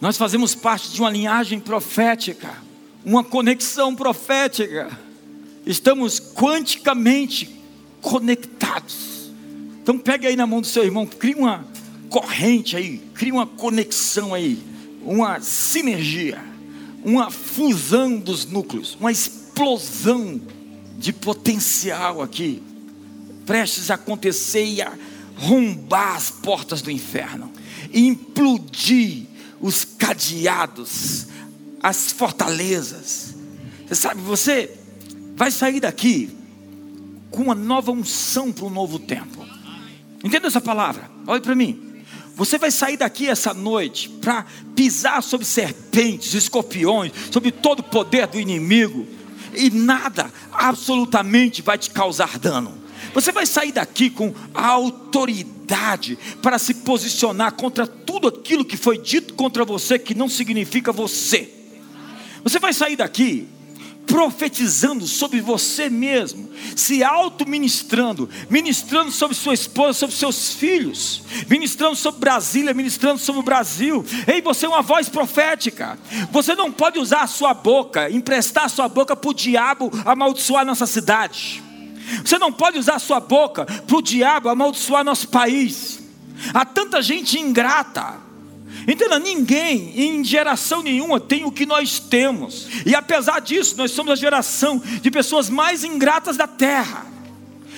Nós 0.00 0.16
fazemos 0.16 0.54
parte 0.54 0.90
de 0.90 1.00
uma 1.00 1.10
linhagem 1.10 1.58
profética, 1.58 2.54
uma 3.04 3.24
conexão 3.24 3.94
profética. 3.94 4.90
Estamos 5.64 6.20
quanticamente 6.20 7.50
conectados. 8.02 9.15
Então 9.86 9.96
pegue 9.96 10.26
aí 10.26 10.34
na 10.34 10.48
mão 10.48 10.60
do 10.60 10.66
seu 10.66 10.82
irmão, 10.82 11.06
crie 11.06 11.36
uma 11.36 11.64
corrente 12.08 12.76
aí, 12.76 12.98
crie 13.14 13.30
uma 13.30 13.46
conexão 13.46 14.34
aí, 14.34 14.58
uma 15.00 15.40
sinergia. 15.40 16.42
uma 17.06 17.30
fusão 17.30 18.18
dos 18.18 18.44
núcleos, 18.46 18.96
uma 18.98 19.12
explosão 19.12 20.40
de 20.98 21.12
potencial 21.12 22.20
aqui, 22.20 22.60
prestes 23.46 23.92
a 23.92 23.94
acontecer 23.94 24.64
e 24.64 24.82
a 24.82 24.92
rombar 25.36 26.16
as 26.16 26.32
portas 26.32 26.82
do 26.82 26.90
inferno, 26.90 27.52
e 27.92 28.08
implodir 28.08 29.26
os 29.60 29.84
cadeados, 29.84 31.28
as 31.80 32.10
fortalezas. 32.10 33.36
Você 33.86 33.94
sabe, 33.94 34.20
você 34.20 34.76
vai 35.36 35.52
sair 35.52 35.78
daqui 35.78 36.28
com 37.30 37.42
uma 37.42 37.54
nova 37.54 37.92
unção 37.92 38.50
para 38.50 38.64
um 38.64 38.70
novo 38.70 38.98
tempo. 38.98 39.45
Entenda 40.26 40.48
essa 40.48 40.60
palavra? 40.60 41.08
Olhe 41.24 41.40
para 41.40 41.54
mim. 41.54 42.02
Você 42.34 42.58
vai 42.58 42.72
sair 42.72 42.96
daqui 42.96 43.28
essa 43.28 43.54
noite 43.54 44.08
para 44.08 44.44
pisar 44.74 45.22
sobre 45.22 45.46
serpentes, 45.46 46.34
escorpiões, 46.34 47.12
sobre 47.30 47.52
todo 47.52 47.78
o 47.78 47.84
poder 47.84 48.26
do 48.26 48.40
inimigo, 48.40 49.06
e 49.54 49.70
nada 49.70 50.28
absolutamente 50.52 51.62
vai 51.62 51.78
te 51.78 51.90
causar 51.90 52.40
dano. 52.40 52.76
Você 53.14 53.30
vai 53.30 53.46
sair 53.46 53.70
daqui 53.70 54.10
com 54.10 54.34
a 54.52 54.66
autoridade 54.66 56.18
para 56.42 56.58
se 56.58 56.74
posicionar 56.74 57.52
contra 57.52 57.86
tudo 57.86 58.26
aquilo 58.26 58.64
que 58.64 58.76
foi 58.76 58.98
dito 58.98 59.32
contra 59.34 59.64
você 59.64 59.96
que 59.96 60.12
não 60.12 60.28
significa 60.28 60.90
você. 60.90 61.48
Você 62.42 62.58
vai 62.58 62.72
sair 62.72 62.96
daqui 62.96 63.46
profetizando 64.06 65.06
sobre 65.06 65.40
você 65.40 65.90
mesmo, 65.90 66.48
se 66.76 67.02
auto-ministrando, 67.02 68.30
ministrando 68.48 69.10
sobre 69.10 69.36
sua 69.36 69.52
esposa, 69.52 69.98
sobre 69.98 70.16
seus 70.16 70.52
filhos, 70.52 71.22
ministrando 71.48 71.96
sobre 71.96 72.20
Brasília, 72.20 72.72
ministrando 72.72 73.18
sobre 73.18 73.40
o 73.40 73.44
Brasil. 73.44 74.04
Ei, 74.26 74.40
você 74.40 74.66
é 74.66 74.68
uma 74.68 74.82
voz 74.82 75.08
profética. 75.08 75.98
Você 76.30 76.54
não 76.54 76.70
pode 76.70 76.98
usar 76.98 77.22
a 77.22 77.26
sua 77.26 77.52
boca, 77.52 78.10
emprestar 78.10 78.64
a 78.64 78.68
sua 78.68 78.88
boca 78.88 79.16
para 79.16 79.30
o 79.30 79.34
diabo 79.34 79.90
amaldiçoar 80.04 80.64
nossa 80.64 80.86
cidade. 80.86 81.62
Você 82.24 82.38
não 82.38 82.52
pode 82.52 82.78
usar 82.78 82.94
a 82.94 83.00
sua 83.00 83.18
boca 83.18 83.64
para 83.64 83.96
o 83.96 84.02
diabo 84.02 84.48
amaldiçoar 84.48 85.04
nosso 85.04 85.28
país. 85.28 86.00
Há 86.54 86.64
tanta 86.64 87.02
gente 87.02 87.38
ingrata. 87.38 88.25
Entenda, 88.86 89.18
ninguém 89.18 89.92
em 90.00 90.24
geração 90.24 90.82
nenhuma 90.82 91.18
tem 91.18 91.44
o 91.44 91.50
que 91.50 91.66
nós 91.66 91.98
temos. 91.98 92.68
E 92.86 92.94
apesar 92.94 93.40
disso, 93.40 93.76
nós 93.76 93.90
somos 93.90 94.12
a 94.12 94.16
geração 94.16 94.80
de 95.00 95.10
pessoas 95.10 95.50
mais 95.50 95.82
ingratas 95.82 96.36
da 96.36 96.46
terra. 96.46 97.04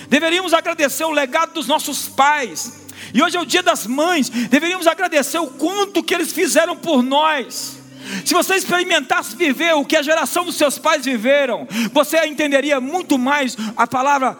Deveríamos 0.09 0.53
agradecer 0.53 1.05
o 1.05 1.11
legado 1.11 1.55
dos 1.55 1.67
nossos 1.67 2.09
pais. 2.09 2.87
E 3.15 3.23
hoje 3.23 3.37
é 3.37 3.41
o 3.41 3.47
dia 3.47 3.63
das 3.63 3.87
mães. 3.87 4.29
Deveríamos 4.29 4.87
agradecer 4.87 5.39
o 5.39 5.47
quanto 5.47 6.03
que 6.03 6.15
eles 6.15 6.33
fizeram 6.33 6.77
por 6.77 7.03
nós. 7.03 7.79
Se 8.25 8.35
você 8.35 8.55
experimentasse 8.55 9.37
viver 9.37 9.75
o 9.75 9.85
que 9.85 9.97
a 9.97 10.03
geração 10.03 10.45
dos 10.45 10.57
seus 10.57 10.79
pais 10.79 11.05
viveram, 11.05 11.67
você 11.93 12.25
entenderia 12.27 12.81
muito 12.81 13.19
mais 13.19 13.57
a 13.77 13.87
palavra 13.87 14.37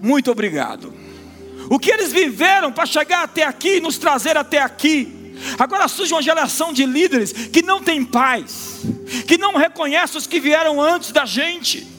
muito 0.00 0.30
obrigado. 0.30 0.92
O 1.70 1.78
que 1.78 1.90
eles 1.90 2.12
viveram 2.12 2.72
para 2.72 2.84
chegar 2.84 3.22
até 3.22 3.44
aqui, 3.44 3.80
nos 3.80 3.96
trazer 3.96 4.36
até 4.36 4.60
aqui. 4.60 5.21
Agora 5.58 5.88
surge 5.88 6.12
uma 6.12 6.22
geração 6.22 6.72
de 6.72 6.84
líderes 6.84 7.32
que 7.32 7.62
não 7.62 7.82
tem 7.82 8.04
paz, 8.04 8.80
que 9.26 9.38
não 9.38 9.56
reconhece 9.56 10.16
os 10.16 10.26
que 10.26 10.40
vieram 10.40 10.80
antes 10.80 11.12
da 11.12 11.24
gente. 11.24 11.92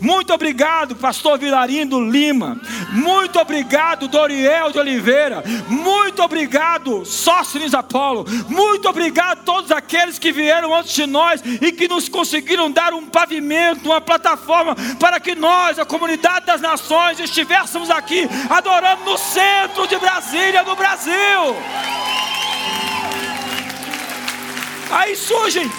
Muito 0.00 0.32
obrigado, 0.32 0.96
pastor 0.96 1.38
Vilarindo 1.38 2.00
Lima. 2.00 2.60
Muito 2.90 3.38
obrigado, 3.38 4.08
Doriel 4.08 4.70
de 4.70 4.78
Oliveira. 4.78 5.42
Muito 5.68 6.22
obrigado, 6.22 7.04
Sócrates 7.04 7.74
Apolo. 7.74 8.26
Muito 8.48 8.88
obrigado 8.88 9.38
a 9.38 9.42
todos 9.42 9.70
aqueles 9.70 10.18
que 10.18 10.32
vieram 10.32 10.74
antes 10.74 10.94
de 10.94 11.06
nós 11.06 11.42
e 11.44 11.72
que 11.72 11.88
nos 11.88 12.08
conseguiram 12.08 12.70
dar 12.70 12.92
um 12.92 13.06
pavimento, 13.06 13.88
uma 13.88 14.00
plataforma 14.00 14.76
para 14.98 15.20
que 15.20 15.34
nós, 15.34 15.78
a 15.78 15.84
comunidade 15.84 16.46
das 16.46 16.60
nações, 16.60 17.20
estivéssemos 17.20 17.90
aqui 17.90 18.28
adorando 18.50 19.04
no 19.04 19.16
centro 19.16 19.86
de 19.86 19.96
Brasília, 19.96 20.62
no 20.62 20.76
Brasil. 20.76 21.56
Aí 24.90 25.14
surgem 25.14 25.70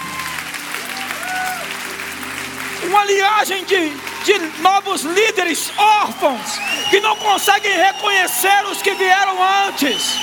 uma 2.84 3.06
linhagem 3.06 3.66
de, 3.66 3.90
de 4.24 4.62
novos 4.62 5.02
líderes 5.02 5.72
órfãos 5.78 6.60
que 6.90 7.00
não 7.00 7.16
conseguem 7.16 7.76
reconhecer 7.76 8.66
os 8.72 8.82
que 8.82 8.94
vieram 8.94 9.38
antes, 9.68 10.14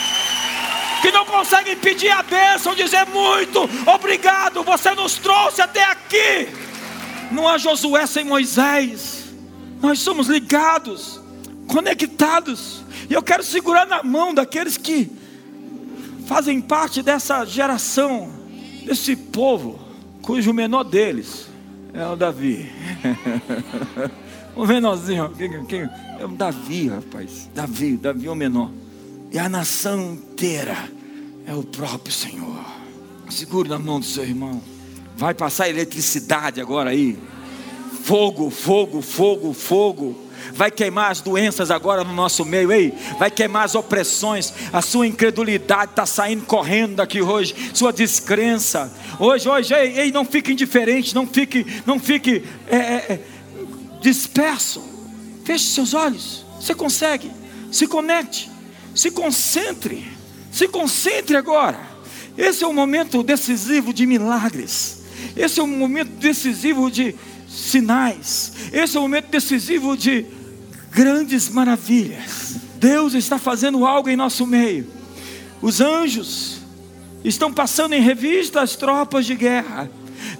que 1.02 1.10
não 1.12 1.24
conseguem 1.24 1.76
pedir 1.76 2.10
a 2.10 2.22
bênção, 2.22 2.74
dizer 2.74 3.06
muito 3.06 3.68
obrigado, 3.86 4.62
você 4.62 4.94
nos 4.94 5.14
trouxe 5.14 5.60
até 5.60 5.84
aqui. 5.84 6.48
Não 7.30 7.48
há 7.48 7.58
Josué 7.58 8.06
sem 8.06 8.24
Moisés, 8.24 9.24
nós 9.80 9.98
somos 9.98 10.28
ligados, 10.28 11.20
conectados, 11.68 12.84
e 13.10 13.14
eu 13.14 13.22
quero 13.22 13.42
segurar 13.42 13.86
na 13.86 14.02
mão 14.02 14.32
daqueles 14.32 14.76
que 14.76 15.10
fazem 16.26 16.60
parte 16.60 17.02
dessa 17.02 17.44
geração, 17.44 18.35
desse 18.86 19.16
povo, 19.16 19.78
cujo 20.22 20.52
menor 20.54 20.84
deles 20.84 21.48
é 21.92 22.06
o 22.06 22.14
Davi. 22.14 22.70
o 24.54 24.64
menorzinho. 24.64 25.32
Quem, 25.68 25.88
É 26.18 26.24
o 26.24 26.28
Davi, 26.28 26.88
rapaz. 26.88 27.50
Davi, 27.54 27.96
Davi 27.96 28.26
é 28.28 28.30
o 28.30 28.34
menor. 28.34 28.70
E 29.32 29.38
a 29.38 29.48
nação 29.48 30.12
inteira 30.12 30.76
é 31.46 31.54
o 31.54 31.64
próprio 31.64 32.12
Senhor. 32.12 32.64
Segure 33.28 33.68
na 33.68 33.78
mão 33.78 33.98
do 33.98 34.06
seu 34.06 34.22
irmão. 34.22 34.62
Vai 35.16 35.34
passar 35.34 35.68
eletricidade 35.68 36.60
agora 36.60 36.90
aí. 36.90 37.18
Fogo, 38.04 38.50
fogo, 38.50 39.02
fogo, 39.02 39.52
fogo 39.52 40.25
vai 40.52 40.70
queimar 40.70 41.10
as 41.10 41.20
doenças 41.20 41.70
agora 41.70 42.04
no 42.04 42.12
nosso 42.12 42.44
meio, 42.44 42.72
ei, 42.72 42.94
vai 43.18 43.30
queimar 43.30 43.64
as 43.64 43.74
opressões, 43.74 44.52
a 44.72 44.82
sua 44.82 45.06
incredulidade 45.06 45.92
está 45.92 46.06
saindo 46.06 46.44
correndo 46.44 46.96
daqui 46.96 47.20
hoje, 47.20 47.54
sua 47.72 47.92
descrença, 47.92 48.92
hoje, 49.18 49.48
hoje, 49.48 49.74
ei, 49.74 49.98
ei 49.98 50.12
não 50.12 50.24
fique 50.24 50.52
indiferente, 50.52 51.14
não 51.14 51.26
fique, 51.26 51.66
não 51.84 51.98
fique 51.98 52.44
é, 52.68 52.76
é, 52.76 52.80
é 53.10 53.20
disperso, 54.00 54.82
feche 55.44 55.64
seus 55.66 55.94
olhos, 55.94 56.44
você 56.60 56.74
consegue, 56.74 57.30
se 57.70 57.86
conecte, 57.86 58.50
se 58.94 59.10
concentre, 59.10 60.06
se 60.50 60.68
concentre 60.68 61.36
agora, 61.36 61.80
esse 62.36 62.64
é 62.64 62.66
o 62.66 62.72
momento 62.72 63.22
decisivo 63.22 63.92
de 63.92 64.06
milagres, 64.06 65.04
esse 65.36 65.60
é 65.60 65.62
o 65.62 65.66
momento 65.66 66.10
decisivo 66.12 66.90
de 66.90 67.14
sinais. 67.56 68.52
Esse 68.72 68.96
é 68.96 69.00
o 69.00 69.02
momento 69.02 69.28
decisivo 69.28 69.96
de 69.96 70.26
grandes 70.96 71.50
maravilhas. 71.50 72.56
Deus 72.76 73.12
está 73.12 73.38
fazendo 73.38 73.84
algo 73.84 74.08
em 74.08 74.16
nosso 74.16 74.46
meio. 74.46 74.86
Os 75.60 75.82
anjos 75.82 76.60
estão 77.22 77.52
passando 77.52 77.92
em 77.92 78.00
revista 78.00 78.62
as 78.62 78.76
tropas 78.76 79.26
de 79.26 79.34
guerra. 79.34 79.90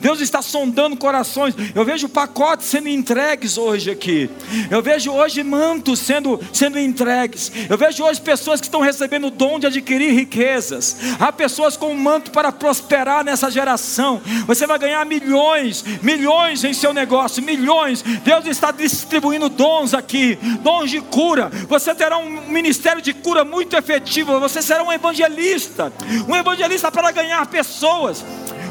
Deus 0.00 0.20
está 0.20 0.42
sondando 0.42 0.96
corações. 0.96 1.54
Eu 1.74 1.84
vejo 1.84 2.08
pacotes 2.08 2.66
sendo 2.66 2.88
entregues 2.88 3.58
hoje 3.58 3.90
aqui. 3.90 4.30
Eu 4.70 4.82
vejo 4.82 5.10
hoje 5.12 5.42
mantos 5.42 5.98
sendo, 5.98 6.40
sendo 6.52 6.78
entregues. 6.78 7.50
Eu 7.68 7.76
vejo 7.76 8.04
hoje 8.04 8.20
pessoas 8.20 8.60
que 8.60 8.66
estão 8.66 8.80
recebendo 8.80 9.28
o 9.28 9.30
dom 9.30 9.58
de 9.58 9.66
adquirir 9.66 10.12
riquezas. 10.12 10.96
Há 11.18 11.32
pessoas 11.32 11.76
com 11.76 11.92
um 11.92 11.98
manto 11.98 12.30
para 12.30 12.52
prosperar 12.52 13.24
nessa 13.24 13.50
geração. 13.50 14.20
Você 14.46 14.66
vai 14.66 14.78
ganhar 14.78 15.04
milhões, 15.04 15.84
milhões 16.02 16.64
em 16.64 16.72
seu 16.72 16.92
negócio, 16.92 17.42
milhões. 17.42 18.02
Deus 18.02 18.46
está 18.46 18.70
distribuindo 18.70 19.48
dons 19.48 19.94
aqui, 19.94 20.38
dons 20.60 20.90
de 20.90 21.00
cura. 21.00 21.50
Você 21.68 21.94
terá 21.94 22.18
um 22.18 22.48
ministério 22.48 23.02
de 23.02 23.12
cura 23.12 23.44
muito 23.44 23.76
efetivo. 23.76 24.38
Você 24.40 24.62
será 24.62 24.82
um 24.82 24.92
evangelista, 24.92 25.92
um 26.28 26.34
evangelista 26.36 26.90
para 26.90 27.10
ganhar 27.10 27.46
pessoas. 27.46 28.24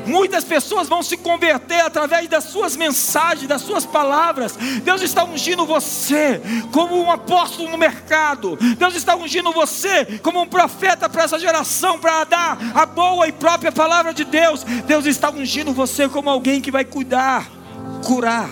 Muitas 0.05 0.43
pessoas 0.43 0.87
vão 0.87 1.01
se 1.01 1.17
converter 1.17 1.81
através 1.81 2.27
das 2.27 2.45
suas 2.45 2.75
mensagens, 2.75 3.47
das 3.47 3.61
suas 3.61 3.85
palavras. 3.85 4.55
Deus 4.83 5.01
está 5.01 5.23
ungindo 5.23 5.65
você 5.65 6.41
como 6.71 7.01
um 7.01 7.11
apóstolo 7.11 7.69
no 7.69 7.77
mercado. 7.77 8.57
Deus 8.77 8.95
está 8.95 9.15
ungindo 9.15 9.51
você 9.51 10.19
como 10.21 10.41
um 10.41 10.47
profeta 10.47 11.09
para 11.09 11.23
essa 11.23 11.39
geração, 11.39 11.99
para 11.99 12.23
dar 12.23 12.57
a 12.73 12.85
boa 12.85 13.27
e 13.27 13.31
própria 13.31 13.71
palavra 13.71 14.13
de 14.13 14.23
Deus. 14.23 14.63
Deus 14.63 15.05
está 15.05 15.29
ungindo 15.29 15.73
você 15.73 16.07
como 16.07 16.29
alguém 16.29 16.61
que 16.61 16.71
vai 16.71 16.85
cuidar, 16.85 17.49
curar, 18.03 18.49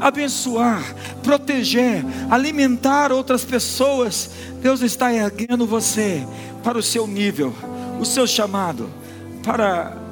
abençoar, 0.00 0.82
proteger, 1.22 2.04
alimentar 2.30 3.12
outras 3.12 3.44
pessoas. 3.44 4.30
Deus 4.60 4.80
está 4.80 5.12
erguendo 5.12 5.66
você 5.66 6.26
para 6.62 6.78
o 6.78 6.82
seu 6.82 7.06
nível, 7.06 7.54
o 8.00 8.04
seu 8.04 8.26
chamado, 8.26 8.90
para 9.42 10.03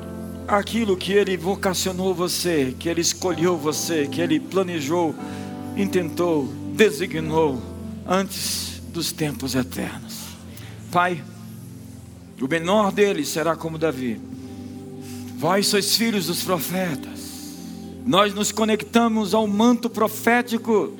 aquilo 0.46 0.96
que 0.96 1.12
Ele 1.12 1.36
vocacionou 1.36 2.14
você, 2.14 2.74
que 2.78 2.88
Ele 2.88 3.00
escolheu 3.00 3.56
você, 3.56 4.06
que 4.06 4.20
Ele 4.20 4.38
planejou, 4.38 5.14
intentou, 5.76 6.48
designou 6.74 7.62
antes 8.06 8.82
dos 8.92 9.12
tempos 9.12 9.54
eternos. 9.54 10.20
Pai, 10.90 11.22
o 12.40 12.46
menor 12.46 12.92
deles 12.92 13.28
será 13.28 13.56
como 13.56 13.78
Davi. 13.78 14.20
Vós 15.36 15.66
sois 15.66 15.96
filhos 15.96 16.26
dos 16.26 16.42
profetas. 16.42 17.22
nós 18.04 18.34
nos 18.34 18.50
conectamos 18.50 19.32
ao 19.32 19.46
manto 19.46 19.88
profético 19.88 20.92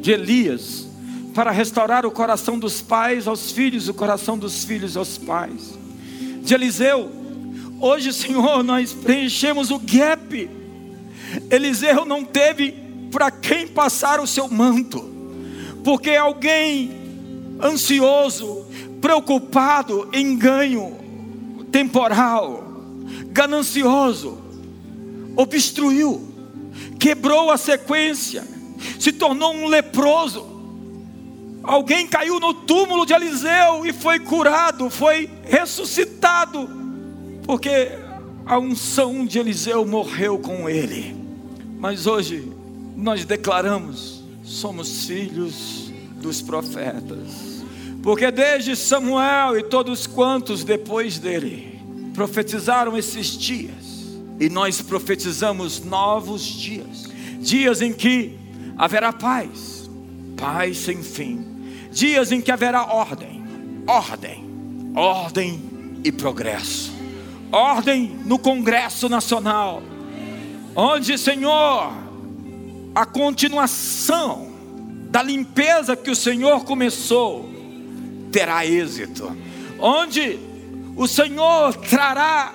de 0.00 0.10
Elias 0.10 0.86
para 1.32 1.50
restaurar 1.50 2.04
o 2.04 2.10
coração 2.10 2.58
dos 2.58 2.80
pais 2.80 3.26
aos 3.26 3.50
filhos, 3.50 3.88
o 3.88 3.94
coração 3.94 4.36
dos 4.36 4.64
filhos 4.64 4.96
aos 4.96 5.16
pais. 5.16 5.78
De 6.42 6.54
Eliseu, 6.54 7.23
hoje, 7.84 8.14
Senhor, 8.14 8.62
nós 8.64 8.94
preenchemos 8.94 9.70
o 9.70 9.78
gap. 9.78 10.50
Eliseu 11.50 12.06
não 12.06 12.24
teve 12.24 12.74
para 13.10 13.30
quem 13.30 13.68
passar 13.68 14.20
o 14.20 14.26
seu 14.26 14.48
manto, 14.48 15.02
porque 15.84 16.10
alguém 16.10 16.90
ansioso, 17.62 18.64
preocupado 19.02 20.08
em 20.14 20.34
ganho 20.34 20.96
temporal, 21.70 22.64
ganancioso, 23.26 24.38
obstruiu, 25.36 26.26
quebrou 26.98 27.50
a 27.50 27.58
sequência, 27.58 28.44
se 28.98 29.12
tornou 29.12 29.54
um 29.54 29.66
leproso. 29.66 30.54
Alguém 31.62 32.06
caiu 32.06 32.40
no 32.40 32.54
túmulo 32.54 33.04
de 33.04 33.12
Eliseu 33.12 33.84
e 33.84 33.92
foi 33.92 34.18
curado, 34.20 34.88
foi 34.88 35.28
ressuscitado, 35.44 36.83
porque 37.44 37.90
a 38.46 38.58
unção 38.58 39.24
de 39.24 39.38
Eliseu 39.38 39.86
morreu 39.86 40.38
com 40.38 40.68
ele. 40.68 41.16
Mas 41.78 42.06
hoje 42.06 42.50
nós 42.96 43.24
declaramos: 43.24 44.24
somos 44.42 45.06
filhos 45.06 45.92
dos 46.16 46.40
profetas, 46.40 47.64
porque 48.02 48.30
desde 48.30 48.74
Samuel 48.74 49.58
e 49.58 49.62
todos 49.62 50.06
quantos 50.06 50.64
depois 50.64 51.18
dele 51.18 51.80
profetizaram 52.14 52.96
esses 52.96 53.36
dias, 53.36 54.18
e 54.38 54.48
nós 54.48 54.80
profetizamos 54.80 55.80
novos 55.80 56.42
dias. 56.42 57.04
Dias 57.40 57.82
em 57.82 57.92
que 57.92 58.38
haverá 58.78 59.12
paz, 59.12 59.90
paz 60.36 60.78
sem 60.78 61.02
fim, 61.02 61.44
dias 61.92 62.32
em 62.32 62.40
que 62.40 62.50
haverá 62.50 62.84
ordem, 62.84 63.44
ordem, 63.86 64.44
ordem 64.94 65.62
e 66.02 66.10
progresso, 66.10 66.92
ordem 67.54 68.18
no 68.24 68.38
Congresso 68.38 69.08
Nacional, 69.08 69.82
onde, 70.74 71.16
Senhor, 71.16 71.92
a 72.94 73.06
continuação 73.06 74.52
da 75.10 75.22
limpeza 75.22 75.94
que 75.94 76.10
o 76.10 76.16
Senhor 76.16 76.64
começou 76.64 77.48
terá 78.32 78.66
êxito, 78.66 79.36
onde 79.78 80.38
o 80.96 81.06
Senhor 81.06 81.74
trará 81.76 82.52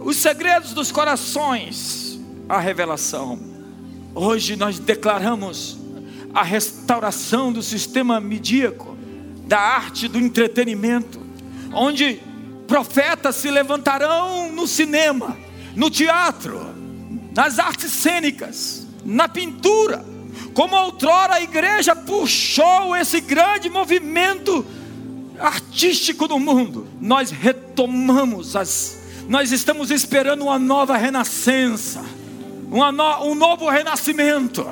os 0.00 0.16
segredos 0.16 0.72
dos 0.72 0.90
corações 0.90 2.20
à 2.48 2.58
revelação. 2.58 3.38
Hoje 4.14 4.56
nós 4.56 4.80
declaramos 4.80 5.78
a 6.34 6.42
restauração 6.42 7.52
do 7.52 7.62
sistema 7.62 8.20
midíaco, 8.20 8.96
da 9.46 9.60
arte 9.60 10.08
do 10.08 10.18
entretenimento, 10.18 11.20
onde 11.72 12.20
profetas 12.68 13.34
se 13.36 13.50
levantarão 13.50 14.52
no 14.52 14.66
cinema, 14.68 15.36
no 15.74 15.90
teatro, 15.90 16.60
nas 17.34 17.58
artes 17.58 17.90
cênicas, 17.90 18.86
na 19.04 19.26
pintura, 19.26 20.04
como 20.52 20.76
outrora 20.76 21.34
a 21.34 21.40
igreja 21.40 21.96
puxou 21.96 22.94
esse 22.94 23.22
grande 23.22 23.70
movimento 23.70 24.66
artístico 25.40 26.28
do 26.28 26.38
mundo, 26.38 26.86
nós 27.00 27.30
retomamos 27.30 28.54
as, 28.54 28.98
nós 29.28 29.50
estamos 29.50 29.90
esperando 29.90 30.42
uma 30.42 30.58
nova 30.58 30.96
renascença, 30.96 32.04
uma 32.70 32.92
no, 32.92 33.24
um 33.24 33.34
novo 33.34 33.70
renascimento, 33.70 34.66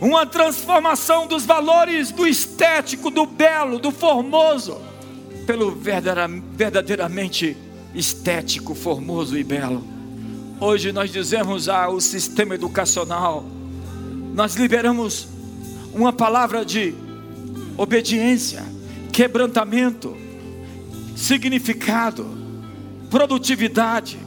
uma 0.00 0.24
transformação 0.24 1.26
dos 1.26 1.44
valores 1.44 2.10
do 2.10 2.26
estético, 2.26 3.10
do 3.10 3.26
belo, 3.26 3.78
do 3.78 3.90
formoso, 3.90 4.80
pelo 5.46 5.70
verdadeiramente 5.70 7.56
estético, 7.94 8.74
formoso 8.74 9.38
e 9.38 9.44
belo. 9.44 9.84
Hoje 10.60 10.92
nós 10.92 11.10
dizemos 11.12 11.68
ao 11.68 12.00
sistema 12.00 12.54
educacional, 12.54 13.44
nós 14.34 14.54
liberamos 14.54 15.28
uma 15.92 16.12
palavra 16.12 16.64
de 16.64 16.94
obediência, 17.76 18.64
quebrantamento, 19.12 20.16
significado, 21.16 22.26
produtividade. 23.10 24.18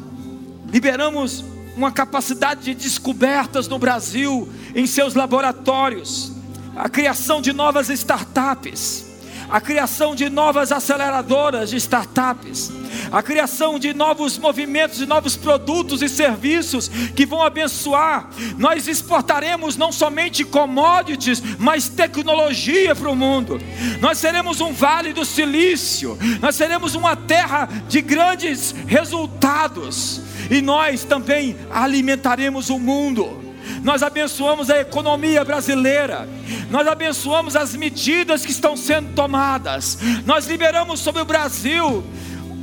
Liberamos 0.72 1.43
uma 1.76 1.91
capacidade 1.91 2.61
de 2.61 2.74
descobertas 2.74 3.68
no 3.68 3.78
Brasil, 3.78 4.47
em 4.76 4.86
seus 4.88 5.13
laboratórios, 5.13 6.32
a 6.76 6.88
criação 6.88 7.41
de 7.41 7.53
novas 7.53 7.89
startups, 7.89 9.07
a 9.50 9.62
criação 9.62 10.16
de 10.16 10.30
novas 10.30 10.72
aceleradoras 10.72 11.70
de 11.70 11.78
startups, 11.78 12.72
a 13.12 13.24
criação 13.24 13.80
de 13.80 13.93
novos 13.93 14.38
movimentos, 14.38 14.98
de 14.98 15.06
novos 15.06 15.36
produtos 15.36 16.02
e 16.02 16.10
serviços 16.10 16.88
que 17.16 17.26
vão 17.26 17.41
abençoar. 17.41 18.30
Nós 18.58 18.88
exportaremos 18.88 19.78
não 19.78 19.91
somente 19.91 20.43
commodities, 20.43 21.41
mas 21.58 21.88
tecnologia 21.88 22.95
para 22.95 23.10
o 23.10 23.16
mundo. 23.16 23.60
Nós 24.02 24.18
seremos 24.18 24.62
um 24.62 24.74
vale 24.74 25.14
do 25.14 25.24
silício, 25.26 26.18
nós 26.41 26.56
seremos 26.56 26.95
uma 26.95 27.16
terra 27.16 27.70
de 27.88 28.02
grandes 28.02 28.74
resultados, 28.88 30.22
e 30.50 30.62
nós 30.62 31.04
também 31.04 31.56
alimentaremos 31.72 32.70
o 32.70 32.80
mundo 32.80 33.47
nós 33.88 34.04
abençoamos 34.04 34.70
a 34.70 34.82
economia 34.82 35.46
brasileira, 35.46 36.28
nós 36.70 36.86
abençoamos 36.86 37.56
as 37.56 37.74
medidas 37.74 38.46
que 38.46 38.52
estão 38.52 38.76
sendo 38.76 39.14
tomadas, 39.14 39.98
nós 40.26 40.46
liberamos 40.46 41.00
sobre 41.00 41.22
o 41.22 41.26
Brasil 41.26 42.04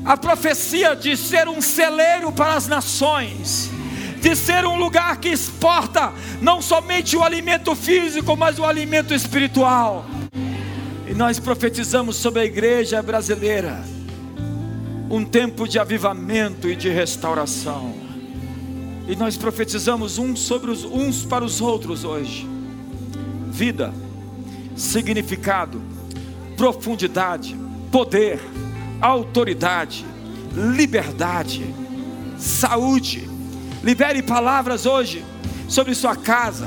a 0.04 0.18
profecia 0.18 0.94
de 0.94 1.16
ser 1.16 1.48
um 1.48 1.62
celeiro 1.62 2.30
para 2.30 2.52
as 2.52 2.68
nações, 2.68 3.70
de 4.20 4.36
ser 4.36 4.66
um 4.66 4.76
lugar 4.76 5.16
que 5.16 5.30
exporta 5.30 6.12
não 6.42 6.60
somente 6.60 7.16
o 7.16 7.24
alimento 7.24 7.74
físico, 7.74 8.36
mas 8.36 8.58
o 8.58 8.64
alimento 8.66 9.14
espiritual. 9.14 10.04
E 11.08 11.14
nós 11.14 11.40
profetizamos 11.40 12.16
sobre 12.16 12.42
a 12.42 12.44
igreja 12.44 13.02
brasileira 13.02 13.82
um 15.08 15.24
tempo 15.24 15.66
de 15.66 15.78
avivamento 15.78 16.68
e 16.68 16.76
de 16.76 16.90
restauração. 16.90 18.03
E 19.06 19.14
nós 19.14 19.36
profetizamos 19.36 20.18
uns 20.18 20.40
sobre 20.40 20.70
os 20.70 20.84
uns 20.84 21.24
para 21.24 21.44
os 21.44 21.60
outros 21.60 22.04
hoje. 22.04 22.48
Vida, 23.50 23.92
significado, 24.74 25.82
profundidade, 26.56 27.56
poder, 27.92 28.40
autoridade, 29.00 30.04
liberdade, 30.54 31.64
saúde. 32.38 33.28
Libere 33.82 34.22
palavras 34.22 34.86
hoje 34.86 35.24
sobre 35.68 35.94
sua 35.94 36.16
casa, 36.16 36.66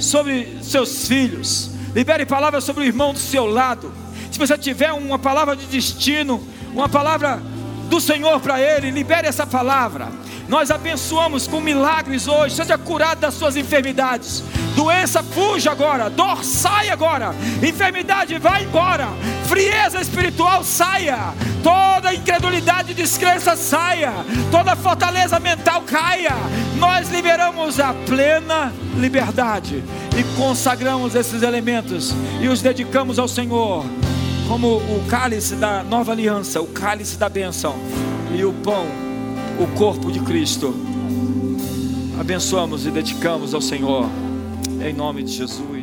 sobre 0.00 0.58
seus 0.62 1.06
filhos. 1.06 1.70
Libere 1.94 2.26
palavras 2.26 2.64
sobre 2.64 2.82
o 2.82 2.86
irmão 2.86 3.12
do 3.12 3.18
seu 3.18 3.46
lado. 3.46 3.92
Se 4.30 4.38
você 4.38 4.58
tiver 4.58 4.92
uma 4.92 5.18
palavra 5.18 5.54
de 5.54 5.66
destino, 5.66 6.42
uma 6.72 6.88
palavra 6.88 7.40
do 7.88 8.00
Senhor 8.00 8.40
para 8.40 8.60
ele, 8.60 8.90
libere 8.90 9.26
essa 9.26 9.46
palavra. 9.46 10.08
Nós 10.50 10.68
abençoamos 10.68 11.46
com 11.46 11.60
milagres 11.60 12.26
hoje. 12.26 12.56
Seja 12.56 12.76
curado 12.76 13.20
das 13.20 13.34
suas 13.34 13.54
enfermidades. 13.56 14.42
Doença 14.74 15.22
fuja 15.22 15.70
agora. 15.70 16.10
Dor 16.10 16.42
sai 16.44 16.88
agora. 16.88 17.32
Enfermidade 17.62 18.36
vai 18.36 18.64
embora. 18.64 19.06
Frieza 19.46 20.00
espiritual 20.00 20.64
saia. 20.64 21.32
Toda 21.62 22.12
incredulidade 22.12 22.90
e 22.90 22.94
descrença 22.94 23.54
saia. 23.54 24.12
Toda 24.50 24.74
fortaleza 24.74 25.38
mental 25.38 25.82
caia. 25.82 26.34
Nós 26.78 27.08
liberamos 27.10 27.78
a 27.78 27.94
plena 27.94 28.72
liberdade 28.96 29.84
e 30.18 30.36
consagramos 30.36 31.14
esses 31.14 31.42
elementos 31.42 32.12
e 32.40 32.48
os 32.48 32.60
dedicamos 32.60 33.20
ao 33.20 33.28
Senhor 33.28 33.84
como 34.48 34.78
o 34.78 35.04
cálice 35.08 35.54
da 35.54 35.84
nova 35.84 36.10
aliança, 36.10 36.60
o 36.60 36.66
cálice 36.66 37.16
da 37.16 37.28
bênção 37.28 37.76
e 38.34 38.44
o 38.44 38.52
pão 38.52 39.09
o 39.60 39.66
corpo 39.76 40.10
de 40.10 40.20
Cristo. 40.20 40.74
Abençoamos 42.18 42.86
e 42.86 42.90
dedicamos 42.90 43.52
ao 43.52 43.60
Senhor, 43.60 44.08
em 44.82 44.94
nome 44.94 45.22
de 45.22 45.32
Jesus. 45.32 45.79